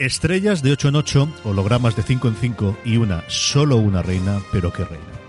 Estrellas 0.00 0.62
de 0.62 0.72
8 0.72 0.88
en 0.88 0.96
8, 0.96 1.28
hologramas 1.44 1.94
de 1.94 2.02
5 2.02 2.28
en 2.28 2.34
5 2.34 2.78
y 2.86 2.96
una, 2.96 3.22
solo 3.28 3.76
una 3.76 4.00
reina, 4.00 4.40
pero 4.50 4.72
qué 4.72 4.82
reina. 4.82 5.19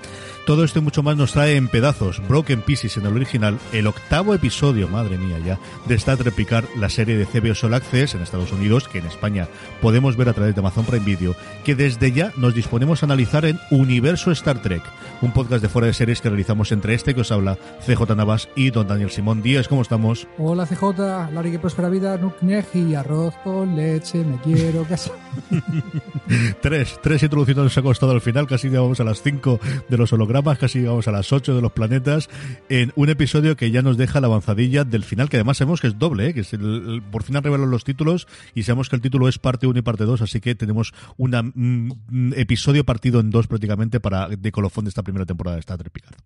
Todo 0.45 0.63
esto 0.63 0.79
y 0.79 0.81
mucho 0.81 1.03
más 1.03 1.15
nos 1.15 1.33
trae 1.33 1.55
en 1.55 1.67
pedazos, 1.67 2.19
Broken 2.27 2.63
Pieces 2.63 2.97
en 2.97 3.05
el 3.05 3.15
original, 3.15 3.59
el 3.71 3.85
octavo 3.85 4.33
episodio, 4.33 4.87
madre 4.87 5.19
mía 5.19 5.37
ya, 5.37 5.59
de 5.85 5.95
Star 5.95 6.17
Trek 6.17 6.33
Picard, 6.33 6.65
la 6.75 6.89
serie 6.89 7.15
de 7.15 7.27
CBO 7.27 7.53
All 7.63 7.75
Access 7.75 8.15
en 8.15 8.21
Estados 8.21 8.51
Unidos, 8.51 8.87
que 8.87 8.97
en 8.97 9.05
España 9.05 9.47
podemos 9.81 10.17
ver 10.17 10.29
a 10.29 10.33
través 10.33 10.55
de 10.55 10.59
Amazon 10.59 10.85
Prime 10.85 11.05
Video, 11.05 11.35
que 11.63 11.75
desde 11.75 12.11
ya 12.11 12.33
nos 12.37 12.55
disponemos 12.55 13.03
a 13.03 13.05
analizar 13.05 13.45
en 13.45 13.59
Universo 13.69 14.31
Star 14.31 14.61
Trek, 14.63 14.81
un 15.21 15.31
podcast 15.31 15.61
de 15.61 15.69
fuera 15.69 15.87
de 15.87 15.93
series 15.93 16.21
que 16.21 16.29
realizamos 16.29 16.71
entre 16.71 16.95
este 16.95 17.13
que 17.13 17.21
os 17.21 17.31
habla, 17.31 17.57
CJ 17.85 18.15
Navas 18.15 18.49
y 18.55 18.71
don 18.71 18.87
Daniel 18.87 19.11
Simón 19.11 19.43
Díaz. 19.43 19.67
¿Cómo 19.67 19.83
estamos? 19.83 20.27
Hola 20.39 20.65
CJ, 20.65 21.31
Lari 21.33 21.51
que 21.51 21.59
prospera 21.59 21.89
vida, 21.89 22.17
Nuknej 22.17 22.65
y 22.73 22.95
arroz 22.95 23.35
con 23.43 23.75
leche, 23.75 24.23
me 24.23 24.39
quiero 24.41 24.83
casar. 24.89 25.20
tres, 26.61 26.99
tres 27.01 27.23
introducciones 27.23 27.63
nos 27.63 27.77
ha 27.77 27.81
costado 27.81 28.11
al 28.11 28.21
final, 28.21 28.47
casi 28.47 28.69
llegamos 28.69 28.99
a 28.99 29.03
las 29.03 29.21
cinco 29.21 29.59
de 29.89 29.97
los 29.97 30.11
hologramas 30.13 30.41
casi 30.57 30.79
llegamos 30.79 31.07
a 31.07 31.11
las 31.11 31.31
8 31.31 31.55
de 31.55 31.61
los 31.61 31.71
planetas, 31.71 32.29
en 32.69 32.91
un 32.95 33.09
episodio 33.09 33.55
que 33.55 33.71
ya 33.71 33.81
nos 33.81 33.97
deja 33.97 34.19
la 34.21 34.27
avanzadilla 34.27 34.83
del 34.83 35.03
final, 35.03 35.29
que 35.29 35.37
además 35.37 35.57
sabemos 35.57 35.81
que 35.81 35.87
es 35.87 35.99
doble, 35.99 36.29
¿eh? 36.29 36.33
que 36.33 36.41
es 36.41 36.53
el, 36.53 37.03
por 37.11 37.23
fin 37.23 37.35
han 37.35 37.43
revelado 37.43 37.69
los 37.69 37.83
títulos 37.83 38.27
y 38.55 38.63
sabemos 38.63 38.89
que 38.89 38.95
el 38.95 39.01
título 39.01 39.27
es 39.27 39.37
parte 39.39 39.67
1 39.67 39.79
y 39.79 39.81
parte 39.81 40.05
2, 40.05 40.21
así 40.21 40.39
que 40.39 40.55
tenemos 40.55 40.93
un 41.17 41.31
mm, 41.31 42.33
episodio 42.35 42.85
partido 42.85 43.19
en 43.19 43.29
dos 43.29 43.47
prácticamente 43.47 43.99
para 43.99 44.29
de 44.29 44.51
colofón 44.51 44.85
de 44.85 44.89
esta 44.89 45.03
primera 45.03 45.25
temporada 45.25 45.55
de 45.55 45.61
Star 45.61 45.77
Trek 45.77 45.91
Picard. 45.91 46.17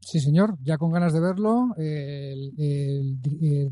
Sí, 0.00 0.20
señor, 0.20 0.56
ya 0.62 0.78
con 0.78 0.92
ganas 0.92 1.12
de 1.12 1.20
verlo. 1.20 1.74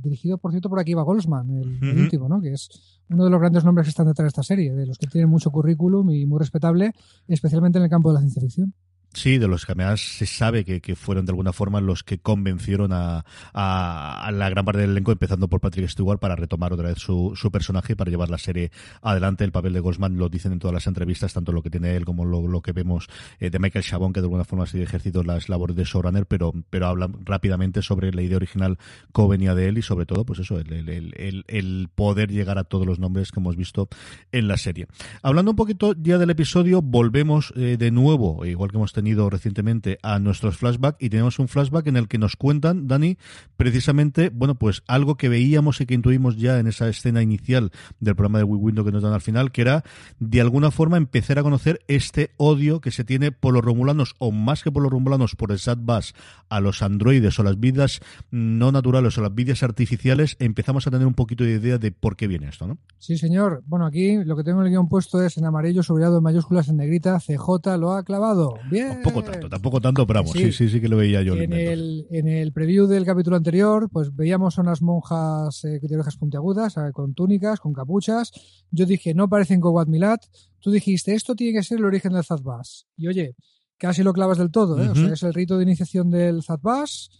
dirigido, 0.03 0.39
por 0.39 0.51
cierto, 0.51 0.69
por 0.69 0.81
aquí 0.81 0.95
va 0.95 1.03
Goldsman, 1.03 1.51
el, 1.51 1.99
último, 1.99 2.29
¿no? 2.29 2.41
que 2.41 2.53
es 2.53 2.69
uno 3.09 3.25
de 3.25 3.31
los 3.31 3.41
grandes 3.41 3.65
nombres 3.65 3.87
que 3.87 3.91
están 3.91 4.07
detrás 4.07 4.25
de 4.25 4.29
esta 4.29 4.43
serie, 4.43 4.73
de 4.75 4.87
los 4.87 4.99
que 4.99 5.07
tienen 5.07 5.31
mucho 5.31 5.51
currículum 5.51 6.11
y 6.11 6.27
muy 6.27 6.39
respetable, 6.39 6.93
especialmente 7.29 7.79
en 7.79 7.85
el 7.85 7.91
campo 7.91 8.11
de 8.11 8.15
la 8.15 8.21
ciencia 8.21 8.43
ficción. 8.43 8.75
Sí, 9.15 9.39
de 9.39 9.47
los 9.47 9.65
que 9.65 9.75
se 9.97 10.27
sabe 10.27 10.65
que, 10.65 10.81
que, 10.81 10.97
fueron 10.97 11.25
de 11.25 11.31
alguna 11.31 11.53
forma 11.53 11.81
los 11.81 12.03
que 12.03 12.19
convencieron 12.19 12.93
a, 12.93 13.25
a, 13.53 14.31
la 14.33 14.51
gran 14.51 14.65
parte 14.65 14.81
del 14.81 14.91
elenco, 14.91 15.13
empezando 15.13 15.47
por 15.47 15.61
Patrick 15.61 15.89
Stewart, 15.89 16.19
para 16.19 16.35
retomar 16.35 16.73
otra 16.73 16.89
vez 16.89 16.99
su, 16.99 17.33
su 17.37 17.53
personaje 17.53 17.93
y 17.93 17.97
para 17.97 18.11
llevar 18.11 18.29
la 18.29 18.39
serie 18.39 18.73
adelante. 19.03 19.45
El 19.45 19.53
papel 19.53 19.73
de 19.73 19.79
Goldsman 19.79 20.19
lo 20.19 20.29
dicen 20.29 20.53
en 20.53 20.59
todas 20.59 20.75
las 20.75 20.89
entrevistas, 20.89 21.33
tanto 21.33 21.53
lo 21.53 21.63
que 21.63 21.71
tiene 21.71 21.95
él 21.95 22.05
como 22.05 22.25
lo, 22.25 22.49
lo 22.49 22.61
que 22.61 22.73
vemos 22.73 23.09
eh, 23.39 23.51
de 23.51 23.59
Michael 23.61 23.85
Chabon, 23.85 24.13
que 24.13 24.21
de 24.21 24.25
alguna 24.25 24.45
forma 24.45 24.65
ha 24.65 24.79
ejercido 24.79 25.23
las 25.23 25.49
labores 25.49 25.77
de 25.77 25.85
showrunner, 25.85 26.27
pero, 26.27 26.53
pero 26.69 26.89
hablan 26.89 27.25
rápidamente 27.25 27.83
sobre 27.83 28.13
la 28.13 28.23
idea 28.23 28.37
original 28.37 28.79
que 29.15 29.27
venía 29.29 29.55
de 29.55 29.69
él 29.69 29.79
y 29.79 29.83
sobre 29.83 30.07
todo, 30.07 30.25
pues 30.25 30.41
eso, 30.41 30.59
el, 30.59 30.73
el, 30.73 30.89
el, 30.89 31.45
el, 31.47 31.89
poder 31.95 32.33
llegar 32.33 32.59
a 32.59 32.65
todos 32.65 32.85
los 32.85 32.99
nombres 32.99 33.31
que 33.31 33.39
hemos 33.39 33.57
visto 33.57 33.89
en 34.33 34.49
la 34.49 34.57
serie. 34.57 34.89
Hablando 35.23 35.53
un 35.53 35.57
poquito 35.57 35.95
ya 35.97 36.19
del 36.19 36.31
episodio, 36.31 36.83
volvemos 36.83 37.53
eh, 37.57 37.77
de 37.79 37.91
nuevo, 37.93 38.45
igual 38.45 38.71
que 38.71 38.77
hemos 38.77 38.93
tenido 38.93 39.04
recientemente 39.31 39.99
a 40.03 40.19
nuestros 40.19 40.57
flashbacks 40.57 40.97
y 41.01 41.11
tenemos 41.11 41.39
un 41.39 41.49
flashback 41.49 41.87
en 41.87 41.97
el 41.97 42.09
que 42.09 42.19
nos 42.19 42.37
cuentan, 42.37 42.89
Dani, 42.89 43.19
precisamente, 43.57 44.31
bueno, 44.31 44.55
pues 44.55 44.83
algo 44.87 45.17
que 45.17 45.29
veíamos 45.29 45.81
y 45.81 45.87
que 45.87 45.95
intuimos 45.95 46.37
ya 46.37 46.59
en 46.59 46.67
esa 46.67 46.89
escena 46.89 47.23
inicial 47.23 47.71
del 48.01 48.17
programa 48.17 48.39
de 48.39 48.45
We 48.45 48.57
Window 48.57 48.85
que 48.85 48.93
nos 48.93 49.03
dan 49.03 49.13
al 49.13 49.21
final, 49.21 49.53
que 49.53 49.63
era 49.63 49.85
de 50.19 50.41
alguna 50.41 50.71
forma 50.71 50.97
empezar 50.97 51.39
a 51.39 51.43
conocer 51.43 51.81
este 51.87 52.33
odio 52.37 52.81
que 52.81 52.91
se 52.91 53.05
tiene 53.05 53.31
por 53.33 53.55
los 53.55 53.65
romulanos, 53.65 54.15
o 54.19 54.33
más 54.33 54.63
que 54.63 54.73
por 54.73 54.83
los 54.83 54.91
romulanos, 54.91 55.37
por 55.37 55.53
el 55.53 55.59
SAT-BUS 55.59 56.15
a 56.49 56.61
los 56.61 56.83
androides 56.83 57.39
o 57.39 57.43
las 57.43 57.59
vidas 57.61 58.01
no 58.31 58.73
naturales 58.73 59.19
o 59.19 59.23
las 59.23 59.35
vidas 59.35 59.63
artificiales, 59.63 60.37
empezamos 60.39 60.87
a 60.87 60.91
tener 60.91 61.07
un 61.07 61.15
poquito 61.15 61.45
de 61.45 61.53
idea 61.53 61.79
de 61.79 61.93
por 61.93 62.17
qué 62.17 62.27
viene 62.27 62.49
esto, 62.49 62.67
¿no? 62.67 62.79
Sí, 62.99 63.19
señor. 63.19 63.63
Bueno, 63.67 63.87
aquí 63.87 64.23
lo 64.25 64.37
que 64.37 64.45
tengo 64.45 64.61
en 64.61 64.67
el 64.67 64.73
guion 64.73 64.89
puesto 64.89 65.23
es 65.23 65.37
en 65.37 65.45
amarillo, 65.45 65.83
subrayado 65.83 66.19
en 66.19 66.23
mayúsculas, 66.23 66.69
en 66.69 66.77
negrita, 66.77 67.19
CJ 67.19 67.77
lo 67.79 67.93
ha 67.93 68.03
clavado. 68.03 68.55
Bien. 68.71 68.94
Tampoco 68.95 69.23
tanto, 69.23 69.49
tampoco 69.49 69.81
tanto, 69.81 70.07
pero 70.07 70.21
vamos, 70.21 70.33
sí, 70.33 70.53
sí, 70.53 70.69
sí, 70.69 70.81
que 70.81 70.89
lo 70.89 70.97
veía 70.97 71.23
yo. 71.23 71.35
En 71.37 71.53
el, 71.53 72.07
en 72.11 72.29
el 72.29 72.53
preview 72.53 72.87
del 72.87 73.05
capítulo 73.05 73.37
anterior, 73.37 73.89
pues 73.91 74.15
veíamos 74.15 74.59
a 74.59 74.63
unas 74.63 74.83
monjas 74.83 75.65
eh, 75.65 75.81
de 75.81 75.95
orejas 75.95 76.17
puntiagudas, 76.17 76.77
eh, 76.77 76.91
con 76.93 77.15
túnicas, 77.15 77.61
con 77.61 77.73
capuchas. 77.73 78.33
Yo 78.71 78.87
dije, 78.87 79.15
no 79.15 79.29
parecen 79.29 79.61
Kowat 79.61 79.89
Milat. 79.89 80.23
Tú 80.61 80.71
dijiste, 80.71 81.15
esto 81.15 81.35
tiene 81.35 81.59
que 81.59 81.65
ser 81.65 81.79
el 81.79 81.85
origen 81.85 82.13
del 82.13 82.25
Zadbas. 82.25 82.87
Y 82.97 83.09
oye, 83.09 83.35
casi 83.79 84.03
lo 84.03 84.13
clavas 84.13 84.39
del 84.39 84.51
todo, 84.51 84.83
¿eh? 84.83 84.89
o 84.89 84.95
sea, 84.95 85.13
es 85.13 85.23
el 85.23 85.35
rito 85.35 85.57
de 85.57 85.65
iniciación 85.65 86.11
del 86.11 86.43
Zadbas, 86.43 87.11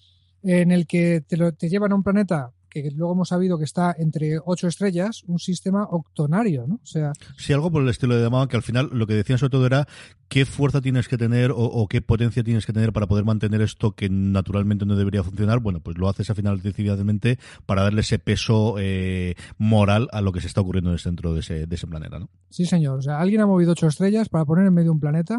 en 0.43 0.71
el 0.71 0.87
que 0.87 1.23
te, 1.27 1.37
lo, 1.37 1.53
te 1.53 1.69
llevan 1.69 1.93
a 1.93 1.95
un 1.95 2.03
planeta 2.03 2.53
que 2.83 2.91
luego 2.91 3.13
hemos 3.13 3.29
sabido 3.29 3.59
que 3.59 3.65
está 3.65 3.95
entre 3.99 4.39
ocho 4.45 4.69
estrellas, 4.69 5.23
un 5.27 5.39
sistema 5.39 5.85
octonario, 5.85 6.67
¿no? 6.67 6.77
O 6.77 6.87
sea... 6.87 7.13
Sí, 7.37 7.53
algo 7.53 7.71
por 7.71 7.83
el 7.83 7.89
estilo 7.89 8.17
de 8.17 8.23
llamado 8.23 8.49
que 8.49 8.57
al 8.57 8.63
final 8.63 8.91
lo 8.93 9.07
que 9.07 9.15
decían 9.15 9.39
sobre 9.39 9.51
todo 9.51 9.67
era 9.67 9.87
qué 10.29 10.45
fuerza 10.45 10.81
tienes 10.81 11.09
que 11.09 11.17
tener 11.17 11.53
o, 11.55 11.87
qué 11.89 12.03
potencia 12.03 12.43
tienes 12.43 12.67
que 12.67 12.73
tener 12.73 12.93
para 12.93 13.07
poder 13.07 13.25
mantener 13.25 13.61
esto 13.61 13.93
que 13.93 14.09
naturalmente 14.09 14.85
no 14.85 14.97
debería 14.97 15.23
funcionar. 15.23 15.61
Bueno, 15.61 15.81
pues 15.81 15.99
lo 15.99 16.09
haces 16.09 16.29
al 16.31 16.37
final 16.37 16.61
decididamente 16.61 17.39
para 17.67 17.83
darle 17.83 18.01
ese 18.01 18.19
peso 18.19 18.77
eh, 18.79 19.35
moral 19.59 20.09
a 20.13 20.21
lo 20.21 20.33
que 20.33 20.41
se 20.41 20.47
está 20.47 20.61
ocurriendo 20.61 20.91
en 20.91 20.95
el 20.95 21.01
centro 21.01 21.35
de 21.35 21.41
ese, 21.41 21.67
de 21.67 21.75
ese 21.75 21.87
planeta, 21.87 22.19
¿no? 22.19 22.29
Sí, 22.51 22.67
señor. 22.67 22.99
O 22.99 23.03
sea, 23.03 23.21
alguien 23.21 23.41
ha 23.41 23.47
movido 23.47 23.73
ocho 23.73 23.87
estrellas 23.87 24.29
para 24.29 24.45
poner 24.45 24.67
en 24.67 24.75
medio 24.75 24.93
un 24.93 25.01
planeta 25.01 25.39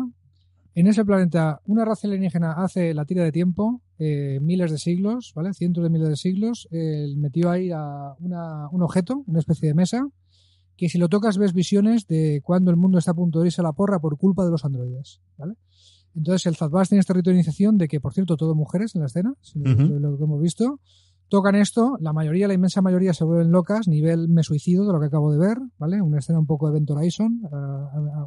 en 0.75 0.88
ese 0.88 1.06
planeta, 1.06 1.62
una 1.66 1.86
raza 1.86 2.06
alienígena 2.06 2.52
hace 2.52 2.94
la 2.94 3.06
tira 3.06 3.24
de 3.24 3.31
tiempo, 3.31 3.81
eh, 3.97 4.40
miles 4.41 4.72
de 4.72 4.78
siglos, 4.78 5.31
¿vale? 5.34 5.53
Cientos 5.53 5.81
de 5.81 5.90
miles 5.90 6.09
de 6.09 6.18
siglos, 6.18 6.68
eh, 6.69 7.08
metió 7.16 7.50
ahí 7.50 7.72
a 7.72 8.13
un 8.19 8.84
objeto, 8.84 9.24
una 9.25 9.40
especie 9.40 9.69
de 9.69 9.74
mesa, 9.74 10.06
que 10.75 10.90
si 10.90 10.97
lo 10.97 11.08
tocas 11.08 11.38
ves 11.38 11.53
visiones 11.53 12.08
de 12.08 12.41
cuando 12.44 12.72
el 12.72 12.78
mundo 12.78 12.97
está 12.97 13.12
a 13.12 13.13
punto 13.13 13.40
de 13.40 13.47
irse 13.47 13.62
a 13.62 13.63
la 13.63 13.72
porra 13.72 14.00
por 14.00 14.18
culpa 14.18 14.44
de 14.44 14.52
los 14.52 14.66
androides, 14.66 15.22
¿vale? 15.38 15.53
Entonces 16.13 16.46
el 16.46 16.58
Zadbas 16.58 16.90
tiene 16.90 17.00
este 17.00 17.13
rito 17.13 17.31
de 17.31 17.88
que, 17.88 18.02
por 18.02 18.13
cierto, 18.13 18.36
todo 18.36 18.53
mujeres 18.53 18.96
en 18.96 19.02
la 19.02 19.07
escena, 19.07 19.34
lo, 19.53 20.18
que 20.18 20.24
hemos 20.25 20.42
visto, 20.42 20.81
tocan 21.30 21.56
esto, 21.56 21.96
la 22.02 22.12
mayoría, 22.12 22.50
la 22.50 22.53
inmensa 22.53 22.81
mayoría 22.81 23.13
se 23.13 23.24
vuelven 23.24 23.50
locas, 23.50 23.88
nivel 23.88 24.28
me 24.28 24.44
suicido 24.44 24.86
de 24.86 24.92
lo 24.92 25.00
que 25.00 25.06
acabo 25.06 25.31
de 25.31 25.40
ver, 25.40 25.57
¿vale? 25.78 26.02
Una 26.02 26.19
escena 26.19 26.40
un 26.40 26.46
poco 26.46 26.68
de 26.68 26.74
Event 26.74 26.92
Horizon, 26.92 27.42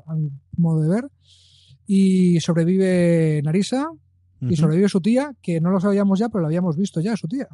a 0.07 0.15
mi 0.17 0.31
modo 0.57 0.81
de 0.81 0.89
ver 0.89 1.11
y 1.89 2.39
sobrevive 2.41 3.41
Narisa 3.43 3.89
y 4.43 4.55
sobrevive 4.55 4.89
su 4.89 5.01
tía, 5.01 5.33
que 5.43 5.61
no 5.61 5.71
lo 5.71 5.81
sabíamos 5.81 6.21
ya, 6.21 6.29
pero 6.29 6.43
lo 6.43 6.47
habíamos 6.47 6.77
visto 6.77 7.01
ya, 7.01 7.17
su 7.17 7.27
tía. 7.27 7.49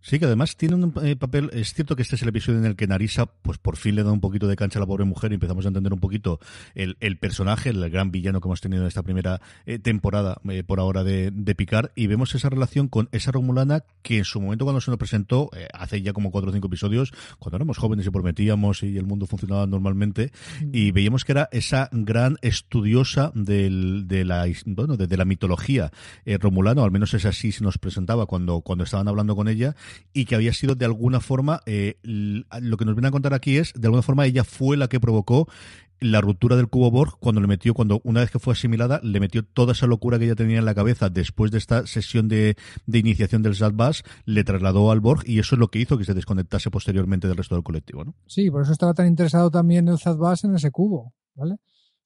Sí, 0.00 0.18
que 0.18 0.24
además 0.24 0.56
tiene 0.56 0.74
un 0.74 0.94
eh, 1.02 1.16
papel. 1.16 1.50
Es 1.52 1.74
cierto 1.74 1.96
que 1.96 2.02
este 2.02 2.16
es 2.16 2.22
el 2.22 2.28
episodio 2.28 2.58
en 2.58 2.64
el 2.64 2.76
que 2.76 2.86
Narisa, 2.86 3.26
pues 3.26 3.58
por 3.58 3.76
fin 3.76 3.94
le 3.94 4.02
da 4.02 4.12
un 4.12 4.20
poquito 4.20 4.46
de 4.46 4.56
cancha 4.56 4.78
a 4.78 4.80
la 4.80 4.86
pobre 4.86 5.04
mujer 5.04 5.30
y 5.32 5.34
empezamos 5.34 5.64
a 5.64 5.68
entender 5.68 5.92
un 5.92 6.00
poquito 6.00 6.40
el, 6.74 6.96
el 7.00 7.18
personaje, 7.18 7.70
el 7.70 7.88
gran 7.90 8.10
villano 8.10 8.40
que 8.40 8.48
hemos 8.48 8.60
tenido 8.60 8.82
en 8.82 8.88
esta 8.88 9.02
primera 9.02 9.40
eh, 9.66 9.78
temporada 9.78 10.40
eh, 10.48 10.62
por 10.62 10.80
ahora 10.80 11.04
de, 11.04 11.30
de 11.32 11.54
Picard. 11.54 11.90
Y 11.94 12.06
vemos 12.06 12.34
esa 12.34 12.48
relación 12.48 12.88
con 12.88 13.08
esa 13.12 13.30
Romulana 13.30 13.84
que 14.02 14.18
en 14.18 14.24
su 14.24 14.40
momento, 14.40 14.64
cuando 14.64 14.80
se 14.80 14.90
nos 14.90 14.98
presentó, 14.98 15.50
hace 15.74 16.00
ya 16.02 16.12
como 16.12 16.30
cuatro 16.30 16.50
o 16.50 16.52
cinco 16.52 16.68
episodios, 16.68 17.12
cuando 17.38 17.56
éramos 17.56 17.78
jóvenes 17.78 18.06
y 18.06 18.10
prometíamos 18.10 18.82
y 18.82 18.96
el 18.96 19.04
mundo 19.04 19.26
funcionaba 19.26 19.66
normalmente, 19.66 20.32
y 20.72 20.92
veíamos 20.92 21.24
que 21.24 21.32
era 21.32 21.48
esa 21.52 21.88
gran 21.92 22.36
estudiosa 22.42 23.32
del, 23.34 24.06
de 24.06 24.24
la 24.24 24.46
bueno, 24.66 24.96
de, 24.96 25.06
de 25.06 25.16
la 25.16 25.24
mitología 25.24 25.90
romulana, 26.40 26.82
o 26.82 26.84
al 26.84 26.90
menos 26.90 27.12
es 27.14 27.24
así 27.24 27.52
se 27.52 27.64
nos 27.64 27.78
presentaba 27.78 28.26
cuando, 28.26 28.60
cuando 28.60 28.84
estaban 28.84 29.08
hablando 29.08 29.36
con 29.36 29.48
ella 29.48 29.57
y 30.12 30.24
que 30.24 30.34
había 30.34 30.52
sido 30.52 30.74
de 30.74 30.84
alguna 30.84 31.20
forma, 31.20 31.60
eh, 31.66 31.98
lo 32.02 32.76
que 32.76 32.84
nos 32.84 32.94
viene 32.94 33.08
a 33.08 33.12
contar 33.12 33.34
aquí 33.34 33.56
es, 33.56 33.72
de 33.74 33.86
alguna 33.86 34.02
forma 34.02 34.26
ella 34.26 34.44
fue 34.44 34.76
la 34.76 34.88
que 34.88 35.00
provocó 35.00 35.48
la 36.00 36.20
ruptura 36.20 36.56
del 36.56 36.68
cubo 36.68 36.90
Borg 36.90 37.18
cuando 37.18 37.40
le 37.40 37.46
metió, 37.46 37.74
cuando 37.74 38.00
una 38.04 38.20
vez 38.20 38.30
que 38.30 38.38
fue 38.38 38.52
asimilada, 38.52 39.00
le 39.02 39.20
metió 39.20 39.44
toda 39.44 39.72
esa 39.72 39.86
locura 39.86 40.18
que 40.18 40.26
ella 40.26 40.34
tenía 40.34 40.58
en 40.58 40.64
la 40.64 40.74
cabeza 40.74 41.08
después 41.08 41.50
de 41.50 41.58
esta 41.58 41.86
sesión 41.86 42.28
de, 42.28 42.56
iniciación 42.86 43.42
del 43.42 43.56
Zadbas, 43.56 44.04
le 44.24 44.44
trasladó 44.44 44.90
al 44.90 45.00
Borg 45.00 45.22
y 45.26 45.38
eso 45.38 45.54
es 45.54 45.58
lo 45.58 45.68
que 45.68 45.80
hizo 45.80 45.98
que 45.98 46.04
se 46.04 46.14
desconectase 46.14 46.70
posteriormente 46.70 47.26
del 47.26 47.36
resto 47.36 47.54
del 47.54 47.64
colectivo, 47.64 48.04
¿no? 48.04 48.14
Sí, 48.26 48.50
por 48.50 48.62
eso 48.62 48.72
estaba 48.72 48.94
tan 48.94 49.06
interesado 49.06 49.50
también 49.50 49.88
el 49.88 49.98
Zadbas 49.98 50.44
en 50.44 50.54
ese 50.54 50.70
cubo, 50.70 51.14
¿vale? 51.34 51.56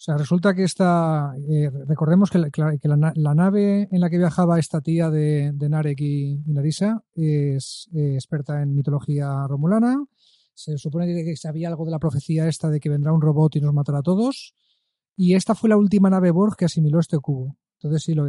O 0.02 0.04
sea, 0.04 0.16
resulta 0.16 0.52
que 0.52 0.64
esta, 0.64 1.32
eh, 1.48 1.70
recordemos 1.86 2.28
que, 2.28 2.38
la, 2.40 3.34
nave 3.34 3.88
en 3.88 4.00
la 4.00 4.10
que 4.10 4.18
viajaba 4.18 4.58
esta 4.58 4.80
tía 4.80 5.10
de, 5.10 5.52
Narek 5.52 6.00
y, 6.00 6.42
Narisa 6.46 7.04
es 7.14 7.88
experta 7.94 8.60
en 8.62 8.74
mitología 8.74 9.46
romulana. 9.46 10.04
Se 10.54 10.76
supone 10.76 11.06
que 11.06 11.36
sabía 11.36 11.68
algo 11.68 11.84
de 11.84 11.92
la 11.92 12.00
profecía 12.00 12.48
esta 12.48 12.68
de 12.68 12.80
que 12.80 12.88
vendrá 12.88 13.12
un 13.12 13.20
robot 13.20 13.54
y 13.54 13.60
nos 13.60 13.72
matará 13.72 13.98
a 13.98 14.02
todos. 14.02 14.56
Y 15.16 15.34
esta 15.34 15.54
fue 15.54 15.70
la 15.70 15.76
última 15.76 16.10
nave 16.10 16.32
Borg 16.32 16.56
que 16.56 16.64
asimiló 16.64 16.98
este 16.98 17.20
cubo. 17.20 17.56
Entonces 17.82 18.04
sí, 18.04 18.14
lo, 18.14 18.24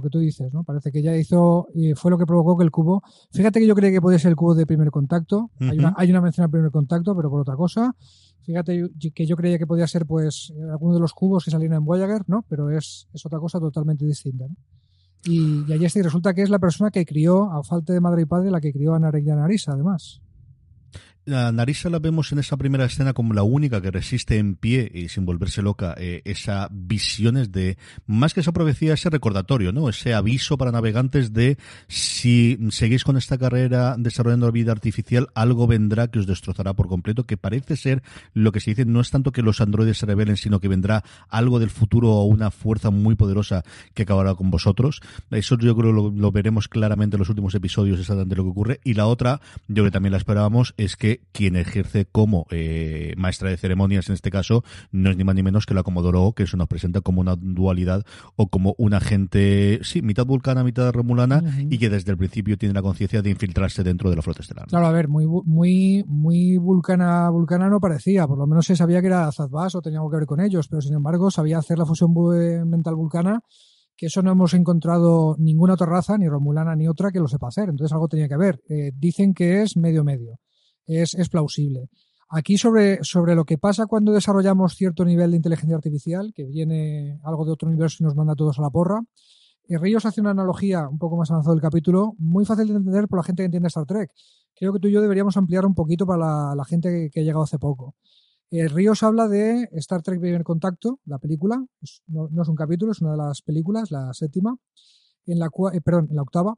que 0.00 0.08
tú 0.08 0.18
dices, 0.18 0.50
¿no? 0.52 0.64
Parece 0.64 0.90
que 0.90 1.00
ella 1.00 1.14
hizo, 1.14 1.68
y 1.74 1.92
fue 1.92 2.10
lo 2.10 2.16
que 2.16 2.24
provocó 2.24 2.56
que 2.56 2.64
el 2.64 2.70
cubo, 2.70 3.02
fíjate 3.32 3.60
que 3.60 3.66
yo 3.66 3.74
creía 3.74 3.92
que 3.92 4.00
podía 4.00 4.18
ser 4.18 4.30
el 4.30 4.36
cubo 4.36 4.54
de 4.54 4.64
primer 4.64 4.90
contacto, 4.90 5.50
hay, 5.60 5.78
una, 5.78 5.92
hay 5.98 6.10
una 6.10 6.22
mención 6.22 6.44
al 6.44 6.50
primer 6.50 6.70
contacto, 6.70 7.14
pero 7.14 7.28
por 7.28 7.42
otra 7.42 7.54
cosa, 7.54 7.94
fíjate 8.40 8.90
que 9.14 9.26
yo 9.26 9.36
creía 9.36 9.58
que 9.58 9.66
podía 9.66 9.86
ser 9.86 10.06
pues 10.06 10.54
alguno 10.72 10.94
de 10.94 11.00
los 11.00 11.12
cubos 11.12 11.44
que 11.44 11.50
salieron 11.50 11.76
en 11.76 11.84
Voyager, 11.84 12.22
¿no? 12.28 12.46
Pero 12.48 12.70
es, 12.70 13.06
es 13.12 13.26
otra 13.26 13.38
cosa 13.38 13.60
totalmente 13.60 14.06
distinta, 14.06 14.46
Y, 15.22 15.64
y 15.68 15.72
allí 15.74 15.86
resulta 16.00 16.32
que 16.32 16.40
es 16.40 16.48
la 16.48 16.58
persona 16.58 16.90
que 16.90 17.04
crió, 17.04 17.52
a 17.52 17.62
falta 17.62 17.92
de 17.92 18.00
madre 18.00 18.22
y 18.22 18.24
padre, 18.24 18.50
la 18.50 18.62
que 18.62 18.72
crió 18.72 18.94
a 18.94 18.98
Narek 18.98 19.26
y 19.26 19.30
a 19.30 19.36
Narisa, 19.36 19.72
además. 19.72 20.22
A 21.32 21.52
Narisa 21.52 21.88
la 21.88 21.98
vemos 21.98 22.32
en 22.32 22.38
esa 22.38 22.56
primera 22.56 22.84
escena 22.84 23.14
como 23.14 23.32
la 23.32 23.42
única 23.42 23.80
que 23.80 23.90
resiste 23.90 24.38
en 24.38 24.56
pie 24.56 24.90
y 24.92 25.08
sin 25.08 25.24
volverse 25.24 25.62
loca 25.62 25.94
eh, 25.96 26.22
esa 26.24 26.68
visiones 26.70 27.50
de, 27.50 27.78
más 28.06 28.34
que 28.34 28.40
esa 28.40 28.52
profecía, 28.52 28.94
ese 28.94 29.10
recordatorio, 29.10 29.72
¿no? 29.72 29.88
Ese 29.88 30.14
aviso 30.14 30.58
para 30.58 30.72
navegantes 30.72 31.32
de 31.32 31.56
si 31.88 32.58
seguís 32.70 33.04
con 33.04 33.16
esta 33.16 33.38
carrera 33.38 33.96
desarrollando 33.98 34.46
la 34.46 34.52
vida 34.52 34.72
artificial, 34.72 35.28
algo 35.34 35.66
vendrá 35.66 36.08
que 36.08 36.18
os 36.18 36.26
destrozará 36.26 36.74
por 36.74 36.88
completo, 36.88 37.24
que 37.24 37.36
parece 37.36 37.76
ser 37.76 38.02
lo 38.34 38.52
que 38.52 38.60
se 38.60 38.72
dice, 38.72 38.84
no 38.84 39.00
es 39.00 39.10
tanto 39.10 39.32
que 39.32 39.42
los 39.42 39.60
androides 39.60 39.98
se 39.98 40.06
rebelen, 40.06 40.36
sino 40.36 40.60
que 40.60 40.68
vendrá 40.68 41.04
algo 41.28 41.58
del 41.58 41.70
futuro 41.70 42.10
o 42.10 42.24
una 42.24 42.50
fuerza 42.50 42.90
muy 42.90 43.14
poderosa 43.14 43.62
que 43.94 44.02
acabará 44.02 44.34
con 44.34 44.50
vosotros. 44.50 45.00
Eso 45.30 45.56
yo 45.58 45.74
creo 45.74 45.92
lo, 45.92 46.10
lo 46.10 46.32
veremos 46.32 46.68
claramente 46.68 47.16
en 47.16 47.20
los 47.20 47.28
últimos 47.28 47.54
episodios 47.54 48.00
exactamente 48.00 48.36
lo 48.36 48.44
que 48.44 48.50
ocurre. 48.50 48.80
Y 48.84 48.94
la 48.94 49.06
otra, 49.06 49.40
yo 49.68 49.84
que 49.84 49.90
también 49.90 50.12
la 50.12 50.18
esperábamos, 50.18 50.74
es 50.76 50.96
que 50.96 51.13
quien 51.32 51.56
ejerce 51.56 52.06
como 52.06 52.46
eh, 52.50 53.14
maestra 53.16 53.50
de 53.50 53.56
ceremonias 53.56 54.08
en 54.08 54.14
este 54.14 54.30
caso 54.30 54.64
no 54.92 55.10
es 55.10 55.16
ni 55.16 55.24
más 55.24 55.34
ni 55.34 55.42
menos 55.42 55.66
que 55.66 55.74
la 55.74 55.82
Comodoro 55.82 56.32
que 56.32 56.46
se 56.46 56.56
nos 56.56 56.68
presenta 56.68 57.00
como 57.00 57.20
una 57.20 57.36
dualidad 57.36 58.04
o 58.36 58.48
como 58.48 58.74
una 58.78 59.00
gente, 59.00 59.80
sí, 59.82 60.02
mitad 60.02 60.26
vulcana, 60.26 60.64
mitad 60.64 60.92
remulana 60.92 61.42
y 61.70 61.78
que 61.78 61.90
desde 61.90 62.12
el 62.12 62.18
principio 62.18 62.56
tiene 62.56 62.74
la 62.74 62.82
conciencia 62.82 63.22
de 63.22 63.30
infiltrarse 63.30 63.82
dentro 63.82 64.10
de 64.10 64.16
la 64.16 64.22
flota 64.22 64.42
estelar. 64.42 64.66
Claro, 64.66 64.86
a 64.86 64.92
ver, 64.92 65.08
muy 65.08 65.26
muy 65.26 66.04
muy 66.06 66.56
vulcana 66.58 67.28
vulcana 67.30 67.68
no 67.68 67.80
parecía, 67.80 68.26
por 68.26 68.38
lo 68.38 68.46
menos 68.46 68.66
se 68.66 68.76
sabía 68.76 69.00
que 69.00 69.08
era 69.08 69.30
Zadbas 69.32 69.74
o 69.74 69.82
tenía 69.82 69.98
algo 69.98 70.10
que 70.10 70.16
ver 70.16 70.26
con 70.26 70.40
ellos, 70.40 70.68
pero 70.68 70.80
sin 70.80 70.94
embargo 70.94 71.30
sabía 71.30 71.58
hacer 71.58 71.78
la 71.78 71.86
fusión 71.86 72.12
mental 72.68 72.94
vulcana 72.94 73.40
que 73.96 74.06
eso 74.06 74.22
no 74.22 74.32
hemos 74.32 74.54
encontrado 74.54 75.36
ninguna 75.38 75.74
otra 75.74 75.86
raza, 75.86 76.18
ni 76.18 76.28
romulana 76.28 76.74
ni 76.74 76.88
otra, 76.88 77.12
que 77.12 77.20
lo 77.20 77.28
sepa 77.28 77.48
hacer. 77.48 77.68
Entonces 77.68 77.92
algo 77.92 78.08
tenía 78.08 78.28
que 78.28 78.36
ver. 78.36 78.60
Eh, 78.68 78.92
dicen 78.94 79.34
que 79.34 79.62
es 79.62 79.76
medio-medio. 79.76 80.38
Es, 80.86 81.28
plausible. 81.28 81.88
Aquí 82.28 82.58
sobre, 82.58 83.02
sobre 83.02 83.34
lo 83.34 83.44
que 83.44 83.58
pasa 83.58 83.86
cuando 83.86 84.12
desarrollamos 84.12 84.74
cierto 84.74 85.04
nivel 85.04 85.30
de 85.30 85.36
inteligencia 85.36 85.76
artificial, 85.76 86.32
que 86.34 86.44
viene 86.44 87.18
algo 87.22 87.44
de 87.44 87.52
otro 87.52 87.68
universo 87.68 87.98
y 88.00 88.04
nos 88.04 88.14
manda 88.14 88.32
a 88.32 88.36
todos 88.36 88.58
a 88.58 88.62
la 88.62 88.70
porra, 88.70 89.00
Ríos 89.68 90.04
hace 90.04 90.20
una 90.20 90.30
analogía 90.30 90.88
un 90.88 90.98
poco 90.98 91.16
más 91.16 91.30
avanzado 91.30 91.54
del 91.54 91.62
capítulo, 91.62 92.14
muy 92.18 92.44
fácil 92.44 92.68
de 92.68 92.74
entender 92.74 93.08
por 93.08 93.18
la 93.18 93.22
gente 93.22 93.42
que 93.42 93.46
entiende 93.46 93.68
Star 93.68 93.86
Trek. 93.86 94.10
Creo 94.54 94.72
que 94.72 94.78
tú 94.78 94.88
y 94.88 94.92
yo 94.92 95.00
deberíamos 95.00 95.36
ampliar 95.36 95.64
un 95.66 95.74
poquito 95.74 96.06
para 96.06 96.54
la, 96.54 96.64
gente 96.64 97.10
que, 97.10 97.20
ha 97.20 97.22
llegado 97.22 97.44
hace 97.44 97.58
poco. 97.58 97.94
Eh, 98.50 98.68
Ríos 98.68 99.02
habla 99.02 99.26
de 99.26 99.68
Star 99.72 100.02
Trek 100.02 100.20
Primer 100.20 100.44
Contacto, 100.44 101.00
la 101.06 101.18
película, 101.18 101.64
no, 102.06 102.42
es 102.42 102.48
un 102.48 102.54
capítulo, 102.54 102.92
es 102.92 103.00
una 103.00 103.12
de 103.12 103.16
las 103.16 103.42
películas, 103.42 103.90
la 103.90 104.12
séptima, 104.12 104.56
en 105.26 105.38
la 105.38 105.48
cual, 105.48 105.74
eh, 105.74 105.80
perdón, 105.80 106.08
en 106.10 106.16
la 106.16 106.22
octava, 106.22 106.54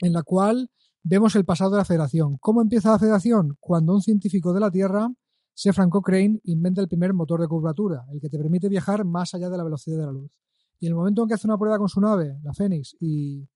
en 0.00 0.12
la 0.12 0.22
cual 0.24 0.68
vemos 1.08 1.36
el 1.36 1.44
pasado 1.44 1.70
de 1.70 1.76
la 1.76 1.84
Federación. 1.84 2.36
¿Cómo 2.40 2.60
empieza 2.60 2.90
la 2.90 2.98
Federación? 2.98 3.56
Cuando 3.60 3.94
un 3.94 4.02
científico 4.02 4.52
de 4.52 4.58
la 4.58 4.72
Tierra, 4.72 5.08
Sefran 5.54 5.88
Cochrane, 5.88 6.40
inventa 6.44 6.80
el 6.80 6.88
primer 6.88 7.14
motor 7.14 7.40
de 7.40 7.46
curvatura, 7.46 8.04
el 8.12 8.20
que 8.20 8.28
te 8.28 8.36
permite 8.36 8.68
viajar 8.68 9.04
más 9.04 9.32
allá 9.32 9.48
de 9.48 9.56
la 9.56 9.62
velocidad 9.62 9.98
de 9.98 10.06
la 10.06 10.10
luz. 10.10 10.32
Y 10.80 10.86
en 10.86 10.92
el 10.92 10.96
momento 10.96 11.22
en 11.22 11.28
que 11.28 11.34
hace 11.34 11.46
una 11.46 11.56
prueba 11.58 11.78
con 11.78 11.88
su 11.88 12.00
nave, 12.00 12.38
la 12.42 12.52
Fénix, 12.52 12.96
y, 12.98 13.48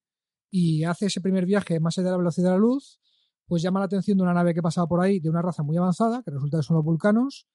y 0.48 0.84
hace 0.84 1.06
ese 1.06 1.20
primer 1.20 1.44
viaje 1.44 1.80
más 1.80 1.98
allá 1.98 2.06
de 2.06 2.10
la 2.12 2.18
velocidad 2.18 2.50
de 2.50 2.54
la 2.54 2.60
luz, 2.60 3.00
pues 3.46 3.62
llama 3.62 3.80
la 3.80 3.86
atención 3.86 4.16
de 4.16 4.22
una 4.22 4.32
nave 4.32 4.54
que 4.54 4.62
pasaba 4.62 4.86
por 4.86 5.00
ahí 5.00 5.18
de 5.18 5.28
una 5.28 5.42
raza 5.42 5.64
muy 5.64 5.76
avanzada, 5.76 6.22
que 6.22 6.30
resulta 6.30 6.58
que 6.58 6.62
son 6.62 6.76
los 6.76 6.84
vulcanos, 6.84 7.48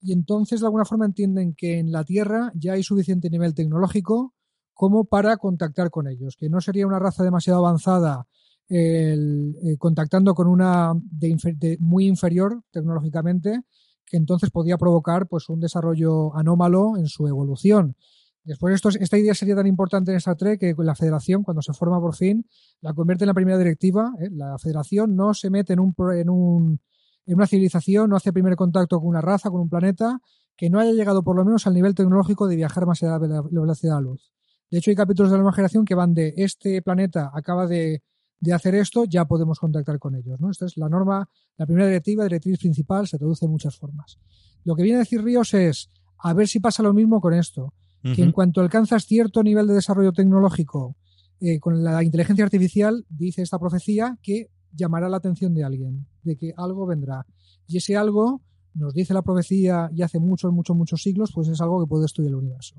y 0.00 0.12
entonces 0.12 0.58
de 0.58 0.66
alguna 0.66 0.84
forma 0.84 1.06
entienden 1.06 1.54
que 1.54 1.78
en 1.78 1.92
la 1.92 2.02
Tierra 2.02 2.50
ya 2.56 2.72
hay 2.72 2.82
suficiente 2.82 3.30
nivel 3.30 3.54
tecnológico 3.54 4.34
como 4.74 5.04
para 5.04 5.36
contactar 5.36 5.90
con 5.90 6.08
ellos, 6.08 6.34
que 6.36 6.50
no 6.50 6.60
sería 6.60 6.86
una 6.86 6.98
raza 6.98 7.22
demasiado 7.22 7.60
avanzada 7.64 8.26
el, 8.68 9.56
eh, 9.62 9.76
contactando 9.78 10.34
con 10.34 10.48
una 10.48 10.92
de, 10.94 11.76
muy 11.80 12.06
inferior 12.06 12.62
tecnológicamente, 12.70 13.62
que 14.04 14.16
entonces 14.16 14.50
podía 14.50 14.78
provocar 14.78 15.26
pues 15.26 15.48
un 15.48 15.60
desarrollo 15.60 16.34
anómalo 16.36 16.96
en 16.96 17.06
su 17.06 17.26
evolución. 17.26 17.96
Después 18.44 18.76
esto, 18.76 18.90
esta 18.90 19.18
idea 19.18 19.34
sería 19.34 19.56
tan 19.56 19.66
importante 19.66 20.12
en 20.12 20.18
Star 20.18 20.36
Trek 20.36 20.60
que 20.60 20.74
la 20.78 20.94
Federación, 20.94 21.42
cuando 21.42 21.62
se 21.62 21.72
forma 21.72 22.00
por 22.00 22.14
fin, 22.14 22.46
la 22.80 22.94
convierte 22.94 23.24
en 23.24 23.28
la 23.28 23.34
primera 23.34 23.58
directiva. 23.58 24.12
¿eh? 24.20 24.28
La 24.30 24.56
Federación 24.58 25.16
no 25.16 25.34
se 25.34 25.50
mete 25.50 25.72
en, 25.72 25.80
un, 25.80 25.94
en, 26.14 26.30
un, 26.30 26.80
en 27.26 27.34
una 27.34 27.46
civilización, 27.48 28.08
no 28.08 28.14
hace 28.14 28.32
primer 28.32 28.54
contacto 28.54 29.00
con 29.00 29.08
una 29.08 29.20
raza, 29.20 29.50
con 29.50 29.60
un 29.60 29.68
planeta, 29.68 30.20
que 30.56 30.70
no 30.70 30.78
haya 30.78 30.92
llegado 30.92 31.24
por 31.24 31.34
lo 31.34 31.44
menos 31.44 31.66
al 31.66 31.74
nivel 31.74 31.96
tecnológico 31.96 32.46
de 32.46 32.54
viajar 32.54 32.86
más 32.86 33.02
allá 33.02 33.18
de 33.18 33.28
la 33.28 33.42
velocidad 33.42 33.96
de 33.96 34.02
la 34.02 34.10
luz. 34.10 34.30
De 34.70 34.78
hecho, 34.78 34.90
hay 34.90 34.96
capítulos 34.96 35.30
de 35.30 35.36
la 35.36 35.42
nueva 35.42 35.54
generación 35.54 35.84
que 35.84 35.96
van 35.96 36.14
de 36.14 36.32
este 36.36 36.82
planeta 36.82 37.32
acaba 37.34 37.66
de, 37.66 38.02
de 38.40 38.52
hacer 38.52 38.74
esto, 38.74 39.04
ya 39.04 39.24
podemos 39.24 39.58
contactar 39.58 39.98
con 39.98 40.14
ellos. 40.14 40.40
¿no? 40.40 40.50
Esta 40.50 40.66
es 40.66 40.76
la 40.76 40.88
norma, 40.88 41.28
la 41.56 41.66
primera 41.66 41.86
directiva, 41.86 42.24
directriz 42.24 42.58
principal, 42.58 43.06
se 43.06 43.18
traduce 43.18 43.44
en 43.44 43.50
muchas 43.50 43.76
formas. 43.76 44.18
Lo 44.64 44.74
que 44.74 44.82
viene 44.82 44.96
a 44.96 45.00
decir 45.00 45.22
Ríos 45.22 45.54
es, 45.54 45.90
a 46.18 46.34
ver 46.34 46.48
si 46.48 46.60
pasa 46.60 46.82
lo 46.82 46.92
mismo 46.92 47.20
con 47.20 47.34
esto 47.34 47.72
que 48.14 48.22
en 48.22 48.30
cuanto 48.30 48.60
alcanzas 48.60 49.04
cierto 49.04 49.42
nivel 49.42 49.66
de 49.66 49.74
desarrollo 49.74 50.12
tecnológico 50.12 50.96
eh, 51.40 51.58
con 51.58 51.82
la 51.82 52.04
inteligencia 52.04 52.44
artificial, 52.44 53.04
dice 53.08 53.42
esta 53.42 53.58
profecía 53.58 54.16
que 54.22 54.50
llamará 54.72 55.08
la 55.08 55.16
atención 55.16 55.54
de 55.54 55.64
alguien, 55.64 56.06
de 56.22 56.36
que 56.36 56.52
algo 56.56 56.86
vendrá. 56.86 57.26
Y 57.66 57.78
ese 57.78 57.96
algo, 57.96 58.42
nos 58.74 58.94
dice 58.94 59.14
la 59.14 59.22
profecía 59.22 59.90
y 59.92 60.02
hace 60.02 60.20
muchos, 60.20 60.52
muchos, 60.52 60.76
muchos 60.76 61.02
siglos, 61.02 61.32
pues 61.34 61.48
es 61.48 61.60
algo 61.60 61.80
que 61.80 61.88
puede 61.88 62.06
estudiar 62.06 62.30
el 62.30 62.36
universo. 62.36 62.76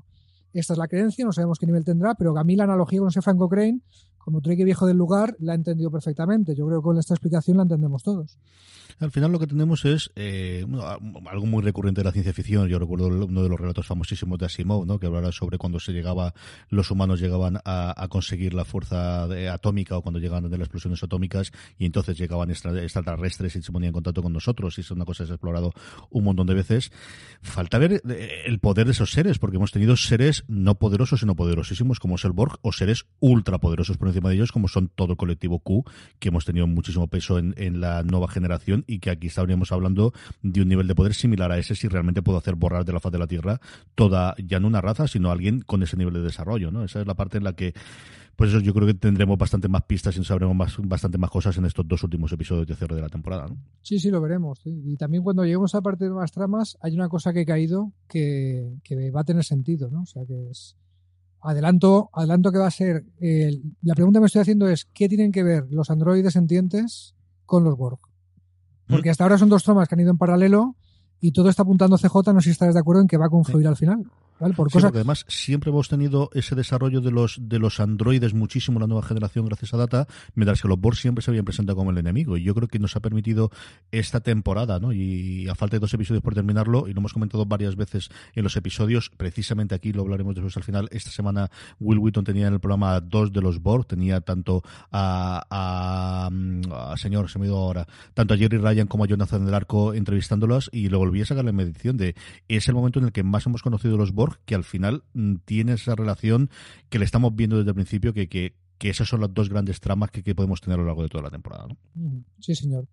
Esta 0.52 0.72
es 0.72 0.78
la 0.78 0.88
creencia, 0.88 1.24
no 1.24 1.32
sabemos 1.32 1.58
qué 1.58 1.66
nivel 1.66 1.84
tendrá, 1.84 2.14
pero 2.14 2.36
a 2.38 2.44
mí 2.44 2.56
la 2.56 2.64
analogía 2.64 3.00
con 3.00 3.08
ese 3.08 3.20
Franco 3.20 3.48
Crane 3.48 3.80
como 4.28 4.42
Trek 4.42 4.62
viejo 4.62 4.86
del 4.86 4.98
lugar, 4.98 5.34
la 5.38 5.52
ha 5.52 5.54
entendido 5.54 5.90
perfectamente. 5.90 6.54
Yo 6.54 6.66
creo 6.66 6.80
que 6.80 6.84
con 6.84 6.98
esta 6.98 7.14
explicación 7.14 7.56
la 7.56 7.62
entendemos 7.62 8.02
todos. 8.02 8.36
Al 9.00 9.10
final 9.10 9.32
lo 9.32 9.38
que 9.38 9.46
tenemos 9.46 9.84
es 9.84 10.10
eh, 10.16 10.66
algo 11.30 11.46
muy 11.46 11.62
recurrente 11.62 12.00
de 12.00 12.04
la 12.04 12.12
ciencia 12.12 12.34
ficción. 12.34 12.68
Yo 12.68 12.78
recuerdo 12.78 13.06
uno 13.06 13.42
de 13.42 13.48
los 13.48 13.58
relatos 13.58 13.86
famosísimos 13.86 14.38
de 14.38 14.46
Asimov, 14.46 14.84
¿no? 14.84 14.98
que 14.98 15.06
hablaba 15.06 15.32
sobre 15.32 15.56
cuando 15.56 15.80
se 15.80 15.92
llegaba, 15.92 16.34
los 16.68 16.90
humanos 16.90 17.20
llegaban 17.20 17.58
a, 17.64 18.06
conseguir 18.10 18.52
la 18.52 18.64
fuerza 18.66 19.24
atómica 19.52 19.96
o 19.96 20.02
cuando 20.02 20.18
llegaban 20.18 20.50
de 20.50 20.58
las 20.58 20.66
explosiones 20.66 21.02
atómicas 21.02 21.52
y 21.78 21.86
entonces 21.86 22.18
llegaban 22.18 22.50
extraterrestres 22.50 23.56
y 23.56 23.62
se 23.62 23.72
ponían 23.72 23.88
en 23.88 23.94
contacto 23.94 24.22
con 24.22 24.32
nosotros. 24.32 24.76
Y 24.76 24.82
es 24.82 24.90
una 24.90 25.06
cosa 25.06 25.22
que 25.22 25.28
se 25.28 25.32
ha 25.32 25.36
explorado 25.36 25.72
un 26.10 26.24
montón 26.24 26.46
de 26.46 26.54
veces. 26.54 26.90
Falta 27.40 27.78
ver 27.78 28.02
eh, 28.08 28.42
el 28.46 28.58
poder 28.58 28.86
de 28.86 28.92
esos 28.92 29.12
seres, 29.12 29.38
porque 29.38 29.56
hemos 29.56 29.70
tenido 29.70 29.96
seres 29.96 30.44
no 30.48 30.74
poderosos, 30.74 31.20
sino 31.20 31.34
poderosísimos 31.34 32.00
como 32.00 32.16
es 32.16 32.24
el 32.24 32.32
Borg 32.32 32.58
o 32.62 32.72
seres 32.72 33.06
ultrapoderosos 33.20 33.96
por 33.96 34.08
de 34.20 34.34
ellos, 34.34 34.52
como 34.52 34.68
son 34.68 34.88
todo 34.88 35.12
el 35.12 35.16
colectivo 35.16 35.60
Q, 35.60 35.84
que 36.18 36.28
hemos 36.28 36.44
tenido 36.44 36.66
muchísimo 36.66 37.06
peso 37.08 37.38
en, 37.38 37.80
la 37.80 38.02
nueva 38.02 38.28
generación 38.28 38.84
y 38.86 38.98
que 38.98 39.10
aquí 39.10 39.28
estaríamos 39.28 39.70
hablando 39.72 40.12
de 40.42 40.62
un 40.62 40.68
nivel 40.68 40.88
de 40.88 40.94
poder 40.94 41.14
similar 41.14 41.52
a 41.52 41.58
ese 41.58 41.74
si 41.74 41.86
realmente 41.86 42.22
puedo 42.22 42.38
hacer 42.38 42.56
borrar 42.56 42.84
de 42.84 42.92
la 42.92 43.00
faz 43.00 43.12
de 43.12 43.18
la 43.18 43.26
Tierra 43.26 43.60
toda, 43.94 44.34
ya 44.44 44.58
no 44.58 44.66
una 44.66 44.80
raza, 44.80 45.06
sino 45.06 45.30
alguien 45.30 45.60
con 45.60 45.82
ese 45.82 45.96
nivel 45.96 46.14
de 46.14 46.22
desarrollo, 46.22 46.70
¿no? 46.70 46.82
Esa 46.82 47.00
es 47.00 47.06
la 47.06 47.14
parte 47.14 47.38
en 47.38 47.44
la 47.44 47.52
que 47.52 47.74
pues 48.38 48.50
eso 48.50 48.60
yo 48.60 48.72
creo 48.72 48.86
que 48.86 48.94
tendremos 48.94 49.36
bastante 49.36 49.66
más 49.66 49.82
pistas 49.82 50.16
y 50.16 50.22
sabremos 50.22 50.54
más, 50.54 50.76
bastante 50.78 51.18
más 51.18 51.28
cosas 51.28 51.58
en 51.58 51.64
estos 51.64 51.88
dos 51.88 52.04
últimos 52.04 52.30
episodios 52.30 52.68
de 52.68 52.76
cierre 52.76 52.94
de 52.94 53.02
la 53.02 53.08
temporada. 53.08 53.48
¿no? 53.48 53.56
Sí, 53.82 53.98
sí, 53.98 54.10
lo 54.10 54.20
veremos. 54.20 54.60
Y 54.64 54.96
también 54.96 55.24
cuando 55.24 55.42
lleguemos 55.42 55.74
a 55.74 55.82
parte 55.82 56.04
de 56.04 56.12
más 56.12 56.30
tramas, 56.30 56.78
hay 56.80 56.94
una 56.94 57.08
cosa 57.08 57.32
que 57.32 57.40
ha 57.40 57.44
caído 57.44 57.92
que, 58.06 58.76
que 58.84 59.10
va 59.10 59.22
a 59.22 59.24
tener 59.24 59.42
sentido, 59.42 59.90
¿no? 59.90 60.02
O 60.02 60.06
sea, 60.06 60.24
que 60.24 60.50
es 60.50 60.76
Adelanto, 61.40 62.10
adelanto 62.12 62.50
que 62.50 62.58
va 62.58 62.66
a 62.66 62.70
ser. 62.70 63.04
la 63.82 63.94
pregunta 63.94 64.18
que 64.18 64.22
me 64.22 64.26
estoy 64.26 64.42
haciendo 64.42 64.68
es: 64.68 64.86
¿qué 64.92 65.08
tienen 65.08 65.32
que 65.32 65.42
ver 65.42 65.66
los 65.70 65.90
androides 65.90 66.36
entientes 66.36 67.14
con 67.46 67.64
los 67.64 67.76
Borg? 67.76 68.00
Porque 68.86 69.10
mm. 69.10 69.12
hasta 69.12 69.24
ahora 69.24 69.38
son 69.38 69.48
dos 69.48 69.62
tramas 69.62 69.88
que 69.88 69.94
han 69.94 70.00
ido 70.00 70.10
en 70.10 70.18
paralelo 70.18 70.76
y 71.20 71.32
todo 71.32 71.48
está 71.48 71.62
apuntando 71.62 71.96
a 71.96 71.98
CJ. 71.98 72.32
No 72.32 72.40
sé 72.40 72.46
si 72.46 72.50
estarás 72.50 72.74
de 72.74 72.80
acuerdo 72.80 73.02
en 73.02 73.08
que 73.08 73.16
va 73.16 73.26
a 73.26 73.30
confluir 73.30 73.66
al 73.66 73.76
final. 73.76 74.04
Por 74.38 74.70
sí, 74.70 74.78
porque 74.80 74.98
además 74.98 75.24
siempre 75.26 75.70
hemos 75.70 75.88
tenido 75.88 76.30
ese 76.32 76.54
desarrollo 76.54 77.00
de 77.00 77.10
los 77.10 77.38
de 77.40 77.58
los 77.58 77.80
androides 77.80 78.34
muchísimo 78.34 78.78
la 78.78 78.86
nueva 78.86 79.02
generación 79.02 79.46
gracias 79.46 79.74
a 79.74 79.76
Data, 79.76 80.06
mientras 80.34 80.62
que 80.62 80.68
los 80.68 80.78
Borg 80.78 80.96
siempre 80.96 81.22
se 81.22 81.30
habían 81.30 81.44
presentado 81.44 81.76
como 81.76 81.90
el 81.90 81.98
enemigo. 81.98 82.36
Y 82.36 82.44
yo 82.44 82.54
creo 82.54 82.68
que 82.68 82.78
nos 82.78 82.94
ha 82.94 83.00
permitido 83.00 83.50
esta 83.90 84.20
temporada, 84.20 84.78
¿no? 84.78 84.92
Y 84.92 85.48
a 85.48 85.54
falta 85.54 85.76
de 85.76 85.80
dos 85.80 85.92
episodios 85.94 86.22
por 86.22 86.34
terminarlo, 86.34 86.86
y 86.86 86.92
lo 86.92 87.00
hemos 87.00 87.12
comentado 87.12 87.46
varias 87.46 87.74
veces 87.74 88.10
en 88.34 88.44
los 88.44 88.56
episodios, 88.56 89.10
precisamente 89.16 89.74
aquí 89.74 89.92
lo 89.92 90.02
hablaremos 90.02 90.34
después 90.34 90.56
al 90.56 90.62
final. 90.62 90.88
Esta 90.92 91.10
semana 91.10 91.50
Will 91.80 91.98
Wheaton 91.98 92.24
tenía 92.24 92.46
en 92.46 92.54
el 92.54 92.60
programa 92.60 93.00
dos 93.00 93.32
de 93.32 93.40
los 93.40 93.60
Borg, 93.60 93.86
tenía 93.86 94.20
tanto 94.20 94.62
a, 94.92 95.44
a, 95.50 96.96
señor, 96.96 97.28
se 97.28 97.38
me 97.38 97.46
ha 97.46 97.48
ido 97.48 97.56
ahora, 97.56 97.86
tanto 98.14 98.34
a 98.34 98.36
Jerry 98.36 98.58
Ryan 98.58 98.86
como 98.86 99.04
a 99.04 99.06
Jonathan 99.08 99.44
del 99.44 99.54
Arco 99.54 99.94
entrevistándolos, 99.94 100.70
y 100.72 100.88
lo 100.88 100.98
volví 100.98 101.22
a 101.22 101.26
sacar 101.26 101.44
la 101.44 101.52
medición 101.52 101.96
de 101.96 102.14
es 102.46 102.68
el 102.68 102.74
momento 102.74 102.98
en 103.00 103.06
el 103.06 103.12
que 103.12 103.22
más 103.22 103.46
hemos 103.46 103.62
conocido 103.62 103.96
los 103.96 104.12
Borg 104.12 104.27
que 104.44 104.54
al 104.54 104.64
final 104.64 105.04
mm, 105.14 105.36
tiene 105.44 105.74
esa 105.74 105.94
relación 105.94 106.50
que 106.88 106.98
le 106.98 107.04
estamos 107.04 107.34
viendo 107.34 107.56
desde 107.56 107.70
el 107.70 107.74
principio, 107.74 108.12
que, 108.12 108.28
que, 108.28 108.54
esas 108.80 109.08
son 109.08 109.20
las 109.20 109.34
dos 109.34 109.48
grandes 109.48 109.80
tramas 109.80 110.10
que, 110.10 110.34
podemos 110.34 110.60
tener 110.60 110.78
a 110.78 110.82
lo 110.82 110.86
largo 110.86 111.02
de 111.02 111.08
toda 111.08 111.24
la 111.24 111.30
temporada. 111.30 111.66
Sí, 112.40 112.54
señor. 112.54 112.86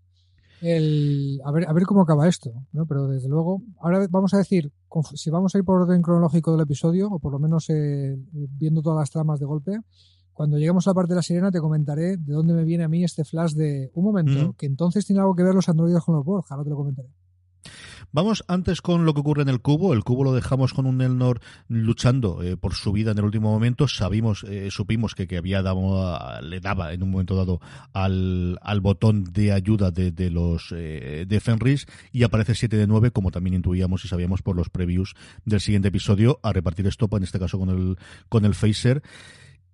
El, 0.61 1.41
a, 1.43 1.51
ver, 1.51 1.67
a 1.67 1.73
ver 1.73 1.83
cómo 1.83 2.01
acaba 2.01 2.27
esto, 2.27 2.51
¿no? 2.71 2.85
pero 2.85 3.07
desde 3.07 3.27
luego, 3.27 3.61
ahora 3.79 4.07
vamos 4.09 4.33
a 4.33 4.37
decir, 4.37 4.71
si 5.13 5.29
vamos 5.29 5.53
a 5.53 5.57
ir 5.57 5.63
por 5.65 5.81
orden 5.81 6.01
cronológico 6.01 6.51
del 6.51 6.61
episodio, 6.61 7.09
o 7.09 7.19
por 7.19 7.33
lo 7.33 7.39
menos 7.39 7.69
eh, 7.69 8.17
viendo 8.31 8.81
todas 8.81 8.99
las 8.99 9.11
tramas 9.11 9.39
de 9.39 9.45
golpe, 9.45 9.79
cuando 10.35 10.57
lleguemos 10.57 10.85
a 10.85 10.89
la 10.91 10.95
parte 10.95 11.13
de 11.13 11.15
la 11.15 11.21
sirena 11.21 11.49
te 11.49 11.61
comentaré 11.61 12.17
de 12.17 12.33
dónde 12.33 12.53
me 12.53 12.65
viene 12.65 12.83
a 12.83 12.89
mí 12.89 13.03
este 13.03 13.23
flash 13.23 13.53
de 13.53 13.89
un 13.93 14.03
momento, 14.03 14.53
que 14.57 14.65
entonces 14.65 15.05
tiene 15.05 15.21
algo 15.21 15.33
que 15.33 15.43
ver 15.43 15.55
los 15.55 15.69
androides 15.69 16.03
con 16.03 16.15
los 16.15 16.25
Borg, 16.25 16.45
ahora 16.49 16.63
te 16.63 16.69
lo 16.69 16.75
comentaré. 16.75 17.09
Vamos 18.15 18.45
antes 18.47 18.81
con 18.81 19.03
lo 19.03 19.13
que 19.13 19.19
ocurre 19.19 19.41
en 19.41 19.49
el 19.49 19.59
cubo. 19.59 19.91
El 19.91 20.05
cubo 20.05 20.23
lo 20.23 20.33
dejamos 20.33 20.73
con 20.73 20.85
un 20.85 21.01
Elnor 21.01 21.41
luchando 21.67 22.41
eh, 22.43 22.55
por 22.55 22.73
su 22.73 22.93
vida 22.93 23.11
en 23.11 23.17
el 23.17 23.25
último 23.25 23.51
momento. 23.51 23.89
Sabimos, 23.89 24.45
eh, 24.45 24.69
supimos 24.71 25.15
que, 25.15 25.27
que 25.27 25.35
había 25.35 25.61
dado, 25.61 26.39
le 26.41 26.61
daba 26.61 26.93
en 26.93 27.03
un 27.03 27.11
momento 27.11 27.35
dado 27.35 27.59
al, 27.91 28.57
al 28.61 28.79
botón 28.79 29.25
de 29.25 29.51
ayuda 29.51 29.91
de, 29.91 30.13
de 30.13 30.29
los 30.29 30.73
eh, 30.73 31.25
de 31.27 31.39
Fenris 31.41 31.87
y 32.13 32.23
aparece 32.23 32.55
7 32.55 32.77
de 32.77 32.87
9, 32.87 33.11
como 33.11 33.31
también 33.31 33.53
intuíamos 33.53 34.05
y 34.05 34.07
sabíamos 34.07 34.41
por 34.41 34.55
los 34.55 34.69
previews 34.69 35.13
del 35.43 35.59
siguiente 35.59 35.89
episodio, 35.89 36.39
a 36.41 36.53
repartir 36.53 36.87
estopa, 36.87 37.17
en 37.17 37.23
este 37.23 37.37
caso 37.37 37.59
con 37.59 37.69
el, 37.69 37.97
con 38.29 38.45
el 38.45 38.55
Phaser 38.55 39.03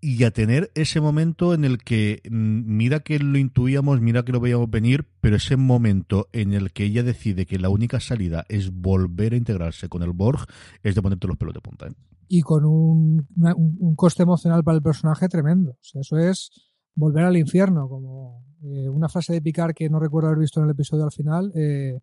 y 0.02 0.24
a 0.24 0.32
tener 0.32 0.72
ese 0.74 1.00
momento 1.00 1.54
en 1.54 1.64
el 1.64 1.78
que 1.78 2.24
mm, 2.30 2.76
mira 2.76 3.02
que 3.02 3.20
lo 3.20 3.38
intuíamos, 3.38 4.02
mira 4.02 4.26
que 4.26 4.32
lo 4.32 4.40
veíamos 4.40 4.70
venir, 4.70 5.08
pero 5.22 5.36
ese 5.36 5.56
momento 5.56 6.28
en 6.34 6.54
el 6.54 6.72
que 6.72 6.86
ella 6.86 7.04
decide 7.04 7.46
que 7.46 7.60
la 7.60 7.70
única 7.70 8.00
salida 8.00 8.46
es 8.50 8.72
volver 8.72 9.34
a 9.34 9.38
integrarse 9.38 9.90
con 9.90 10.02
el 10.02 10.12
Borg 10.12 10.48
es 10.82 10.96
de 10.96 11.02
ponerte 11.02 11.28
los 11.28 11.38
pelos 11.38 11.54
de 11.54 11.62
punta. 11.62 11.88
¿eh? 11.88 11.94
Y 12.28 12.42
con 12.42 12.66
un, 12.66 13.28
un, 13.38 13.96
coste 13.96 14.24
emocional 14.24 14.64
para 14.64 14.78
el 14.78 14.84
personaje 14.84 15.30
tremendo. 15.30 15.72
O 15.72 15.84
sea, 15.84 16.02
eso 16.02 16.18
es 16.18 16.50
volver 16.96 17.26
al 17.26 17.38
infierno, 17.38 17.88
como 17.88 18.44
eh, 18.64 18.90
una 18.90 19.08
frase 19.08 19.34
de 19.34 19.42
Picard 19.42 19.74
que 19.74 19.90
no 19.90 20.00
recuerdo 20.00 20.30
haber 20.30 20.40
visto 20.40 20.60
en 20.60 20.66
el 20.66 20.72
episodio 20.72 21.04
al 21.04 21.12
final. 21.12 21.52
Eh, 21.54 22.00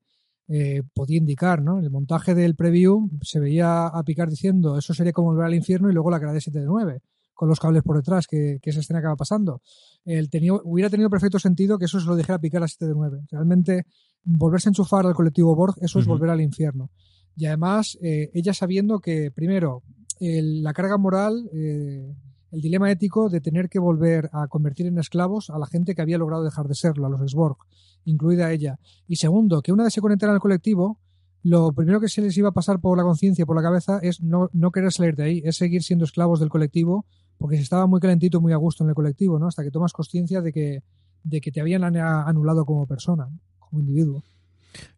eh, 0.50 0.82
podía 0.94 1.18
indicar, 1.18 1.62
¿no? 1.62 1.78
En 1.78 1.84
el 1.84 1.90
montaje 1.90 2.34
del 2.34 2.54
preview 2.54 3.10
se 3.22 3.40
veía 3.40 3.86
a 3.86 4.02
Picard 4.02 4.30
diciendo 4.30 4.78
eso 4.78 4.94
sería 4.94 5.12
como 5.12 5.28
volver 5.28 5.46
al 5.46 5.54
infierno 5.54 5.90
y 5.90 5.92
luego 5.92 6.10
la 6.10 6.20
cara 6.20 6.32
de 6.32 6.40
7 6.40 6.60
de 6.60 6.64
9 6.64 7.02
con 7.38 7.48
los 7.48 7.60
cables 7.60 7.84
por 7.84 7.96
detrás, 7.96 8.26
que, 8.26 8.58
esa 8.60 8.80
escena 8.80 8.98
acaba 8.98 9.14
pasando. 9.14 9.62
El 10.04 10.28
hubiera 10.64 10.90
tenido 10.90 11.08
perfecto 11.08 11.38
sentido 11.38 11.78
que 11.78 11.84
eso 11.84 12.00
se 12.00 12.06
lo 12.08 12.16
dijera 12.16 12.40
picar 12.40 12.64
a 12.64 12.66
7 12.66 12.86
de 12.88 12.94
9. 12.94 13.20
Realmente, 13.30 13.86
volverse 14.24 14.68
a 14.68 14.70
enchufar 14.70 15.06
al 15.06 15.14
colectivo 15.14 15.54
Borg, 15.54 15.76
eso 15.80 16.00
es 16.00 16.06
volver 16.06 16.30
al 16.30 16.40
infierno. 16.40 16.90
Y 17.36 17.46
además, 17.46 17.96
eh, 18.02 18.32
ella 18.34 18.52
sabiendo 18.54 18.98
que, 18.98 19.30
primero, 19.30 19.84
la 20.18 20.72
carga 20.72 20.98
moral, 20.98 21.48
eh, 21.52 22.12
el 22.50 22.60
dilema 22.60 22.90
ético 22.90 23.28
de 23.28 23.40
tener 23.40 23.68
que 23.68 23.78
volver 23.78 24.28
a 24.32 24.48
convertir 24.48 24.86
en 24.86 24.98
esclavos 24.98 25.48
a 25.50 25.60
la 25.60 25.68
gente 25.68 25.94
que 25.94 26.02
había 26.02 26.18
logrado 26.18 26.42
dejar 26.42 26.66
de 26.66 26.74
serlo, 26.74 27.06
a 27.06 27.08
los 27.08 27.20
Sborg, 27.30 27.58
incluida 28.04 28.50
ella. 28.50 28.80
Y 29.06 29.14
segundo, 29.14 29.62
que 29.62 29.70
una 29.70 29.84
vez 29.84 29.94
se 29.94 30.00
conectaran 30.00 30.34
al 30.34 30.40
colectivo, 30.40 30.98
lo 31.44 31.72
primero 31.72 32.00
que 32.00 32.08
se 32.08 32.20
les 32.20 32.36
iba 32.36 32.48
a 32.48 32.52
pasar 32.52 32.80
por 32.80 32.98
la 32.98 33.04
conciencia, 33.04 33.46
por 33.46 33.54
la 33.54 33.62
cabeza, 33.62 34.00
es 34.02 34.20
no, 34.20 34.50
no 34.52 34.72
querer 34.72 34.90
salir 34.90 35.14
de 35.14 35.22
ahí, 35.22 35.42
es 35.44 35.56
seguir 35.56 35.84
siendo 35.84 36.04
esclavos 36.04 36.40
del 36.40 36.48
colectivo 36.48 37.06
porque 37.38 37.56
se 37.56 37.62
estaba 37.62 37.86
muy 37.86 38.00
calentito, 38.00 38.40
muy 38.40 38.52
a 38.52 38.56
gusto 38.56 38.84
en 38.84 38.90
el 38.90 38.94
colectivo, 38.94 39.38
¿no? 39.38 39.46
Hasta 39.46 39.62
que 39.62 39.70
tomas 39.70 39.92
conciencia 39.92 40.42
de 40.42 40.52
que, 40.52 40.82
de 41.22 41.40
que 41.40 41.50
te 41.50 41.60
habían 41.60 41.84
anulado 41.84 42.66
como 42.66 42.86
persona, 42.86 43.28
como 43.58 43.80
individuo. 43.80 44.22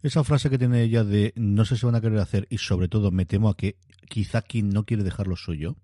Esa 0.02 0.24
frase 0.24 0.50
que 0.50 0.58
tiene 0.58 0.82
ella 0.82 1.04
de 1.04 1.32
no 1.36 1.64
sé 1.64 1.76
si 1.76 1.86
van 1.86 1.94
a 1.94 2.00
querer 2.00 2.18
hacer 2.18 2.46
y 2.50 2.58
sobre 2.58 2.88
todo 2.88 3.10
me 3.10 3.26
temo 3.26 3.48
a 3.48 3.56
que 3.56 3.76
quizá 4.08 4.42
quien 4.42 4.70
no 4.70 4.84
quiere 4.84 5.04
dejarlo 5.04 5.36
soy 5.36 5.58
yo 5.58 5.76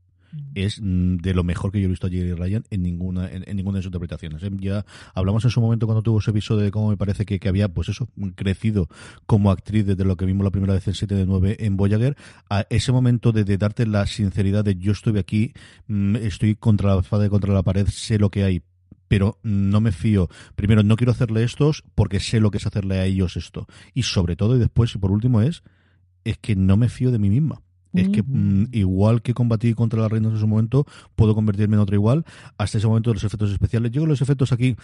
es 0.54 0.80
mm, 0.80 1.16
de 1.16 1.34
lo 1.34 1.44
mejor 1.44 1.70
que 1.70 1.80
yo 1.80 1.86
he 1.86 1.90
visto 1.90 2.06
a 2.06 2.10
Jerry 2.10 2.32
Ryan 2.32 2.64
en 2.70 2.82
ninguna 2.82 3.30
en, 3.30 3.44
ninguna 3.56 3.78
de 3.78 3.82
sus 3.82 3.88
interpretaciones. 3.88 4.42
¿eh? 4.42 4.50
Ya 4.58 4.84
hablamos 5.14 5.44
en 5.44 5.50
su 5.50 5.60
momento 5.60 5.86
cuando 5.86 6.02
tuvo 6.02 6.18
ese 6.18 6.30
episodio 6.30 6.64
de 6.64 6.70
cómo 6.70 6.90
me 6.90 6.96
parece 6.96 7.24
que, 7.24 7.38
que, 7.38 7.48
había, 7.48 7.68
pues 7.68 7.88
eso, 7.88 8.08
crecido 8.34 8.88
como 9.26 9.50
actriz 9.50 9.86
desde 9.86 10.04
lo 10.04 10.16
que 10.16 10.24
vimos 10.24 10.44
la 10.44 10.50
primera 10.50 10.74
vez 10.74 10.86
en 10.88 10.94
7 10.94 11.14
de 11.14 11.26
9 11.26 11.56
en 11.60 11.76
Voyager, 11.76 12.16
a 12.48 12.66
ese 12.70 12.92
momento 12.92 13.32
de, 13.32 13.44
darte 13.56 13.86
la 13.86 14.06
sinceridad 14.06 14.64
de 14.64 14.76
yo 14.76 14.92
estoy 14.92 15.18
aquí, 15.18 15.52
mm, 15.88 16.16
estoy 16.16 16.56
contra 16.56 16.94
la 16.94 17.00
espada 17.00 17.28
contra 17.28 17.52
la 17.52 17.62
pared, 17.62 17.86
sé 17.88 18.18
lo 18.18 18.30
que 18.30 18.44
hay, 18.44 18.62
pero 19.08 19.38
no 19.42 19.80
me 19.80 19.92
fío. 19.92 20.28
Primero, 20.54 20.82
no 20.82 20.96
quiero 20.96 21.12
hacerle 21.12 21.42
estos 21.42 21.84
porque 21.94 22.20
sé 22.20 22.40
lo 22.40 22.50
que 22.50 22.58
es 22.58 22.66
hacerle 22.66 22.98
a 22.98 23.04
ellos 23.04 23.36
esto. 23.36 23.66
Y 23.94 24.02
sobre 24.02 24.36
todo, 24.36 24.56
y 24.56 24.58
después, 24.58 24.94
y 24.94 24.98
por 24.98 25.10
último, 25.10 25.40
es, 25.42 25.62
es 26.24 26.38
que 26.38 26.56
no 26.56 26.76
me 26.76 26.88
fío 26.88 27.10
de 27.10 27.18
mí 27.18 27.30
misma 27.30 27.62
es 27.96 28.08
que 28.10 28.22
mm, 28.22 28.68
igual 28.72 29.22
que 29.22 29.34
combatí 29.34 29.74
contra 29.74 30.00
las 30.00 30.10
reinas 30.10 30.32
en 30.32 30.38
su 30.38 30.46
momento, 30.46 30.86
puedo 31.14 31.34
convertirme 31.34 31.76
en 31.76 31.80
otro 31.80 31.96
igual. 31.96 32.24
Hasta 32.58 32.78
ese 32.78 32.86
momento 32.86 33.10
de 33.10 33.14
los 33.14 33.24
efectos 33.24 33.50
especiales. 33.50 33.92
Yo 33.92 34.06
los 34.06 34.20
efectos 34.20 34.52
aquí 34.52 34.76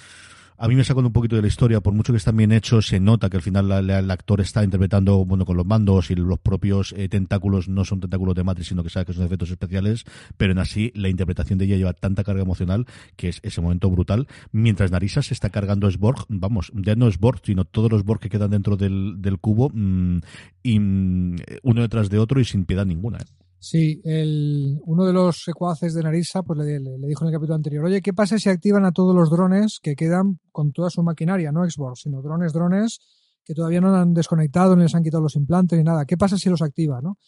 a 0.62 0.68
mí 0.68 0.76
me 0.76 0.84
sacan 0.84 1.04
un 1.04 1.12
poquito 1.12 1.34
de 1.34 1.42
la 1.42 1.48
historia, 1.48 1.80
por 1.80 1.92
mucho 1.92 2.12
que 2.12 2.18
están 2.18 2.36
bien 2.36 2.52
hechos, 2.52 2.86
se 2.86 3.00
nota 3.00 3.28
que 3.28 3.36
al 3.36 3.42
final 3.42 3.90
el 3.90 4.10
actor 4.12 4.40
está 4.40 4.62
interpretando 4.62 5.24
bueno 5.24 5.44
con 5.44 5.56
los 5.56 5.66
mandos 5.66 6.12
y 6.12 6.14
los 6.14 6.38
propios 6.38 6.94
eh, 6.96 7.08
tentáculos 7.08 7.68
no 7.68 7.84
son 7.84 7.98
tentáculos 7.98 8.36
de 8.36 8.44
Matrix, 8.44 8.68
sino 8.68 8.84
que 8.84 8.88
sabe 8.88 9.06
que 9.06 9.12
son 9.12 9.24
efectos 9.24 9.50
especiales, 9.50 10.04
pero 10.36 10.52
en 10.52 10.60
así 10.60 10.92
la 10.94 11.08
interpretación 11.08 11.58
de 11.58 11.64
ella 11.64 11.78
lleva 11.78 11.94
tanta 11.94 12.22
carga 12.22 12.42
emocional 12.42 12.86
que 13.16 13.30
es 13.30 13.40
ese 13.42 13.60
momento 13.60 13.90
brutal. 13.90 14.28
Mientras 14.52 14.92
Narisa 14.92 15.20
se 15.22 15.34
está 15.34 15.50
cargando 15.50 15.90
Sborg, 15.90 16.26
vamos, 16.28 16.70
ya 16.76 16.94
no 16.94 17.10
Sborg, 17.10 17.40
sino 17.44 17.64
todos 17.64 17.90
los 17.90 18.04
Borg 18.04 18.20
que 18.20 18.30
quedan 18.30 18.52
dentro 18.52 18.76
del, 18.76 19.16
del 19.18 19.40
cubo, 19.40 19.68
mm, 19.74 20.20
y 20.62 20.78
mm, 20.78 21.36
uno 21.64 21.80
detrás 21.80 22.08
de 22.08 22.20
otro 22.20 22.38
y 22.38 22.44
sin 22.44 22.66
piedad 22.66 22.86
ninguna. 22.86 23.18
¿eh? 23.18 23.41
Sí, 23.64 24.00
el, 24.02 24.80
uno 24.86 25.06
de 25.06 25.12
los 25.12 25.44
secuaces 25.44 25.94
de 25.94 26.02
Narisa 26.02 26.42
pues 26.42 26.58
le, 26.58 26.80
le, 26.80 27.06
dijo 27.06 27.22
en 27.22 27.28
el 27.28 27.32
capítulo 27.32 27.54
anterior, 27.54 27.84
oye, 27.84 28.02
¿qué 28.02 28.12
pasa 28.12 28.36
si 28.36 28.48
activan 28.48 28.84
a 28.84 28.90
todos 28.90 29.14
los 29.14 29.30
drones 29.30 29.78
que 29.80 29.94
quedan 29.94 30.40
con 30.50 30.72
toda 30.72 30.90
su 30.90 31.00
maquinaria, 31.04 31.52
no 31.52 31.64
Xbox, 31.64 32.00
sino 32.00 32.20
drones, 32.22 32.52
drones 32.52 32.98
que 33.44 33.54
todavía 33.54 33.80
no 33.80 33.94
han 33.94 34.14
desconectado, 34.14 34.74
ni 34.74 34.82
les 34.82 34.96
han 34.96 35.04
quitado 35.04 35.22
los 35.22 35.36
implantes 35.36 35.78
ni 35.78 35.84
nada? 35.84 36.04
¿Qué 36.06 36.16
pasa 36.16 36.36
si 36.36 36.50
los 36.50 36.60
activa, 36.60 37.00
no? 37.00 37.18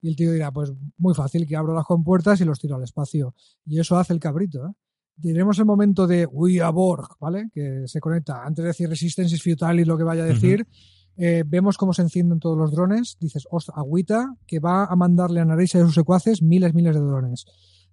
Y 0.00 0.08
el 0.08 0.16
tío 0.16 0.32
dirá, 0.32 0.50
pues 0.50 0.72
muy 0.96 1.12
fácil, 1.12 1.46
que 1.46 1.56
abro 1.56 1.74
las 1.74 1.84
compuertas 1.84 2.40
y 2.40 2.46
los 2.46 2.58
tiro 2.58 2.76
al 2.76 2.84
espacio. 2.84 3.34
Y 3.66 3.78
eso 3.78 3.98
hace 3.98 4.14
el 4.14 4.18
cabrito, 4.18 4.64
¿eh? 4.64 4.72
Diremos 5.14 5.58
el 5.58 5.66
momento 5.66 6.06
de 6.06 6.24
We 6.24 6.62
are 6.62 6.72
Borg, 6.72 7.06
¿vale? 7.20 7.50
Que 7.52 7.82
se 7.84 8.00
conecta. 8.00 8.42
Antes 8.42 8.62
de 8.62 8.68
decir 8.68 8.88
Resistance 8.88 9.34
is 9.34 9.42
futile 9.42 9.82
y 9.82 9.84
lo 9.84 9.98
que 9.98 10.04
vaya 10.04 10.22
a 10.22 10.26
decir, 10.26 10.66
eh, 11.16 11.44
vemos 11.46 11.76
cómo 11.76 11.92
se 11.92 12.02
encienden 12.02 12.40
todos 12.40 12.56
los 12.56 12.72
drones. 12.72 13.16
Dices, 13.20 13.46
ostras, 13.50 13.76
agüita, 13.76 14.34
que 14.46 14.60
va 14.60 14.84
a 14.84 14.96
mandarle 14.96 15.40
a 15.40 15.44
Narisa 15.44 15.78
y 15.78 15.80
a 15.82 15.84
sus 15.84 15.94
secuaces 15.94 16.42
miles, 16.42 16.74
miles 16.74 16.94
de 16.94 17.00
drones. 17.00 17.46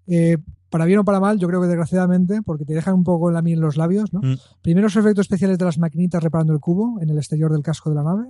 Eh, 0.08 0.38
para 0.70 0.86
bien 0.86 1.00
o 1.00 1.06
para 1.06 1.20
mal, 1.20 1.40
yo 1.40 1.48
creo 1.48 1.62
que 1.62 1.68
desgraciadamente, 1.68 2.42
porque 2.44 2.66
te 2.66 2.74
dejan 2.74 2.94
un 2.94 3.04
poco 3.04 3.32
la 3.32 3.42
miel 3.42 3.60
en 3.60 3.66
los 3.66 3.78
labios, 3.78 4.14
¿no? 4.14 4.22
Mm. 4.22 4.38
Primero 4.62 4.86
los 4.86 4.96
efectos 4.96 5.26
especiales 5.26 5.58
de 5.58 5.66
las 5.66 5.78
maquinitas 5.78 6.24
reparando 6.24 6.54
el 6.54 6.60
cubo 6.60 7.00
en 7.02 7.10
el 7.10 7.18
exterior 7.18 7.52
del 7.52 7.64
casco 7.64 7.90
de 7.90 7.96
la 7.96 8.04
nave. 8.04 8.26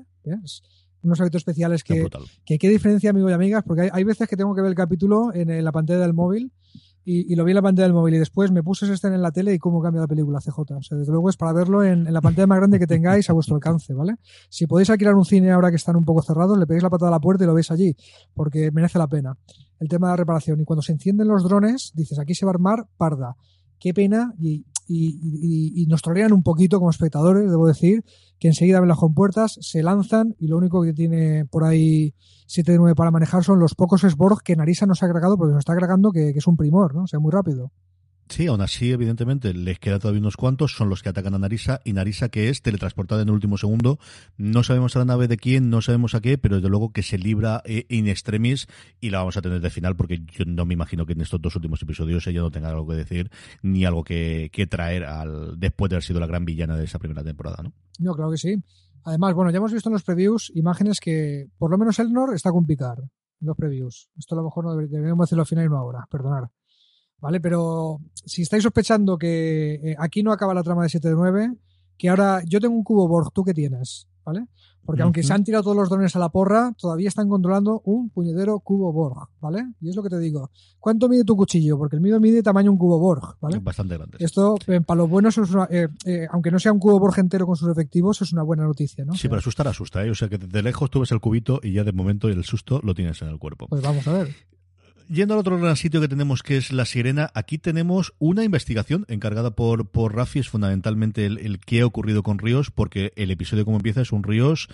Unos 1.02 1.20
efectos 1.20 1.40
especiales 1.40 1.84
que, 1.84 2.08
que, 2.46 2.58
qué 2.58 2.70
diferencia, 2.70 3.10
amigos 3.10 3.32
y 3.32 3.34
amigas, 3.34 3.64
porque 3.66 3.84
hay, 3.84 3.90
hay, 3.92 4.04
veces 4.04 4.28
que 4.28 4.36
tengo 4.36 4.54
que 4.54 4.62
ver 4.62 4.70
el 4.70 4.76
capítulo 4.76 5.34
en 5.34 5.64
la 5.64 5.72
pantalla 5.72 6.00
del 6.00 6.14
móvil 6.14 6.52
y, 7.12 7.36
lo 7.36 7.44
vi 7.44 7.52
en 7.52 7.56
la 7.56 7.62
pantalla 7.64 7.88
del 7.88 7.94
móvil 7.94 8.14
y 8.14 8.20
después 8.20 8.52
me 8.52 8.62
puse 8.62 8.92
ese 8.92 9.08
en 9.08 9.20
la 9.20 9.32
tele 9.32 9.52
y 9.54 9.58
cómo 9.58 9.82
cambia 9.82 10.02
la 10.02 10.08
película 10.08 10.40
CJ. 10.40 10.60
O 10.60 10.84
sea, 10.84 10.96
desde 10.96 11.12
luego 11.12 11.30
es 11.30 11.38
para 11.38 11.54
verlo 11.54 11.84
en, 11.84 12.04
la 12.14 12.22
pantalla 12.22 12.46
más 12.46 12.60
grande 12.60 12.78
que 12.78 12.86
tengáis 12.86 13.28
a 13.32 13.34
vuestro 13.34 13.56
alcance, 13.56 13.94
¿vale? 13.96 14.18
Si 14.50 14.68
podéis 14.68 14.92
alquilar 14.92 15.16
un 15.16 15.26
cine 15.26 15.52
ahora 15.52 15.72
que 15.72 15.78
están 15.78 15.96
un 15.96 16.06
poco 16.06 16.22
cerrados, 16.22 16.58
le 16.60 16.68
pegáis 16.68 16.84
la 16.84 16.92
patada 16.92 17.10
a 17.10 17.12
la 17.12 17.20
puerta 17.20 17.44
y 17.44 17.48
lo 17.48 17.56
veis 17.56 17.72
allí, 17.72 17.96
porque 18.36 18.70
merece 18.72 19.00
la 19.00 19.08
pena. 19.08 19.36
El 19.80 19.88
tema 19.88 20.08
de 20.08 20.12
la 20.12 20.18
reparación. 20.18 20.62
Y 20.62 20.66
cuando 20.66 20.84
se 20.84 20.92
encienden 20.92 21.28
los 21.28 21.44
drones, 21.44 21.94
dices, 21.96 22.20
aquí 22.20 22.36
se 22.36 22.46
va 22.46 22.52
a 22.52 22.54
armar 22.54 22.88
parda. 22.96 23.36
Qué 23.80 23.92
pena 23.92 24.34
y, 24.40 24.66
y, 24.90 25.86
nos 25.88 26.02
trolean 26.02 26.34
un 26.34 26.44
poquito 26.44 26.80
como 26.80 26.90
espectadores, 26.90 27.50
debo 27.50 27.68
decir, 27.68 28.04
que 28.40 28.48
enseguida 28.48 28.80
ven 28.80 28.90
las 28.90 28.98
compuertas, 28.98 29.58
se 29.62 29.84
lanzan 29.84 30.36
y 30.40 30.48
lo 30.48 30.58
único 30.58 30.82
que 30.82 30.94
tiene 30.94 31.46
por 31.46 31.64
ahí 31.64 32.14
7 32.48 32.72
de 32.72 32.78
9 32.78 32.96
para 32.96 33.12
manejar 33.12 33.44
son 33.44 33.60
los 33.60 33.76
pocos 33.76 34.02
Sborg 34.02 34.42
que 34.44 34.56
Narisa 34.56 34.86
nos 34.86 35.04
ha 35.04 35.06
agregado, 35.06 35.38
porque 35.38 35.54
nos 35.54 35.60
está 35.60 35.74
agregando 35.74 36.12
que, 36.12 36.30
es 36.30 36.48
un 36.48 36.58
primor, 36.58 36.96
¿no? 36.96 37.04
O 37.04 37.08
sea, 37.08 37.20
muy 37.20 37.32
rápido. 37.32 37.72
Sí, 38.30 38.46
aún 38.46 38.62
así, 38.62 38.92
evidentemente, 38.92 39.56
les 39.56 39.80
queda 39.80 39.98
todavía 39.98 40.22
unos 40.22 40.38
cuantos, 40.38 40.74
son 40.74 40.88
los 40.88 41.02
que 41.02 41.10
atacan 41.10 41.34
a 41.34 41.40
Narisa, 41.40 41.82
y 41.84 41.94
Narisa 41.94 42.30
que 42.30 42.50
es 42.50 42.62
teletransportada 42.62 43.24
en 43.24 43.30
el 43.30 43.34
último 43.34 43.58
segundo. 43.58 43.98
No 44.38 44.62
sabemos 44.62 44.96
a 44.96 45.00
la 45.00 45.06
nave 45.06 45.28
de 45.28 45.38
quién, 45.38 45.72
no 45.72 45.82
sabemos 45.82 46.14
a 46.14 46.22
qué, 46.22 46.38
pero 46.38 46.58
desde 46.58 46.70
luego 46.70 46.92
que 46.92 47.02
se 47.02 47.18
libra 47.18 47.64
eh, 47.66 47.88
in 47.90 48.08
extremis 48.08 48.68
y 49.02 49.10
la 49.10 49.18
vamos 49.18 49.36
a 49.38 49.42
tener 49.42 49.62
de 49.62 49.72
final, 49.72 49.96
porque 49.96 50.22
yo 50.28 50.46
no 50.46 50.66
me 50.66 50.76
imagino 50.76 51.08
que 51.08 51.14
en 51.14 51.22
estos 51.22 51.42
dos 51.42 51.56
últimos 51.56 51.82
episodios 51.82 52.28
ella 52.28 52.42
no 52.42 52.52
tenga 52.52 52.70
algo 52.70 52.88
que 52.88 52.96
decir, 52.96 53.32
ni 53.64 53.84
algo 53.84 54.04
que, 54.04 54.52
traer 54.70 55.06
al 55.06 55.60
después 55.60 55.90
de 55.90 55.96
haber 55.96 56.04
sido 56.04 56.20
la 56.20 56.28
gran 56.28 56.46
villana 56.46 56.78
de 56.78 56.86
esa 56.86 57.00
primera 57.00 57.24
temporada, 57.24 57.64
¿no? 57.64 57.74
No, 57.98 58.14
claro 58.14 58.30
que 58.30 58.38
sí. 58.38 58.56
Además, 59.06 59.34
bueno, 59.34 59.50
ya 59.50 59.58
hemos 59.58 59.74
visto 59.74 59.90
en 59.90 59.94
los 59.94 60.04
previews 60.04 60.52
imágenes 60.54 61.00
que, 61.00 61.48
por 61.58 61.72
lo 61.72 61.80
menos 61.80 61.98
Elnor 61.98 62.36
está 62.36 62.52
con 62.52 62.68
Picard 62.68 63.00
en 63.00 63.48
los 63.48 63.58
previews. 63.58 64.12
Esto 64.16 64.36
a 64.36 64.38
lo 64.38 64.44
mejor 64.44 64.66
no 64.66 64.76
deberíamos 64.76 65.24
hacerlo 65.24 65.42
al 65.42 65.48
final 65.48 65.66
y 65.66 65.70
no 65.70 65.78
ahora, 65.78 66.06
perdonar. 66.12 66.52
¿Vale? 67.22 67.40
Pero 67.40 68.00
si 68.14 68.42
estáis 68.42 68.64
sospechando 68.64 69.18
que 69.18 69.76
eh, 69.76 69.96
aquí 70.00 70.24
no 70.24 70.32
acaba 70.32 70.54
la 70.54 70.64
trama 70.64 70.84
de 70.84 70.90
7 70.90 71.10
de 71.10 71.16
9, 71.16 71.54
que 71.98 72.10
ahora 72.10 72.42
yo 72.46 72.60
tengo 72.60 72.76
un 72.76 72.84
cubo 72.84 73.08
Borg, 73.08 73.32
¿tú 73.34 73.44
qué 73.44 73.54
tienes? 73.54 74.08
¿Vale? 74.26 74.48
Porque 74.90 75.04
aunque 75.04 75.22
se 75.22 75.34
han 75.34 75.44
tirado 75.44 75.64
todos 75.64 75.78
los 75.78 75.90
drones 75.90 76.16
a 76.16 76.20
la 76.20 76.30
porra, 76.30 76.74
todavía 76.76 77.10
están 77.10 77.30
controlando 77.30 77.82
un 77.86 78.10
puñetero 78.10 78.60
cubo 78.60 78.92
Borg, 78.92 79.30
¿vale? 79.40 79.74
Y 79.80 79.90
es 79.90 79.96
lo 79.96 80.02
que 80.02 80.10
te 80.10 80.18
digo. 80.18 80.50
¿Cuánto 80.80 81.08
mide 81.08 81.24
tu 81.24 81.36
cuchillo? 81.36 81.78
Porque 81.78 81.98
el 81.98 82.02
mío 82.02 82.20
mide 82.20 82.42
tamaño 82.42 82.72
un 82.72 82.78
cubo 82.80 82.98
Borg, 82.98 83.38
¿vale? 83.40 83.60
Bastante 83.60 83.98
grande. 83.98 84.18
Esto, 84.20 84.58
eh, 84.66 84.82
para 84.82 85.00
los 85.00 85.10
buenos, 85.10 85.38
es 85.38 85.50
eh, 85.70 86.28
aunque 86.32 86.50
no 86.50 86.58
sea 86.58 86.72
un 86.72 86.80
cubo 86.80 87.00
Borg 87.00 87.20
entero 87.20 87.46
con 87.46 87.56
sus 87.56 87.70
efectivos, 87.70 88.20
es 88.24 88.34
una 88.34 88.42
buena 88.42 88.64
noticia, 88.64 89.06
¿no? 89.06 89.14
Sí, 89.14 89.28
pero 89.28 89.38
asustar 89.38 89.68
asusta, 89.68 90.04
¿eh? 90.04 90.10
O 90.10 90.16
sea, 90.16 90.28
que 90.28 90.40
de 90.40 90.64
lejos 90.64 90.90
tú 90.90 91.02
ves 91.02 91.12
el 91.12 91.20
cubito 91.20 91.60
y 91.62 91.74
ya 91.74 91.84
de 91.84 91.92
momento 91.92 92.28
el 92.28 92.44
susto 92.44 92.80
lo 92.84 92.96
tienes 92.96 93.22
en 93.22 93.28
el 93.28 93.38
cuerpo. 93.38 93.68
Pues 93.68 93.84
vamos 93.84 94.08
a 94.08 94.14
ver. 94.14 94.30
Yendo 95.12 95.34
al 95.34 95.40
otro 95.40 95.58
gran 95.58 95.76
sitio 95.76 96.02
que 96.02 96.08
tenemos, 96.08 96.44
que 96.44 96.58
es 96.58 96.72
La 96.72 96.86
Sirena, 96.86 97.32
aquí 97.34 97.58
tenemos 97.58 98.14
una 98.20 98.44
investigación 98.44 99.06
encargada 99.08 99.50
por, 99.50 99.90
por 99.90 100.16
Rafi, 100.16 100.38
es 100.38 100.50
fundamentalmente 100.50 101.26
el, 101.26 101.40
el 101.40 101.82
ha 101.82 101.86
ocurrido 101.88 102.22
con 102.22 102.38
Ríos, 102.38 102.70
porque 102.70 103.12
el 103.16 103.32
episodio 103.32 103.66
como 103.66 103.78
empieza 103.78 104.02
es 104.02 104.12
un 104.12 104.22
Ríos 104.24 104.70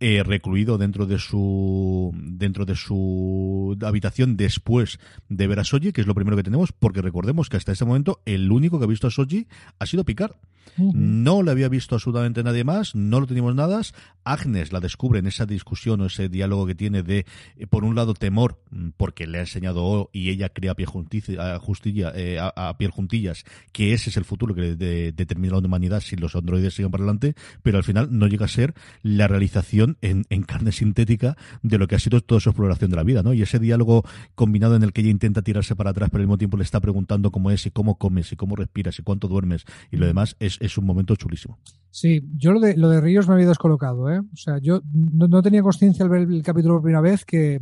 eh, 0.00 0.22
recluido 0.24 0.78
dentro 0.78 1.04
de 1.04 1.18
su 1.18 2.12
dentro 2.14 2.64
de 2.64 2.76
su 2.76 3.76
habitación 3.82 4.38
después 4.38 4.98
de 5.28 5.46
ver 5.48 5.60
a 5.60 5.64
Soji, 5.64 5.92
que 5.92 6.00
es 6.00 6.06
lo 6.06 6.14
primero 6.14 6.38
que 6.38 6.44
tenemos, 6.44 6.72
porque 6.72 7.02
recordemos 7.02 7.50
que 7.50 7.58
hasta 7.58 7.72
ese 7.72 7.84
momento 7.84 8.22
el 8.24 8.50
único 8.50 8.78
que 8.78 8.86
ha 8.86 8.88
visto 8.88 9.08
a 9.08 9.10
Soji 9.10 9.48
ha 9.78 9.84
sido 9.84 10.04
Picard. 10.04 10.32
No 10.76 11.42
le 11.42 11.50
había 11.50 11.68
visto 11.68 11.94
absolutamente 11.94 12.42
nadie 12.42 12.64
más, 12.64 12.94
no 12.94 13.20
lo 13.20 13.26
teníamos 13.26 13.54
nada. 13.54 13.80
Agnes 14.24 14.72
la 14.72 14.80
descubre 14.80 15.18
en 15.18 15.26
esa 15.26 15.46
discusión 15.46 16.00
o 16.00 16.06
ese 16.06 16.28
diálogo 16.28 16.66
que 16.66 16.74
tiene 16.74 17.02
de, 17.02 17.26
eh, 17.56 17.66
por 17.66 17.84
un 17.84 17.94
lado, 17.94 18.14
temor, 18.14 18.60
mm, 18.70 18.90
porque 18.96 19.26
le 19.26 19.38
ha 19.38 19.40
enseñado 19.42 19.84
O 19.84 20.10
y 20.12 20.30
ella 20.30 20.48
crea 20.48 20.72
a 20.72 20.74
pie, 20.74 20.86
juntilla, 20.86 22.12
eh, 22.14 22.38
a, 22.40 22.76
pie 22.78 22.88
juntillas, 22.88 23.44
que 23.72 23.92
ese 23.92 24.10
es 24.10 24.16
el 24.16 24.24
futuro 24.24 24.54
que 24.54 24.76
determina 25.12 25.52
la 25.54 25.58
humanidad 25.58 26.00
si 26.00 26.16
los 26.16 26.34
androides 26.34 26.74
siguen 26.74 26.90
para 26.90 27.04
adelante, 27.04 27.34
pero 27.62 27.78
al 27.78 27.84
final 27.84 28.08
no 28.10 28.26
llega 28.26 28.46
a 28.46 28.48
ser 28.48 28.74
la 29.02 29.28
realización 29.28 29.98
en, 30.00 30.24
carne 30.44 30.72
sintética 30.72 31.36
de 31.62 31.78
lo 31.78 31.88
que 31.88 31.94
ha 31.94 31.98
sido 31.98 32.20
toda 32.20 32.40
su 32.40 32.50
exploración 32.50 32.90
de 32.90 32.96
la 32.96 33.02
vida, 33.02 33.22
¿no? 33.22 33.32
Y 33.32 33.42
ese 33.42 33.58
diálogo 33.58 34.04
combinado 34.34 34.76
en 34.76 34.82
el 34.82 34.92
que 34.92 35.00
ella 35.00 35.10
intenta 35.10 35.42
tirarse 35.42 35.74
para 35.74 35.90
atrás, 35.90 36.10
pero 36.10 36.20
al 36.20 36.26
mismo 36.26 36.38
tiempo 36.38 36.56
le 36.56 36.64
está 36.64 36.80
preguntando 36.80 37.30
cómo 37.30 37.50
es 37.50 37.66
y 37.66 37.70
cómo 37.70 37.98
comes 37.98 38.32
y 38.32 38.36
cómo 38.36 38.56
respiras 38.56 38.98
y 38.98 39.02
cuánto 39.02 39.28
duermes 39.28 39.64
y 39.90 39.96
lo 39.96 40.06
demás 40.06 40.36
es, 40.40 40.53
es 40.60 40.78
un 40.78 40.86
momento 40.86 41.16
chulísimo. 41.16 41.58
Sí, 41.90 42.28
yo 42.36 42.52
lo 42.52 42.60
de, 42.60 42.76
lo 42.76 42.88
de 42.88 43.00
Ríos 43.00 43.28
me 43.28 43.34
había 43.34 43.46
descolocado, 43.46 44.10
¿eh? 44.10 44.18
O 44.18 44.36
sea, 44.36 44.58
yo 44.58 44.80
no, 44.92 45.42
tenía 45.42 45.62
conciencia 45.62 46.04
al 46.04 46.10
ver 46.10 46.22
el 46.22 46.42
capítulo 46.42 46.74
por 46.74 46.82
primera 46.82 47.00
vez 47.00 47.24
que 47.24 47.60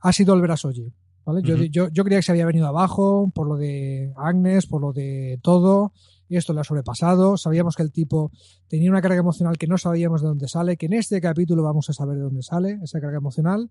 ha 0.00 0.12
sido 0.12 0.34
el 0.34 0.40
ver 0.40 0.52
a 0.52 0.56
Soji. 0.56 0.92
¿vale? 1.24 1.42
yo, 1.42 1.56
yo, 1.56 1.88
yo, 1.88 2.04
creía 2.04 2.18
que 2.18 2.22
se 2.22 2.32
había 2.32 2.46
venido 2.46 2.66
abajo 2.66 3.30
por 3.34 3.48
lo 3.48 3.56
de 3.56 4.12
Agnes, 4.16 4.66
por 4.66 4.80
lo 4.80 4.92
de 4.92 5.40
todo, 5.42 5.92
y 6.28 6.36
esto 6.36 6.52
le 6.52 6.60
ha 6.60 6.64
sobrepasado. 6.64 7.36
Sabíamos 7.36 7.74
que 7.74 7.82
el 7.82 7.90
tipo 7.90 8.30
tenía 8.68 8.90
una 8.90 9.02
carga 9.02 9.18
emocional 9.18 9.58
que 9.58 9.66
no 9.66 9.78
sabíamos 9.78 10.22
de 10.22 10.28
dónde 10.28 10.46
sale, 10.46 10.76
que 10.76 10.86
en 10.86 10.92
este 10.92 11.20
capítulo 11.20 11.64
vamos 11.64 11.90
a 11.90 11.92
saber 11.92 12.16
de 12.16 12.22
dónde 12.22 12.42
sale 12.42 12.78
esa 12.82 13.00
carga 13.00 13.18
emocional. 13.18 13.70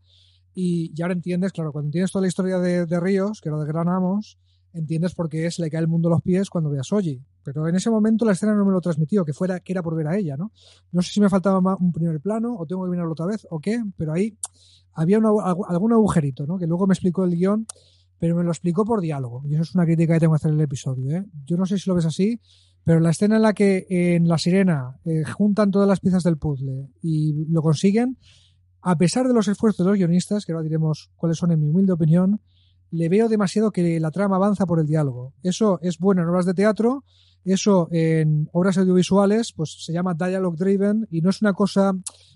Y, 0.54 0.94
ya 0.94 1.06
ahora 1.06 1.14
entiendes, 1.14 1.54
claro, 1.54 1.72
cuando 1.72 1.88
entiendes 1.88 2.12
toda 2.12 2.24
la 2.24 2.28
historia 2.28 2.60
de, 2.60 2.86
de 2.86 3.00
Ríos, 3.00 3.40
que 3.42 3.50
lo 3.50 3.60
desgranamos, 3.62 4.38
entiendes 4.74 5.16
por 5.16 5.30
qué 5.30 5.50
se 5.52 5.62
le 5.62 5.70
cae 5.70 5.82
el 5.82 5.88
mundo 5.88 6.08
a 6.10 6.12
los 6.12 6.22
pies 6.22 6.50
cuando 6.50 6.70
ve 6.70 6.80
a. 6.80 6.82
Pero 7.44 7.68
en 7.68 7.76
ese 7.76 7.90
momento 7.90 8.26
la 8.26 8.34
escena 8.34 8.54
no 8.54 8.66
me 8.66 8.72
lo 8.72 8.82
transmitió, 8.82 9.26
que 9.26 9.34
fuera 9.34 9.60
que 9.60 9.74
era 9.74 9.82
por 9.82 9.96
ver 9.96 10.08
a 10.08 10.18
ella, 10.18 10.38
¿no? 10.38 10.52
No 10.92 11.02
sé 11.02 11.12
si 11.12 11.22
me 11.22 11.30
faltaba 11.30 11.60
un 11.80 11.92
primer 11.92 12.20
plano 12.22 12.56
o 12.58 12.66
tengo 12.66 12.84
que 12.86 12.92
mirarlo 12.92 13.14
otra 13.14 13.26
vez 13.26 13.48
o 13.50 13.60
qué, 13.60 13.84
pero 13.98 14.14
ahí 14.14 14.38
había 14.94 15.18
algún 15.18 15.94
agujerito, 15.94 16.46
¿no? 16.46 16.58
Que 16.58 16.68
luego 16.68 16.88
me 16.88 16.94
explicó 16.94 17.24
el 17.24 17.36
guion, 17.36 17.66
pero 18.20 18.36
me 18.36 18.44
lo 18.44 18.52
explicó 18.52 18.86
por 18.86 19.02
diálogo. 19.02 19.44
Y 19.46 19.54
eso 19.54 19.64
es 19.64 19.76
una 19.76 19.86
crítica 19.86 20.14
que 20.14 20.20
tengo 20.20 20.34
que 20.34 20.38
hacer 20.38 20.52
en 20.52 20.58
el 20.58 20.64
episodio, 20.64 21.10
¿eh? 21.18 21.26
Yo 21.46 21.58
no 21.58 21.66
sé 21.66 21.78
si 21.78 21.90
lo 21.90 21.96
ves 21.96 22.06
así, 22.06 22.40
pero 22.84 23.00
la 23.00 23.12
escena 23.12 23.36
en 23.38 23.42
la 23.44 23.54
que 23.54 23.86
en 23.90 24.28
La 24.28 24.38
Sirena 24.38 25.00
eh, 25.06 25.24
juntan 25.24 25.72
todas 25.72 25.88
las 25.88 26.00
piezas 26.00 26.24
del 26.24 26.38
puzzle 26.38 26.90
y 27.02 27.46
lo 27.50 27.62
consiguen, 27.62 28.18
a 28.82 28.98
pesar 28.98 29.28
de 29.28 29.34
los 29.34 29.48
esfuerzos 29.48 29.86
de 29.86 29.92
los 29.92 29.98
guionistas, 29.98 30.46
que 30.46 30.52
ahora 30.52 30.64
diremos 30.64 31.12
cuáles 31.16 31.38
son 31.38 31.52
en 31.52 31.62
mi 31.62 31.68
humilde 31.68 31.94
opinión, 31.94 32.42
le 32.92 33.10
veo 33.10 33.28
demasiado 33.30 33.72
que 33.72 34.00
la 34.00 34.12
trama 34.12 34.36
avanza 34.36 34.66
por 34.66 34.80
el 34.80 34.86
diálogo. 34.86 35.34
Eso 35.44 35.80
es 35.82 35.98
bueno 35.98 36.22
en 36.22 36.30
obras 36.30 36.46
de 36.46 36.54
teatro, 36.54 37.04
eso 37.44 37.88
en 37.92 38.50
obras 38.52 38.78
audiovisuales, 38.78 39.54
pues 39.54 39.84
se 39.84 39.94
llama 39.94 40.14
dialogue 40.14 40.58
driven 40.58 41.08
y 41.10 41.22
no 41.22 41.30
es 41.30 41.42
una 41.42 41.54
cosa 41.54 41.94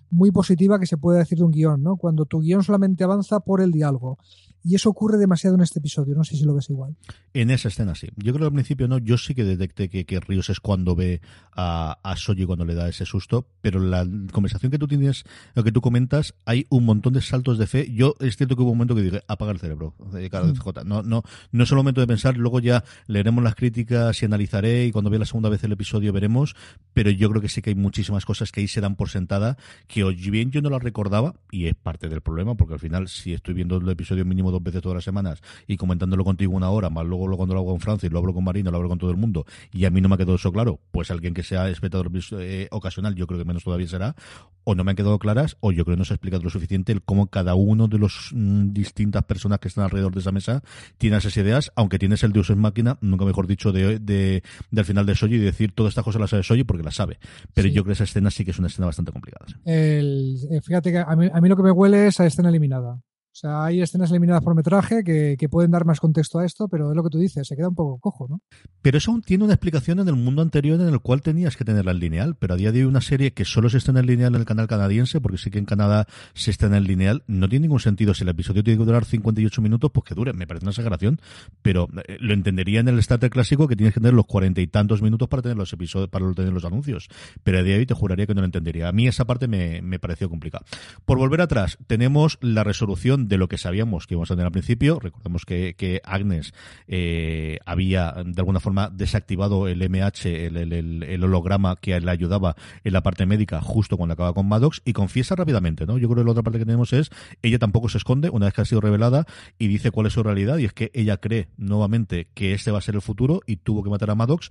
muy 0.10 0.32
positiva 0.32 0.80
que 0.80 0.86
se 0.86 0.98
pueda 0.98 1.20
decir 1.20 1.38
de 1.38 1.44
un 1.44 1.52
guion, 1.52 1.84
¿no? 1.84 1.98
Cuando 1.98 2.26
tu 2.26 2.40
guion 2.40 2.64
solamente 2.64 3.04
avanza 3.04 3.40
por 3.40 3.62
el 3.62 3.72
diálogo. 3.72 4.18
Y 4.68 4.74
eso 4.74 4.90
ocurre 4.90 5.20
demasiado 5.20 5.56
en 5.56 5.62
este 5.62 5.78
episodio, 5.78 6.16
no 6.16 6.24
sé 6.24 6.36
si 6.36 6.44
lo 6.44 6.56
ves 6.56 6.72
igual. 6.72 6.96
En 7.36 7.52
esa 7.52 7.68
escena 7.68 7.94
sí. 7.94 8.08
Yo 8.16 8.34
creo 8.34 8.40
que 8.40 8.46
al 8.46 8.54
principio 8.54 8.88
no, 8.88 8.98
yo 8.98 9.16
sí 9.20 9.36
que 9.36 9.44
detecté 9.44 9.90
que, 9.90 10.08
que 10.08 10.20
Ríos 10.20 10.50
es 10.50 10.60
cuando 10.60 10.96
ve 10.96 11.22
a, 11.56 12.00
a 12.02 12.16
Soji 12.16 12.46
cuando 12.46 12.66
le 12.66 12.74
da 12.74 12.90
ese 12.90 13.06
susto, 13.06 13.48
pero 13.62 13.80
la 13.80 14.08
conversación 14.32 14.72
que 14.72 14.80
tú 14.80 14.88
tienes, 14.88 15.24
lo 15.54 15.64
que 15.64 15.72
tú 15.72 15.82
comentas, 15.82 16.34
hay 16.46 16.66
un 16.70 16.84
montón 16.84 17.14
de 17.14 17.22
saltos 17.22 17.60
de 17.60 17.68
fe. 17.68 17.94
Yo 17.94 18.16
es 18.20 18.38
cierto 18.38 18.56
que 18.56 18.64
hubo 18.64 18.72
un 18.72 18.78
momento 18.80 18.96
que 18.96 19.04
dije, 19.04 19.22
apaga 19.28 19.52
el 19.52 19.60
cerebro, 19.60 19.94
claro, 20.32 20.48
mm. 20.48 20.88
No, 20.88 21.04
no, 21.04 21.22
no 21.52 21.64
es 21.64 21.70
el 21.70 21.78
momento 21.78 22.02
de 22.02 22.08
pensar, 22.08 22.36
luego 22.36 22.60
ya 22.60 22.84
leeremos 23.06 23.44
las 23.44 23.54
críticas 23.54 24.20
y 24.24 24.26
analizaré 24.26 24.88
y 24.88 24.92
cuando 24.92 25.12
vea 25.12 25.20
la 25.20 25.26
segunda 25.28 25.50
vez 25.50 25.64
el 25.64 25.74
episodio 25.74 26.12
veremos, 26.12 26.56
pero 26.92 27.12
yo 27.12 27.30
creo 27.30 27.40
que 27.40 27.50
sí 27.50 27.62
que 27.62 27.70
hay 27.70 27.76
muchísimas 27.76 28.26
cosas 28.26 28.52
que 28.52 28.62
ahí 28.62 28.68
se 28.68 28.82
dan 28.82 28.96
por 28.96 29.10
sentada, 29.10 29.58
que 29.86 30.04
o 30.04 30.12
bien 30.12 30.50
yo 30.50 30.64
no 30.64 30.72
las 30.72 30.82
recordaba, 30.82 31.36
y 31.52 31.68
es 31.68 31.76
parte 31.76 32.10
del 32.10 32.22
problema, 32.22 32.56
porque 32.56 32.74
al 32.74 32.80
final 32.80 33.10
si 33.10 33.34
estoy 33.34 33.54
viendo 33.54 33.78
el 33.78 33.88
episodio 33.90 34.26
mínimo 34.26 34.55
dos 34.56 34.64
veces 34.64 34.82
todas 34.82 34.96
las 34.96 35.04
semanas 35.04 35.42
y 35.68 35.78
comentándolo 35.78 36.24
contigo 36.24 36.54
una 36.54 36.70
hora, 36.70 36.90
más 36.90 37.06
luego 37.06 37.36
cuando 37.38 37.54
lo 37.54 37.62
hago 37.62 37.72
con 37.72 37.80
Francia 37.80 38.08
y 38.08 38.10
lo 38.10 38.20
hablo 38.20 38.34
con 38.34 38.44
Marino, 38.44 38.72
lo 38.72 38.78
hablo 38.78 38.90
con 38.90 38.98
todo 38.98 39.12
el 39.12 39.18
mundo 39.18 39.46
y 39.72 39.86
a 39.86 39.90
mí 39.90 40.02
no 40.02 40.10
me 40.10 40.16
ha 40.16 40.18
quedado 40.18 40.36
eso 40.36 40.52
claro, 40.52 40.80
pues 40.92 41.12
alguien 41.12 41.34
que 41.34 41.44
sea 41.44 41.70
espectador 41.70 42.12
eh, 42.40 42.68
ocasional, 42.72 43.16
yo 43.16 43.28
creo 43.28 43.40
que 43.40 43.46
menos 43.46 43.64
todavía 43.64 43.88
será, 43.88 44.16
o 44.64 44.76
no 44.76 44.84
me 44.84 44.92
han 44.92 44.96
quedado 44.96 45.20
claras, 45.20 45.58
o 45.60 45.72
yo 45.72 45.86
creo 45.86 45.96
que 45.96 46.00
no 46.00 46.06
se 46.06 46.14
ha 46.14 46.16
explicado 46.16 46.44
lo 46.44 46.50
suficiente 46.50 46.92
el 46.92 47.02
cómo 47.02 47.28
cada 47.28 47.56
uno 47.56 47.88
de 47.88 48.00
los 48.00 48.32
mm, 48.34 48.74
distintas 48.74 49.24
personas 49.24 49.60
que 49.60 49.68
están 49.68 49.84
alrededor 49.84 50.14
de 50.14 50.20
esa 50.20 50.32
mesa 50.32 50.64
tiene 50.98 51.18
esas 51.18 51.36
ideas, 51.38 51.72
aunque 51.76 52.00
tienes 52.00 52.24
el 52.24 52.34
Deus 52.34 52.50
en 52.50 52.60
máquina, 52.60 52.98
nunca 53.02 53.26
mejor 53.26 53.48
dicho, 53.48 53.72
de, 53.72 54.00
de, 54.00 54.44
del 54.72 54.86
final 54.86 55.06
de 55.06 55.16
Soji 55.16 55.36
y 55.36 55.40
decir 55.40 55.72
todas 55.72 55.92
estas 55.92 56.04
cosas 56.04 56.22
las 56.22 56.30
sabe 56.32 56.44
Soji 56.44 56.64
porque 56.64 56.84
las 56.84 56.96
sabe. 56.96 57.20
Pero 57.54 57.68
yo 57.68 57.84
creo 57.84 57.86
que 57.86 57.94
esa 57.94 58.04
escena 58.06 58.32
sí 58.32 58.44
que 58.44 58.52
es 58.52 58.60
una 58.60 58.68
escena 58.68 58.88
bastante 58.88 59.12
complicada. 59.12 59.46
El, 59.66 60.38
eh, 60.50 60.62
fíjate 60.62 60.92
que 60.92 61.00
a 61.00 61.16
mí, 61.16 61.30
a 61.32 61.42
mí 61.42 61.50
lo 61.50 61.56
que 61.56 61.64
me 61.64 61.72
huele 61.72 62.08
es 62.08 62.20
a 62.20 62.26
escena 62.26 62.50
eliminada. 62.50 63.00
O 63.36 63.38
sea, 63.38 63.66
hay 63.66 63.82
escenas 63.82 64.10
eliminadas 64.12 64.46
por 64.46 64.56
metraje 64.56 65.04
que, 65.04 65.36
que, 65.38 65.50
pueden 65.50 65.70
dar 65.70 65.84
más 65.84 66.00
contexto 66.00 66.40
a 66.40 66.46
esto, 66.46 66.70
pero 66.70 66.92
es 66.92 66.96
lo 66.96 67.04
que 67.04 67.10
tú 67.10 67.20
dices, 67.20 67.46
se 67.46 67.58
queda 67.58 67.68
un 67.68 67.76
poco 67.76 68.00
cojo, 68.00 68.28
¿no? 68.30 68.40
Pero 68.82 68.98
eso 68.98 69.12
aún 69.12 69.24
tiene 69.24 69.44
una 69.44 69.52
explicación 69.52 70.00
en 70.00 70.08
el 70.08 70.16
mundo 70.16 70.42
anterior 70.42 70.80
en 70.80 70.88
el 70.88 71.02
cual 71.02 71.22
tenías 71.22 71.58
que 71.58 71.66
tenerla 71.66 71.92
en 71.92 72.00
lineal, 72.00 72.36
pero 72.38 72.54
a 72.54 72.58
día 72.58 72.72
de 72.72 72.80
hoy 72.80 72.86
una 72.86 73.02
serie 73.02 73.34
que 73.34 73.44
solo 73.44 73.68
se 73.68 73.80
está 73.80 73.92
en 73.92 74.06
lineal 74.06 74.36
en 74.36 74.40
el 74.40 74.46
canal 74.46 74.68
canadiense, 74.68 75.20
porque 75.20 75.38
sí 75.38 75.52
que 75.52 75.60
en 75.60 75.66
Canadá 75.66 76.08
se 76.34 76.50
está 76.50 76.68
en 76.68 76.82
lineal, 76.86 77.26
no 77.28 77.50
tiene 77.50 77.64
ningún 77.64 77.82
sentido. 77.82 78.14
Si 78.14 78.24
el 78.24 78.30
episodio 78.30 78.64
tiene 78.64 78.80
que 78.80 78.86
durar 78.86 79.04
58 79.04 79.62
minutos, 79.62 79.92
pues 79.94 80.06
que 80.06 80.16
dure, 80.16 80.32
me 80.32 80.48
parece 80.48 80.64
una 80.64 80.72
exageración, 80.72 81.20
pero 81.62 81.90
eh, 82.08 82.16
lo 82.22 82.34
entendería 82.34 82.80
en 82.80 82.88
el 82.88 83.04
starter 83.04 83.32
clásico 83.32 83.68
que 83.68 83.76
tienes 83.76 83.94
que 83.94 84.00
tener 84.00 84.14
los 84.14 84.28
cuarenta 84.28 84.62
y 84.62 84.68
tantos 84.68 85.02
minutos 85.02 85.28
para 85.28 85.42
tener 85.42 85.58
los 85.58 85.74
episodios, 85.74 86.08
para 86.08 86.32
tener 86.32 86.54
los 86.54 86.64
anuncios, 86.64 87.10
pero 87.44 87.60
a 87.60 87.64
día 87.64 87.74
de 87.74 87.80
hoy 87.82 87.86
te 87.86 87.96
juraría 87.96 88.26
que 88.28 88.34
no 88.34 88.40
lo 88.40 88.46
entendería. 88.46 88.88
A 88.88 88.94
mí 88.94 89.10
esa 89.10 89.26
parte 89.26 89.50
me, 89.50 89.82
me 89.82 90.00
pareció 90.00 90.30
complicada. 90.30 90.64
Por 91.04 91.18
volver 91.18 91.42
atrás, 91.42 91.78
tenemos 91.88 92.38
la 92.40 92.64
resolución 92.64 93.25
de 93.28 93.38
lo 93.38 93.48
que 93.48 93.58
sabíamos 93.58 94.08
que 94.08 94.14
íbamos 94.14 94.32
a 94.32 94.36
tener 94.36 94.46
al 94.46 94.52
principio. 94.52 95.00
Recordemos 95.00 95.46
que, 95.46 95.76
que 95.76 96.02
Agnes 96.04 96.54
eh, 96.88 97.60
había 97.66 98.14
de 98.26 98.40
alguna 98.42 98.60
forma 98.60 98.90
desactivado 98.90 99.68
el 99.68 99.88
MH, 99.90 100.26
el, 100.26 101.24
holograma 101.24 101.76
que 101.76 102.00
le 102.00 102.12
ayudaba 102.12 102.56
en 102.84 102.94
la 102.94 103.02
parte 103.02 103.26
médica 103.26 103.62
justo 103.62 103.98
cuando 103.98 104.14
acaba 104.14 104.34
con 104.34 104.48
Maddox 104.48 104.82
y 104.86 104.94
confiesa 104.94 105.36
rápidamente, 105.36 105.86
¿no? 105.86 105.98
Yo 105.98 106.08
creo 106.08 106.24
que 106.24 106.26
la 106.26 106.32
otra 106.32 106.44
parte 106.44 106.60
que 106.60 106.66
tenemos 106.66 106.94
es, 106.94 107.10
ella 107.42 107.60
tampoco 107.60 107.90
se 107.90 107.98
esconde 107.98 108.30
una 108.30 108.46
vez 108.46 108.54
que 108.54 108.62
ha 108.62 108.66
sido 108.66 108.82
revelada 108.82 109.26
y 109.58 109.68
dice 109.68 109.92
cuál 109.92 110.08
es 110.08 110.14
su 110.14 110.24
realidad 110.24 110.58
y 110.58 110.66
es 110.66 110.74
que 110.74 110.92
ella 110.94 111.18
cree 111.18 111.48
nuevamente 111.58 112.28
que 112.34 112.54
este 112.54 112.72
va 112.72 112.80
a 112.80 112.82
ser 112.82 112.96
el 112.96 113.02
futuro 113.02 113.42
y 113.46 113.58
tuvo 113.58 113.84
que 113.84 113.90
matar 113.90 114.10
a 114.12 114.16
Maddox 114.16 114.50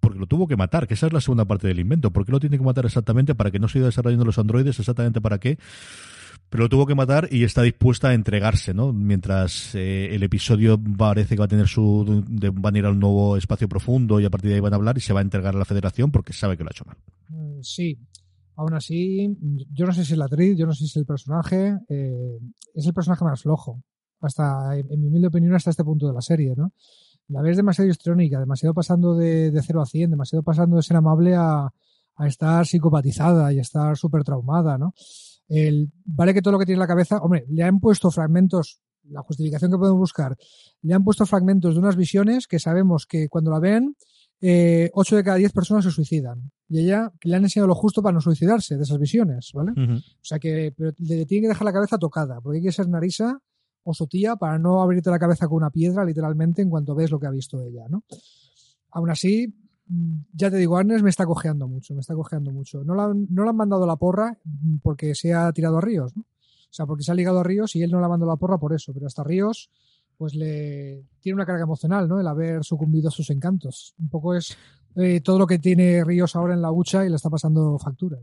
porque 0.00 0.18
lo 0.18 0.26
tuvo 0.26 0.48
que 0.48 0.56
matar, 0.56 0.88
que 0.88 0.94
esa 0.94 1.06
es 1.06 1.12
la 1.12 1.20
segunda 1.20 1.44
parte 1.44 1.68
del 1.68 1.78
invento. 1.78 2.10
¿Por 2.10 2.24
qué 2.24 2.32
lo 2.32 2.40
tiene 2.40 2.56
que 2.58 2.64
matar 2.64 2.86
exactamente? 2.86 3.34
¿Para 3.34 3.50
que 3.50 3.58
no 3.58 3.68
siga 3.68 3.86
desarrollando 3.86 4.24
los 4.24 4.38
androides? 4.38 4.78
¿Exactamente 4.78 5.20
para 5.20 5.38
qué? 5.38 5.58
Pero 6.50 6.64
lo 6.64 6.68
tuvo 6.68 6.84
que 6.84 6.96
matar 6.96 7.28
y 7.30 7.44
está 7.44 7.62
dispuesta 7.62 8.08
a 8.08 8.14
entregarse, 8.14 8.74
¿no? 8.74 8.92
Mientras 8.92 9.72
eh, 9.76 10.08
el 10.12 10.24
episodio 10.24 10.78
parece 10.98 11.36
que 11.36 11.38
va 11.38 11.44
a 11.44 11.48
tener 11.48 11.68
su... 11.68 12.24
van 12.54 12.74
a 12.74 12.78
ir 12.78 12.86
a 12.86 12.92
nuevo 12.92 13.36
espacio 13.36 13.68
profundo 13.68 14.18
y 14.18 14.24
a 14.24 14.30
partir 14.30 14.50
de 14.50 14.56
ahí 14.56 14.60
van 14.60 14.72
a 14.72 14.76
hablar 14.76 14.98
y 14.98 15.00
se 15.00 15.12
va 15.12 15.20
a 15.20 15.22
entregar 15.22 15.54
a 15.54 15.58
la 15.58 15.64
federación 15.64 16.10
porque 16.10 16.32
sabe 16.32 16.56
que 16.56 16.64
lo 16.64 16.70
ha 16.70 16.72
hecho 16.72 16.84
mal. 16.84 16.96
Mm, 17.28 17.62
sí. 17.62 17.96
Aún 18.56 18.74
así, 18.74 19.38
yo 19.72 19.86
no 19.86 19.92
sé 19.92 20.04
si 20.04 20.12
es 20.12 20.18
la 20.18 20.24
actriz, 20.24 20.58
yo 20.58 20.66
no 20.66 20.72
sé 20.72 20.80
si 20.80 20.86
es 20.86 20.96
el 20.96 21.06
personaje, 21.06 21.78
eh, 21.88 22.38
es 22.74 22.84
el 22.84 22.92
personaje 22.92 23.24
más 23.24 23.40
flojo. 23.40 23.80
Hasta, 24.20 24.76
en 24.76 25.00
mi 25.00 25.06
humilde 25.06 25.28
opinión, 25.28 25.54
hasta 25.54 25.70
este 25.70 25.84
punto 25.84 26.08
de 26.08 26.12
la 26.12 26.20
serie, 26.20 26.54
¿no? 26.56 26.72
La 27.28 27.42
ves 27.42 27.56
demasiado 27.56 27.88
histrónica, 27.88 28.40
demasiado 28.40 28.74
pasando 28.74 29.14
de, 29.14 29.52
de 29.52 29.62
0 29.62 29.82
a 29.82 29.86
100, 29.86 30.10
demasiado 30.10 30.42
pasando 30.42 30.76
de 30.76 30.82
ser 30.82 30.96
amable 30.96 31.36
a, 31.36 31.72
a 32.16 32.26
estar 32.26 32.66
psicopatizada 32.66 33.52
y 33.52 33.58
a 33.58 33.62
estar 33.62 33.96
súper 33.96 34.24
traumada, 34.24 34.76
¿no? 34.76 34.92
El, 35.50 35.90
vale 36.04 36.32
que 36.32 36.42
todo 36.42 36.52
lo 36.52 36.58
que 36.58 36.64
tiene 36.64 36.76
en 36.76 36.80
la 36.80 36.86
cabeza, 36.86 37.18
hombre, 37.18 37.44
le 37.48 37.64
han 37.64 37.80
puesto 37.80 38.10
fragmentos, 38.10 38.80
la 39.08 39.20
justificación 39.22 39.70
que 39.70 39.78
podemos 39.78 39.98
buscar, 39.98 40.36
le 40.82 40.94
han 40.94 41.02
puesto 41.02 41.26
fragmentos 41.26 41.74
de 41.74 41.80
unas 41.80 41.96
visiones 41.96 42.46
que 42.46 42.60
sabemos 42.60 43.04
que 43.04 43.28
cuando 43.28 43.50
la 43.50 43.58
ven, 43.58 43.96
eh, 44.40 44.90
8 44.94 45.16
de 45.16 45.24
cada 45.24 45.36
10 45.36 45.52
personas 45.52 45.84
se 45.84 45.90
suicidan. 45.90 46.50
Y 46.68 46.80
ella 46.80 47.12
le 47.24 47.34
han 47.34 47.42
enseñado 47.42 47.66
lo 47.66 47.74
justo 47.74 48.00
para 48.00 48.14
no 48.14 48.20
suicidarse 48.20 48.76
de 48.76 48.84
esas 48.84 48.98
visiones, 48.98 49.50
¿vale? 49.52 49.72
O 49.72 50.24
sea 50.24 50.38
que 50.38 50.72
pero 50.76 50.92
le 50.98 51.26
tiene 51.26 51.42
que 51.42 51.48
dejar 51.48 51.64
la 51.64 51.72
cabeza 51.72 51.98
tocada, 51.98 52.40
porque 52.40 52.58
hay 52.58 52.64
que 52.64 52.72
ser 52.72 52.88
narisa 52.88 53.40
o 53.82 53.92
su 53.92 54.06
tía 54.06 54.36
para 54.36 54.56
no 54.56 54.80
abrirte 54.80 55.10
la 55.10 55.18
cabeza 55.18 55.48
con 55.48 55.56
una 55.56 55.70
piedra, 55.70 56.04
literalmente, 56.04 56.62
en 56.62 56.70
cuanto 56.70 56.94
ves 56.94 57.10
lo 57.10 57.18
que 57.18 57.26
ha 57.26 57.30
visto 57.30 57.60
ella, 57.60 57.86
¿no? 57.88 58.04
Aún 58.92 59.10
así, 59.10 59.52
ya 60.32 60.50
te 60.50 60.56
digo, 60.56 60.76
Arnes 60.76 61.02
me 61.02 61.10
está 61.10 61.26
cojeando 61.26 61.66
mucho, 61.66 61.94
me 61.94 62.00
está 62.00 62.14
cojeando 62.14 62.52
mucho. 62.52 62.84
No, 62.84 62.94
la, 62.94 63.12
no 63.14 63.48
han 63.48 63.56
mandado 63.56 63.86
la 63.86 63.96
porra 63.96 64.38
porque 64.82 65.14
se 65.14 65.34
ha 65.34 65.52
tirado 65.52 65.78
a 65.78 65.80
Ríos, 65.80 66.16
¿no? 66.16 66.22
O 66.22 66.72
sea, 66.72 66.86
porque 66.86 67.02
se 67.02 67.10
ha 67.10 67.14
ligado 67.14 67.40
a 67.40 67.42
Ríos 67.42 67.74
y 67.74 67.82
él 67.82 67.90
no 67.90 67.98
le 67.98 68.06
ha 68.06 68.08
mandado 68.08 68.30
la 68.30 68.36
porra 68.36 68.58
por 68.58 68.72
eso, 68.72 68.92
pero 68.94 69.06
hasta 69.06 69.24
Ríos 69.24 69.70
pues 70.16 70.34
le 70.34 71.02
tiene 71.20 71.36
una 71.36 71.46
carga 71.46 71.62
emocional, 71.62 72.06
¿no? 72.06 72.20
El 72.20 72.26
haber 72.26 72.62
sucumbido 72.62 73.08
a 73.08 73.10
sus 73.10 73.30
encantos. 73.30 73.94
Un 73.98 74.10
poco 74.10 74.34
es 74.34 74.56
eh, 74.96 75.20
todo 75.22 75.38
lo 75.38 75.46
que 75.46 75.58
tiene 75.58 76.04
Ríos 76.04 76.36
ahora 76.36 76.52
en 76.52 76.60
la 76.60 76.70
hucha 76.70 77.06
y 77.06 77.08
le 77.08 77.16
está 77.16 77.30
pasando 77.30 77.78
factura. 77.78 78.18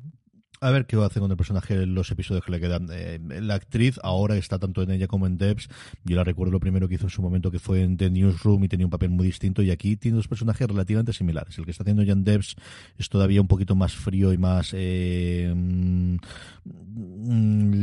A 0.60 0.72
ver 0.72 0.88
qué 0.88 0.98
va 0.98 1.04
a 1.04 1.08
hacer 1.08 1.22
con 1.22 1.30
el 1.30 1.38
personaje 1.38 1.76
en 1.84 1.94
los 1.94 2.10
episodios 2.10 2.44
que 2.44 2.52
le 2.52 2.60
quedan. 2.60 2.88
Eh, 2.92 3.20
la 3.42 3.54
actriz 3.56 4.00
ahora 4.02 4.36
está 4.38 4.58
tanto 4.58 4.82
en 4.82 4.90
ella 4.90 5.08
como 5.08 5.28
en 5.28 5.38
Debs. 5.38 5.70
Yo 6.04 6.16
la 6.16 6.24
recuerdo 6.24 6.52
lo 6.54 6.60
primero 6.60 6.88
que 6.88 6.96
hizo 6.96 7.06
en 7.06 7.12
su 7.12 7.22
momento 7.22 7.52
que 7.52 7.60
fue 7.60 7.84
en 7.84 7.96
The 7.96 8.10
Newsroom 8.10 8.64
y 8.64 8.68
tenía 8.68 8.86
un 8.86 8.90
papel 8.90 9.10
muy 9.12 9.28
distinto. 9.28 9.62
Y 9.62 9.70
aquí 9.70 9.98
tiene 9.98 10.18
dos 10.18 10.28
personajes 10.28 10.68
relativamente 10.68 11.14
similares. 11.14 11.58
El 11.60 11.66
que 11.66 11.72
está 11.72 11.84
haciendo 11.84 12.02
ya 12.02 12.14
en 12.14 12.24
Debs 12.24 12.56
es 12.98 13.10
todavía 13.10 13.40
un 13.40 13.48
poquito 13.48 13.76
más 13.76 13.94
frío 13.96 14.34
y 14.34 14.38
más. 14.40 14.72
Eh, 14.74 15.54
mm, 15.56 16.18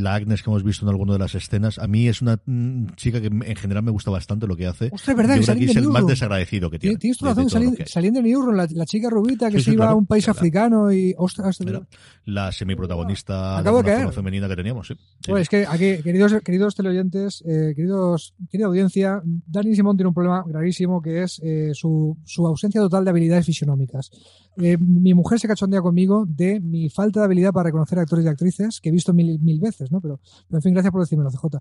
la 0.01 0.15
Agnes 0.15 0.43
que 0.43 0.49
hemos 0.49 0.63
visto 0.63 0.85
en 0.85 0.89
alguna 0.89 1.13
de 1.13 1.19
las 1.19 1.35
escenas. 1.35 1.79
A 1.79 1.87
mí 1.87 2.07
es 2.07 2.21
una 2.21 2.39
mm, 2.45 2.87
chica 2.95 3.21
que 3.21 3.27
en 3.27 3.55
general 3.55 3.83
me 3.83 3.91
gusta 3.91 4.11
bastante 4.11 4.47
lo 4.47 4.55
que 4.55 4.67
hace. 4.67 4.89
Ostras, 4.91 5.15
verdad, 5.15 5.37
Yo 5.37 5.43
creo 5.45 5.57
que 5.57 5.65
es 5.65 5.75
el 5.75 5.87
más 5.87 6.05
desagradecido 6.05 6.69
que 6.69 6.79
tiene. 6.79 6.97
Tienes 6.97 7.19
razón, 7.19 7.49
saliendo, 7.49 7.77
saliendo 7.85 8.21
de 8.21 8.27
Newsroom, 8.29 8.55
la, 8.55 8.67
la 8.69 8.85
chica 8.85 9.09
rubita 9.09 9.49
que 9.49 9.59
Sí, 9.59 9.63
se 9.63 9.71
sí, 9.71 9.75
iba 9.75 9.89
a 9.89 9.95
un 9.95 10.05
país 10.05 10.25
claro. 10.25 10.39
africano 10.39 10.91
y. 10.91 11.13
Ostras, 11.17 11.61
Era 11.61 11.81
la 12.25 12.51
semiprotagonista 12.65 13.59
Acabo 13.59 13.83
de 13.83 13.95
forma 13.95 14.11
femenina 14.11 14.47
que 14.47 14.55
teníamos, 14.55 14.87
sí. 14.87 14.95
Sí, 14.95 15.31
Bueno, 15.31 15.41
es 15.41 15.49
que 15.49 15.65
aquí, 15.67 16.01
queridos, 16.01 16.33
queridos 16.43 16.75
teleoyentes, 16.75 17.43
eh, 17.45 17.73
queridos, 17.75 18.33
querida 18.49 18.67
audiencia, 18.67 19.21
Dani 19.23 19.75
Simón 19.75 19.97
tiene 19.97 20.09
un 20.09 20.13
problema 20.13 20.43
gravísimo 20.47 21.01
que 21.01 21.23
es 21.23 21.39
eh, 21.43 21.71
su, 21.73 22.17
su 22.25 22.45
ausencia 22.47 22.81
total 22.81 23.03
de 23.03 23.11
habilidades 23.11 23.45
fisionómicas. 23.45 24.11
Eh, 24.57 24.77
mi 24.79 25.13
mujer 25.13 25.39
se 25.39 25.47
cachondea 25.47 25.81
conmigo 25.81 26.25
de 26.27 26.59
mi 26.59 26.89
falta 26.89 27.19
de 27.19 27.25
habilidad 27.25 27.51
para 27.51 27.65
reconocer 27.65 27.99
actores 27.99 28.25
y 28.25 28.27
actrices, 28.29 28.79
que 28.81 28.89
he 28.89 28.91
visto 28.91 29.13
mil, 29.13 29.39
mil 29.39 29.59
veces, 29.59 29.91
¿no? 29.91 30.01
Pero, 30.01 30.19
pero 30.47 30.57
en 30.57 30.61
fin, 30.61 30.73
gracias 30.73 30.91
por 30.91 31.01
decírmelo, 31.01 31.29
CJ. 31.29 31.59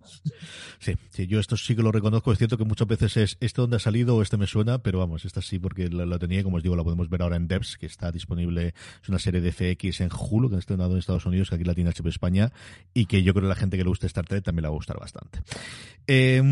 Sí, 0.79 0.93
sí, 1.11 1.27
yo 1.27 1.40
esto 1.40 1.57
sí 1.57 1.75
que 1.75 1.83
lo 1.83 1.93
reconozco. 1.93 2.33
Es 2.33 2.38
cierto 2.38 2.57
que 2.57 2.64
muchas 2.64 2.87
veces 2.87 3.17
es 3.17 3.37
este 3.40 3.61
donde 3.61 3.77
ha 3.77 3.81
salido 3.81 4.17
o 4.17 4.23
este 4.23 4.37
me 4.37 4.47
suena, 4.47 4.79
pero 4.79 5.01
vamos, 5.01 5.25
esta 5.25 5.43
sí 5.43 5.59
porque 5.59 5.88
la, 5.88 6.07
la 6.07 6.19
tenía 6.19 6.45
como 6.45 6.57
os 6.57 6.62
digo, 6.62 6.77
la 6.77 6.85
podemos 6.85 7.09
ver 7.11 7.23
ahora 7.23 7.37
en 7.37 7.49
Devs, 7.49 7.77
que 7.77 7.87
está 7.87 8.12
disponible. 8.12 8.75
Es 9.03 9.09
una 9.09 9.19
serie 9.19 9.40
de 9.40 9.53
FX 9.53 10.01
en 10.01 10.11
Hulu 10.12 10.49
que 10.49 10.55
han 10.55 10.61
estrenado 10.61 10.93
en 10.94 11.00
Estados 11.00 11.26
Unidos, 11.26 11.48
que 11.48 11.57
aquí 11.57 11.64
la 11.64 11.74
tiene 11.74 11.90
HBO 11.90 12.09
España 12.09 12.52
y 12.92 13.07
que 13.07 13.22
yo 13.22 13.33
creo 13.33 13.42
que 13.42 13.48
la 13.48 13.54
gente 13.54 13.76
que 13.76 13.85
le 13.85 13.88
guste 13.88 14.07
Star 14.07 14.26
Trek 14.26 14.44
también 14.44 14.62
le 14.62 14.68
va 14.68 14.74
a 14.74 14.76
gustar 14.76 14.98
bastante. 14.98 15.40
Eh, 16.07 16.42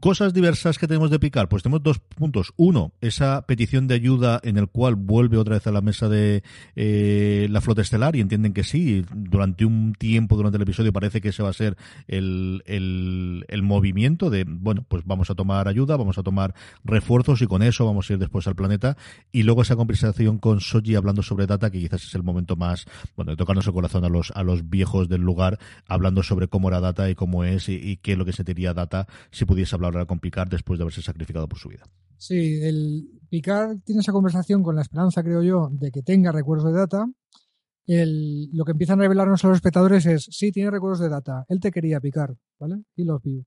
cosas 0.00 0.34
diversas 0.34 0.78
que 0.78 0.88
tenemos 0.88 1.10
de 1.10 1.18
picar. 1.18 1.48
Pues 1.48 1.62
tenemos 1.62 1.82
dos 1.82 1.98
puntos. 1.98 2.52
Uno, 2.56 2.92
esa 3.00 3.46
petición 3.46 3.86
de 3.86 3.94
ayuda 3.94 4.40
en 4.42 4.56
el 4.56 4.68
cual 4.68 4.96
vuelve 4.96 5.36
otra 5.36 5.54
vez 5.54 5.66
a 5.66 5.72
la 5.72 5.80
mesa 5.80 6.08
de 6.08 6.42
eh, 6.76 7.46
la 7.50 7.60
flota 7.60 7.82
estelar 7.82 8.16
y 8.16 8.20
entienden 8.20 8.52
que 8.52 8.64
sí. 8.64 9.04
Durante 9.14 9.64
un 9.64 9.94
tiempo, 9.94 10.36
durante 10.36 10.56
el 10.56 10.62
episodio, 10.62 10.92
parece 10.92 11.20
que 11.20 11.28
ese 11.28 11.42
va 11.42 11.50
a 11.50 11.54
ser 11.54 11.76
el, 12.08 12.62
el, 12.66 13.44
el 13.48 13.62
movimiento 13.62 14.30
de, 14.30 14.44
bueno, 14.46 14.84
pues 14.88 15.04
vamos 15.06 15.30
a 15.30 15.34
tomar 15.34 15.68
ayuda, 15.68 15.96
vamos 15.96 16.18
a 16.18 16.22
tomar 16.22 16.54
refuerzos 16.84 17.40
y 17.42 17.46
con 17.46 17.62
eso 17.62 17.86
vamos 17.86 18.10
a 18.10 18.14
ir 18.14 18.18
después 18.18 18.46
al 18.46 18.56
planeta. 18.56 18.96
Y 19.32 19.44
luego 19.44 19.62
esa 19.62 19.76
conversación 19.76 20.38
con 20.38 20.60
Soji 20.60 20.94
hablando 20.94 21.22
sobre 21.22 21.46
Data, 21.46 21.70
que 21.70 21.78
quizás 21.78 22.04
es 22.04 22.14
el 22.14 22.22
momento 22.22 22.56
más, 22.56 22.86
bueno, 23.16 23.29
de 23.30 23.36
tocarnos 23.36 23.66
el 23.66 23.72
corazón 23.72 24.04
a 24.04 24.08
los, 24.08 24.32
a 24.34 24.42
los 24.42 24.68
viejos 24.68 25.08
del 25.08 25.20
lugar, 25.20 25.58
hablando 25.86 26.22
sobre 26.22 26.48
cómo 26.48 26.68
era 26.68 26.80
Data 26.80 27.08
y 27.08 27.14
cómo 27.14 27.44
es 27.44 27.68
y, 27.68 27.96
qué 27.98 28.12
es 28.12 28.18
lo 28.18 28.24
que 28.24 28.32
sentiría 28.32 28.74
Data 28.74 29.06
si 29.30 29.44
pudiese 29.44 29.74
hablar 29.74 30.06
con 30.06 30.20
Picard 30.20 30.48
después 30.48 30.78
de 30.78 30.84
haberse 30.84 31.02
sacrificado 31.02 31.48
por 31.48 31.58
su 31.58 31.68
vida. 31.68 31.84
Sí, 32.16 32.60
el 32.62 33.08
Picard 33.28 33.78
tiene 33.84 34.00
esa 34.00 34.12
conversación 34.12 34.62
con 34.62 34.76
la 34.76 34.82
esperanza, 34.82 35.22
creo 35.22 35.42
yo, 35.42 35.70
de 35.72 35.90
que 35.90 36.02
tenga 36.02 36.32
recuerdos 36.32 36.72
de 36.72 36.78
data. 36.78 37.06
El, 37.86 38.50
lo 38.52 38.64
que 38.64 38.72
empiezan 38.72 39.00
a 39.00 39.02
revelarnos 39.02 39.44
a 39.44 39.48
los 39.48 39.56
espectadores 39.56 40.04
es, 40.06 40.28
sí, 40.30 40.52
tiene 40.52 40.70
recuerdos 40.70 41.00
de 41.00 41.08
data. 41.08 41.44
Él 41.48 41.60
te 41.60 41.70
quería 41.70 41.98
picar, 42.00 42.36
¿vale? 42.58 42.82
Y 42.94 43.04
los 43.04 43.22
vio. 43.22 43.44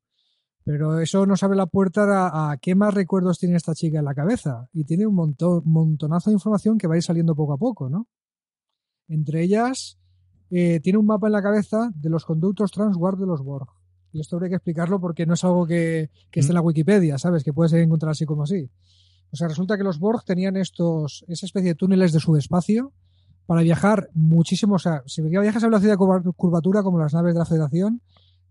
Pero 0.65 0.99
eso 0.99 1.25
nos 1.25 1.43
abre 1.43 1.57
la 1.57 1.67
puerta 1.67 2.03
a, 2.03 2.51
a 2.51 2.57
qué 2.57 2.73
más 2.73 2.93
recuerdos 2.93 3.37
tiene 3.37 3.57
esta 3.57 3.75
chica 3.75 3.99
en 3.99 4.05
la 4.05 4.15
cabeza. 4.15 4.67
Y 4.73 4.85
tiene 4.85 5.05
un 5.05 5.15
montón, 5.15 5.61
montonazo 5.65 6.29
de 6.29 6.35
información 6.35 6.77
que 6.77 6.87
va 6.87 6.95
a 6.95 6.97
ir 6.97 7.03
saliendo 7.03 7.35
poco 7.35 7.53
a 7.53 7.57
poco, 7.57 7.89
¿no? 7.89 8.07
Entre 9.07 9.43
ellas, 9.43 9.97
eh, 10.49 10.79
tiene 10.81 10.97
un 10.99 11.05
mapa 11.05 11.27
en 11.27 11.33
la 11.33 11.41
cabeza 11.41 11.91
de 11.95 12.09
los 12.09 12.25
conductos 12.25 12.71
transguard 12.71 13.19
de 13.19 13.25
los 13.25 13.41
Borg. 13.41 13.67
Y 14.11 14.19
esto 14.19 14.35
habría 14.35 14.49
que 14.49 14.55
explicarlo 14.55 14.99
porque 14.99 15.25
no 15.25 15.33
es 15.33 15.43
algo 15.43 15.65
que, 15.65 16.09
que 16.29 16.39
esté 16.41 16.51
en 16.51 16.55
la 16.55 16.61
Wikipedia, 16.61 17.17
¿sabes? 17.17 17.43
Que 17.43 17.51
puedes 17.53 17.73
encontrar 17.73 18.11
así 18.11 18.25
como 18.25 18.43
así. 18.43 18.69
O 19.31 19.35
sea, 19.35 19.47
resulta 19.47 19.77
que 19.77 19.83
los 19.83 19.97
Borg 19.99 20.23
tenían 20.23 20.55
estos, 20.57 21.25
esa 21.27 21.45
especie 21.47 21.69
de 21.69 21.75
túneles 21.75 22.11
de 22.13 22.19
subespacio 22.19 22.93
para 23.47 23.61
viajar 23.63 24.09
muchísimo. 24.13 24.75
O 24.75 24.79
sea, 24.79 25.01
si 25.07 25.21
viajas 25.23 25.63
a 25.63 25.67
velocidad 25.67 25.93
de 25.93 25.97
curva- 25.97 26.21
curvatura 26.35 26.83
como 26.83 26.99
las 26.99 27.13
naves 27.15 27.33
de 27.33 27.39
la 27.39 27.45
Federación 27.45 28.01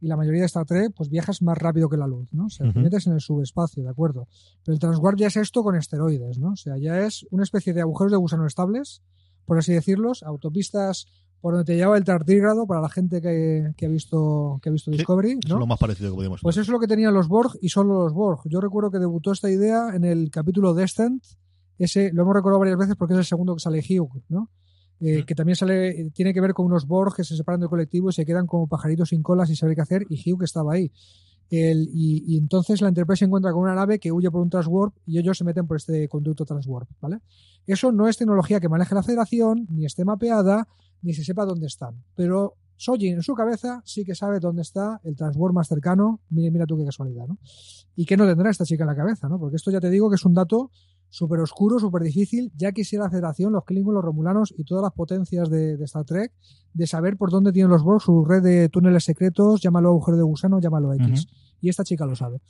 y 0.00 0.08
la 0.08 0.16
mayoría 0.16 0.40
de 0.40 0.46
Star 0.46 0.66
Trek, 0.66 0.92
pues 0.96 1.08
viajas 1.08 1.40
más 1.42 1.56
rápido 1.56 1.88
que 1.88 1.96
la 1.96 2.08
luz, 2.08 2.28
¿no? 2.32 2.46
O 2.46 2.50
sea, 2.50 2.66
te 2.72 2.80
metes 2.82 3.06
en 3.06 3.12
el 3.12 3.20
subespacio, 3.20 3.84
¿de 3.84 3.90
acuerdo? 3.90 4.26
Pero 4.64 4.74
el 4.74 4.80
transguard 4.80 5.16
ya 5.16 5.28
es 5.28 5.36
esto 5.36 5.62
con 5.62 5.76
esteroides, 5.76 6.38
¿no? 6.40 6.50
O 6.50 6.56
sea, 6.56 6.76
ya 6.76 6.98
es 7.06 7.24
una 7.30 7.44
especie 7.44 7.72
de 7.72 7.82
agujeros 7.82 8.10
de 8.10 8.18
gusano 8.18 8.44
estables, 8.44 9.00
por 9.44 9.58
así 9.58 9.72
decirlos, 9.72 10.22
autopistas 10.22 11.06
por 11.40 11.54
donde 11.54 11.64
te 11.64 11.76
lleva 11.76 11.98
el 11.98 12.04
tardígrado 12.04 12.66
para 12.66 12.80
la 12.80 12.88
gente 12.88 13.20
que, 13.20 13.72
que 13.76 13.86
ha 13.86 13.88
visto 13.88 14.60
que 14.62 14.68
ha 14.68 14.72
visto 14.72 14.92
Sí, 14.92 14.98
Discovery, 14.98 15.32
Eso 15.32 15.48
¿no? 15.48 15.54
es 15.56 15.60
lo 15.60 15.66
más 15.66 15.78
parecido 15.78 16.10
que 16.10 16.14
podíamos 16.14 16.40
Pues 16.40 16.56
eso 16.56 16.62
es 16.62 16.68
lo 16.68 16.78
que 16.78 16.86
tenían 16.86 17.12
los 17.12 17.26
Borg 17.26 17.58
y 17.60 17.68
solo 17.68 18.04
los 18.04 18.12
Borg. 18.12 18.42
Yo 18.44 18.60
recuerdo 18.60 18.92
que 18.92 19.00
debutó 19.00 19.32
esta 19.32 19.50
idea 19.50 19.88
en 19.92 20.04
el 20.04 20.30
capítulo 20.30 20.72
Descent. 20.72 21.24
Ese 21.78 22.12
lo 22.12 22.22
hemos 22.22 22.34
recordado 22.34 22.60
varias 22.60 22.78
veces 22.78 22.94
porque 22.96 23.14
es 23.14 23.18
el 23.18 23.24
segundo 23.24 23.54
que 23.54 23.60
sale 23.60 23.80
Hugh, 23.80 24.22
¿no? 24.28 24.50
Eh. 25.00 25.24
Que 25.26 25.34
también 25.34 25.56
sale, 25.56 26.10
tiene 26.14 26.32
que 26.32 26.40
ver 26.40 26.54
con 26.54 26.66
unos 26.66 26.86
Borg 26.86 27.16
que 27.16 27.24
se 27.24 27.36
separan 27.36 27.58
del 27.60 27.68
colectivo 27.68 28.10
y 28.10 28.12
se 28.12 28.24
quedan 28.24 28.46
como 28.46 28.68
pajaritos 28.68 29.08
sin 29.08 29.20
cola 29.24 29.44
sin 29.44 29.56
saber 29.56 29.74
qué 29.74 29.82
hacer. 29.82 30.06
Y 30.08 30.30
Hugh 30.30 30.38
que 30.38 30.44
estaba 30.44 30.74
ahí. 30.74 30.92
El- 31.54 31.90
y, 31.92 32.38
entonces 32.38 32.80
la 32.80 32.88
Enterprise 32.88 33.18
se 33.18 33.24
encuentra 33.26 33.52
con 33.52 33.60
una 33.60 33.74
nave 33.74 33.98
que 33.98 34.10
huye 34.10 34.30
por 34.30 34.40
un 34.40 34.48
transwarp 34.48 34.94
y 35.04 35.18
ellos 35.18 35.36
se 35.36 35.44
meten 35.44 35.66
por 35.66 35.76
este 35.76 36.08
conducto 36.08 36.46
transwarp, 36.46 36.88
¿vale? 36.98 37.18
Eso 37.66 37.92
no 37.92 38.08
es 38.08 38.16
tecnología 38.16 38.58
que 38.58 38.70
maneje 38.70 38.94
la 38.94 39.02
Federación, 39.02 39.66
ni 39.70 39.84
esté 39.84 40.06
mapeada, 40.06 40.66
ni 41.02 41.12
se 41.12 41.22
sepa 41.22 41.44
dónde 41.44 41.66
están. 41.66 42.02
Pero 42.14 42.54
Soji 42.76 43.08
en 43.08 43.22
su 43.22 43.34
cabeza 43.34 43.82
sí 43.84 44.02
que 44.02 44.14
sabe 44.14 44.40
dónde 44.40 44.62
está 44.62 44.98
el 45.04 45.14
transwarp 45.14 45.54
más 45.54 45.68
cercano. 45.68 46.20
Mira, 46.30 46.50
mira 46.50 46.64
tú 46.66 46.78
qué 46.78 46.86
casualidad, 46.86 47.26
¿no? 47.28 47.36
Y 47.96 48.06
qué 48.06 48.16
no 48.16 48.26
tendrá 48.26 48.50
esta 48.50 48.64
chica 48.64 48.84
en 48.84 48.88
la 48.88 48.96
cabeza, 48.96 49.28
¿no? 49.28 49.38
Porque 49.38 49.56
esto 49.56 49.70
ya 49.70 49.78
te 49.78 49.90
digo 49.90 50.08
que 50.08 50.16
es 50.16 50.24
un 50.24 50.32
dato 50.32 50.70
súper 51.12 51.40
oscuro, 51.40 51.78
súper 51.78 52.02
difícil. 52.02 52.50
Ya 52.56 52.72
quisiera 52.72 53.04
la 53.04 53.10
Federación, 53.10 53.52
los 53.52 53.64
Klingons, 53.64 53.94
los 53.94 54.04
Romulanos 54.04 54.54
y 54.56 54.64
todas 54.64 54.82
las 54.82 54.92
potencias 54.92 55.50
de, 55.50 55.76
de 55.76 55.84
Star 55.84 56.04
Trek 56.04 56.32
de 56.72 56.86
saber 56.86 57.18
por 57.18 57.30
dónde 57.30 57.52
tienen 57.52 57.70
los 57.70 57.82
Borg 57.82 58.00
su 58.00 58.24
red 58.24 58.42
de 58.42 58.70
túneles 58.70 59.04
secretos, 59.04 59.60
llámalo 59.60 59.90
agujero 59.90 60.16
de 60.16 60.22
gusano, 60.22 60.58
llámalo 60.58 60.94
X. 60.94 61.26
Y 61.60 61.68
esta 61.68 61.84
chica 61.84 62.06
lo 62.06 62.16
sabe. 62.16 62.40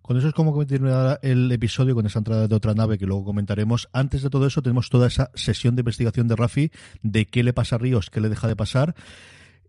Con 0.00 0.16
eso 0.16 0.28
es 0.28 0.34
como 0.34 0.52
continuará 0.52 1.18
el 1.22 1.50
episodio 1.50 1.96
con 1.96 2.06
esa 2.06 2.20
entrada 2.20 2.46
de 2.46 2.54
otra 2.54 2.72
nave 2.72 2.98
que 2.98 3.04
luego 3.04 3.24
comentaremos. 3.24 3.88
Antes 3.92 4.22
de 4.22 4.30
todo 4.30 4.46
eso 4.46 4.62
tenemos 4.62 4.90
toda 4.90 5.08
esa 5.08 5.32
sesión 5.34 5.74
de 5.74 5.80
investigación 5.80 6.28
de 6.28 6.36
Rafi 6.36 6.70
de 7.02 7.26
qué 7.26 7.42
le 7.42 7.52
pasa 7.52 7.76
a 7.76 7.78
Ríos, 7.78 8.10
qué 8.10 8.20
le 8.20 8.28
deja 8.28 8.46
de 8.46 8.54
pasar. 8.54 8.94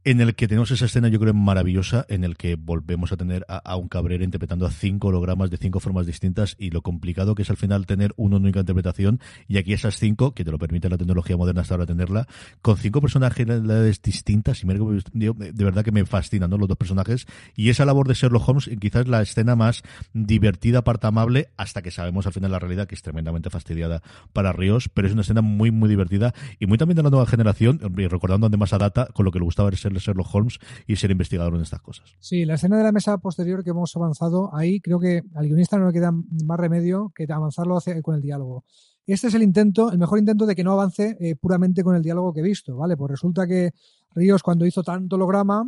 En 0.05 0.21
el 0.21 0.33
que 0.33 0.47
tenemos 0.47 0.71
esa 0.71 0.85
escena, 0.85 1.09
yo 1.09 1.19
creo, 1.19 1.33
maravillosa, 1.33 2.05
en 2.07 2.23
el 2.23 2.38
que 2.38 2.55
volvemos 2.55 3.12
a 3.12 3.17
tener 3.17 3.45
a, 3.49 3.57
a 3.57 3.75
un 3.75 3.89
Cabrera 3.89 4.23
interpretando 4.23 4.65
a 4.65 4.71
cinco 4.71 5.09
hologramas 5.09 5.51
de 5.51 5.57
cinco 5.57 5.81
formas 5.81 6.05
distintas 6.05 6.55
y 6.57 6.69
lo 6.69 6.81
complicado 6.81 7.35
que 7.35 7.41
es 7.41 7.49
al 7.49 7.57
final 7.57 7.85
tener 7.85 8.13
una 8.15 8.38
única 8.38 8.62
interpretación. 8.62 9.19
Y 9.49 9.57
aquí 9.57 9.73
esas 9.73 9.97
cinco, 9.97 10.33
que 10.33 10.45
te 10.45 10.51
lo 10.51 10.57
permite 10.57 10.88
la 10.89 10.97
tecnología 10.97 11.35
moderna 11.35 11.62
hasta 11.62 11.73
ahora 11.73 11.85
tenerla, 11.85 12.27
con 12.62 12.77
cinco 12.77 13.01
personalidades 13.01 14.01
distintas. 14.01 14.63
Y 14.63 14.67
me- 14.67 14.75
de 15.13 15.63
verdad 15.65 15.83
que 15.83 15.91
me 15.91 16.05
fascinan 16.05 16.49
¿no? 16.49 16.57
los 16.57 16.69
dos 16.69 16.77
personajes. 16.77 17.25
Y 17.57 17.69
esa 17.69 17.83
labor 17.83 18.07
de 18.07 18.13
Sherlock 18.13 18.47
Holmes, 18.47 18.69
quizás 18.79 19.05
la 19.05 19.21
escena 19.21 19.57
más 19.57 19.83
divertida, 20.13 20.81
parte 20.81 21.07
amable, 21.07 21.49
hasta 21.57 21.81
que 21.81 21.91
sabemos 21.91 22.25
al 22.25 22.31
final 22.31 22.51
la 22.51 22.59
realidad 22.59 22.88
que 22.88 22.95
es 22.95 23.01
tremendamente 23.01 23.49
fastidiada 23.49 24.01
para 24.31 24.53
Ríos, 24.53 24.88
pero 24.88 25.07
es 25.07 25.13
una 25.13 25.23
escena 25.23 25.41
muy, 25.41 25.71
muy 25.71 25.89
divertida 25.89 26.33
y 26.57 26.67
muy 26.67 26.77
también 26.77 26.95
de 26.95 27.03
la 27.03 27.09
nueva 27.09 27.25
generación, 27.25 27.81
y 27.97 28.07
recordando 28.07 28.47
además 28.47 28.71
a 28.71 28.77
Data, 28.77 29.07
con 29.13 29.25
lo 29.25 29.31
que 29.31 29.39
le 29.39 29.45
gustaba 29.45 29.69
ser 29.71 29.88
Sherlock 29.97 30.34
Holmes 30.34 30.60
y 30.88 30.95
ser 30.95 31.12
investigador 31.12 31.56
en 31.56 31.62
estas 31.62 31.82
cosas. 31.82 32.15
Sí, 32.19 32.45
la 32.45 32.56
escena 32.56 32.78
de 32.78 32.84
la 32.84 32.91
mesa 32.91 33.17
posterior 33.17 33.63
que 33.63 33.71
hemos 33.71 33.95
avanzado, 33.95 34.54
ahí 34.56 34.80
creo 34.80 34.99
que 34.99 35.23
al 35.36 35.45
guionista 35.47 35.78
no 35.80 35.88
le 35.88 35.93
queda 35.93 36.12
más 36.12 36.60
remedio 36.60 37.12
que 37.15 37.25
avanzarlo 37.30 37.78
hacia- 37.78 38.02
con 38.02 38.15
el 38.15 38.21
diálogo. 38.21 38.63
Este 39.08 39.28
es 39.28 39.34
el 39.34 39.41
intento, 39.41 39.91
el 39.91 39.97
mejor 39.97 40.19
intento 40.19 40.45
de 40.45 40.56
que 40.56 40.63
no 40.63 40.73
avance 40.73 41.17
eh, 41.19 41.36
puramente 41.36 41.84
con 41.84 41.95
el 41.95 42.04
diálogo 42.04 42.32
que 42.32 42.41
he 42.41 42.43
visto, 42.43 42.75
¿vale? 42.78 42.95
Pues 42.95 43.10
resulta 43.10 43.47
que 43.47 43.71
Ríos 44.13 44.43
cuando 44.43 44.65
hizo 44.67 44.84
tanto 44.84 45.15
holograma, 45.15 45.67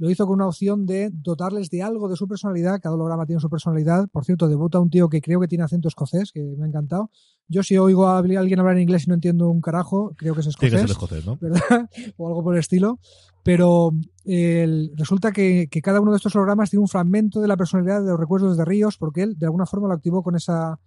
lo 0.00 0.10
hizo 0.10 0.26
con 0.26 0.34
una 0.36 0.48
opción 0.48 0.86
de 0.86 1.10
dotarles 1.12 1.70
de 1.70 1.82
algo 1.82 2.08
de 2.08 2.16
su 2.16 2.26
personalidad. 2.26 2.80
Cada 2.82 2.94
holograma 2.96 3.26
tiene 3.26 3.38
su 3.40 3.48
personalidad. 3.48 4.08
Por 4.10 4.24
cierto, 4.24 4.48
debuta 4.48 4.80
un 4.80 4.90
tío 4.90 5.08
que 5.08 5.20
creo 5.20 5.38
que 5.40 5.46
tiene 5.46 5.62
acento 5.62 5.86
escocés, 5.88 6.32
que 6.32 6.40
me 6.58 6.64
ha 6.64 6.68
encantado. 6.68 7.10
Yo 7.48 7.62
si 7.62 7.76
oigo 7.78 8.06
a 8.06 8.18
alguien 8.18 8.58
hablar 8.58 8.76
en 8.76 8.82
inglés 8.82 9.04
y 9.06 9.08
no 9.08 9.14
entiendo 9.14 9.48
un 9.50 9.60
carajo, 9.60 10.12
creo 10.16 10.34
que 10.34 10.40
es 10.40 10.46
Tiene 10.56 10.70
que 10.70 10.76
escocés. 10.76 10.80
ser 10.80 10.90
escocés, 10.90 11.26
¿no? 11.26 11.36
¿verdad? 11.40 11.60
o 12.16 12.28
algo 12.28 12.42
por 12.42 12.54
el 12.54 12.60
estilo. 12.60 12.98
Pero 13.42 13.92
el- 14.24 14.92
resulta 14.96 15.32
que, 15.32 15.68
que 15.70 15.82
cada 15.82 16.00
uno 16.00 16.10
de 16.12 16.16
estos 16.16 16.34
hologramas 16.34 16.70
tiene 16.70 16.80
un 16.82 16.88
fragmento 16.88 17.40
de 17.40 17.48
la 17.48 17.56
personalidad 17.56 18.02
de 18.02 18.10
los 18.10 18.20
recuerdos 18.20 18.56
de 18.56 18.64
Ríos, 18.64 18.96
porque 18.96 19.22
él 19.22 19.38
de 19.38 19.46
alguna 19.46 19.66
forma 19.66 19.88
lo 19.88 19.94
activó 19.94 20.22
con 20.22 20.34
esa 20.36 20.78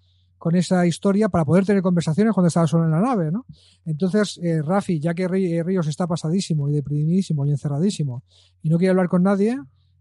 con 0.44 0.56
esa 0.56 0.86
historia 0.86 1.30
para 1.30 1.46
poder 1.46 1.64
tener 1.66 1.82
conversaciones 1.82 2.34
cuando 2.34 2.50
estaba 2.50 2.68
solo 2.68 2.84
en 2.84 2.92
la 2.92 3.00
nave, 3.00 3.32
¿no? 3.32 3.46
Entonces, 3.86 4.38
eh, 4.44 4.62
Rafi, 4.62 5.00
ya 5.00 5.14
que 5.14 5.30
Rí- 5.30 5.64
Ríos 5.64 5.88
está 5.88 6.06
pasadísimo 6.06 6.68
y 6.68 6.74
deprimidísimo 6.74 7.46
y 7.46 7.52
encerradísimo 7.52 8.24
y 8.62 8.68
no 8.70 8.78
quiere 8.78 8.90
hablar 8.92 9.08
con 9.08 9.24
nadie, 9.24 9.58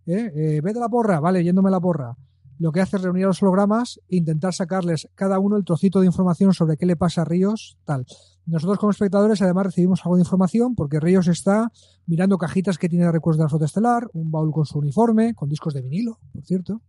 ¿eh? 0.07 0.33
Eh, 0.35 0.61
vete 0.61 0.79
a 0.79 0.83
la 0.83 0.89
porra, 0.89 1.21
vale, 1.21 1.45
yéndome 1.45 1.71
la 1.71 1.79
porra. 1.81 2.17
lo 2.59 2.71
que 2.71 2.81
hace 2.81 2.97
es 2.97 3.03
reunir 3.03 3.25
a 3.25 3.29
los 3.29 3.43
hologramas 3.43 3.99
e 4.09 4.17
intentar 4.17 4.53
sacarles 4.53 5.09
cada 5.17 5.39
uno 5.39 5.57
el 5.57 5.65
trocito 5.65 6.01
de 6.01 6.07
información 6.07 6.53
sobre 6.55 6.77
qué 6.77 6.87
le 6.87 6.95
pasa 6.97 7.23
a 7.23 7.25
Ríos, 7.25 7.77
tal. 7.85 8.05
Nosotros 8.47 8.79
como 8.79 8.91
espectadores 8.93 9.41
además 9.43 9.67
recibimos 9.67 10.01
algo 10.05 10.17
de 10.17 10.23
información 10.23 10.75
porque 10.77 11.01
Ríos 11.01 11.27
está 11.29 11.71
mirando 12.07 12.37
cajitas 12.39 12.79
que 12.79 12.89
tiene 12.89 13.05
de 13.07 13.13
recuerdos 13.13 13.39
de 13.39 13.45
la 13.45 13.49
flota 13.49 13.65
estelar, 13.65 14.09
un 14.13 14.31
baúl 14.31 14.53
con 14.53 14.65
su 14.65 14.79
uniforme, 14.79 15.35
con 15.35 15.49
discos 15.49 15.73
de 15.75 15.83
vinilo, 15.83 16.19
por 16.33 16.45
cierto. 16.45 16.83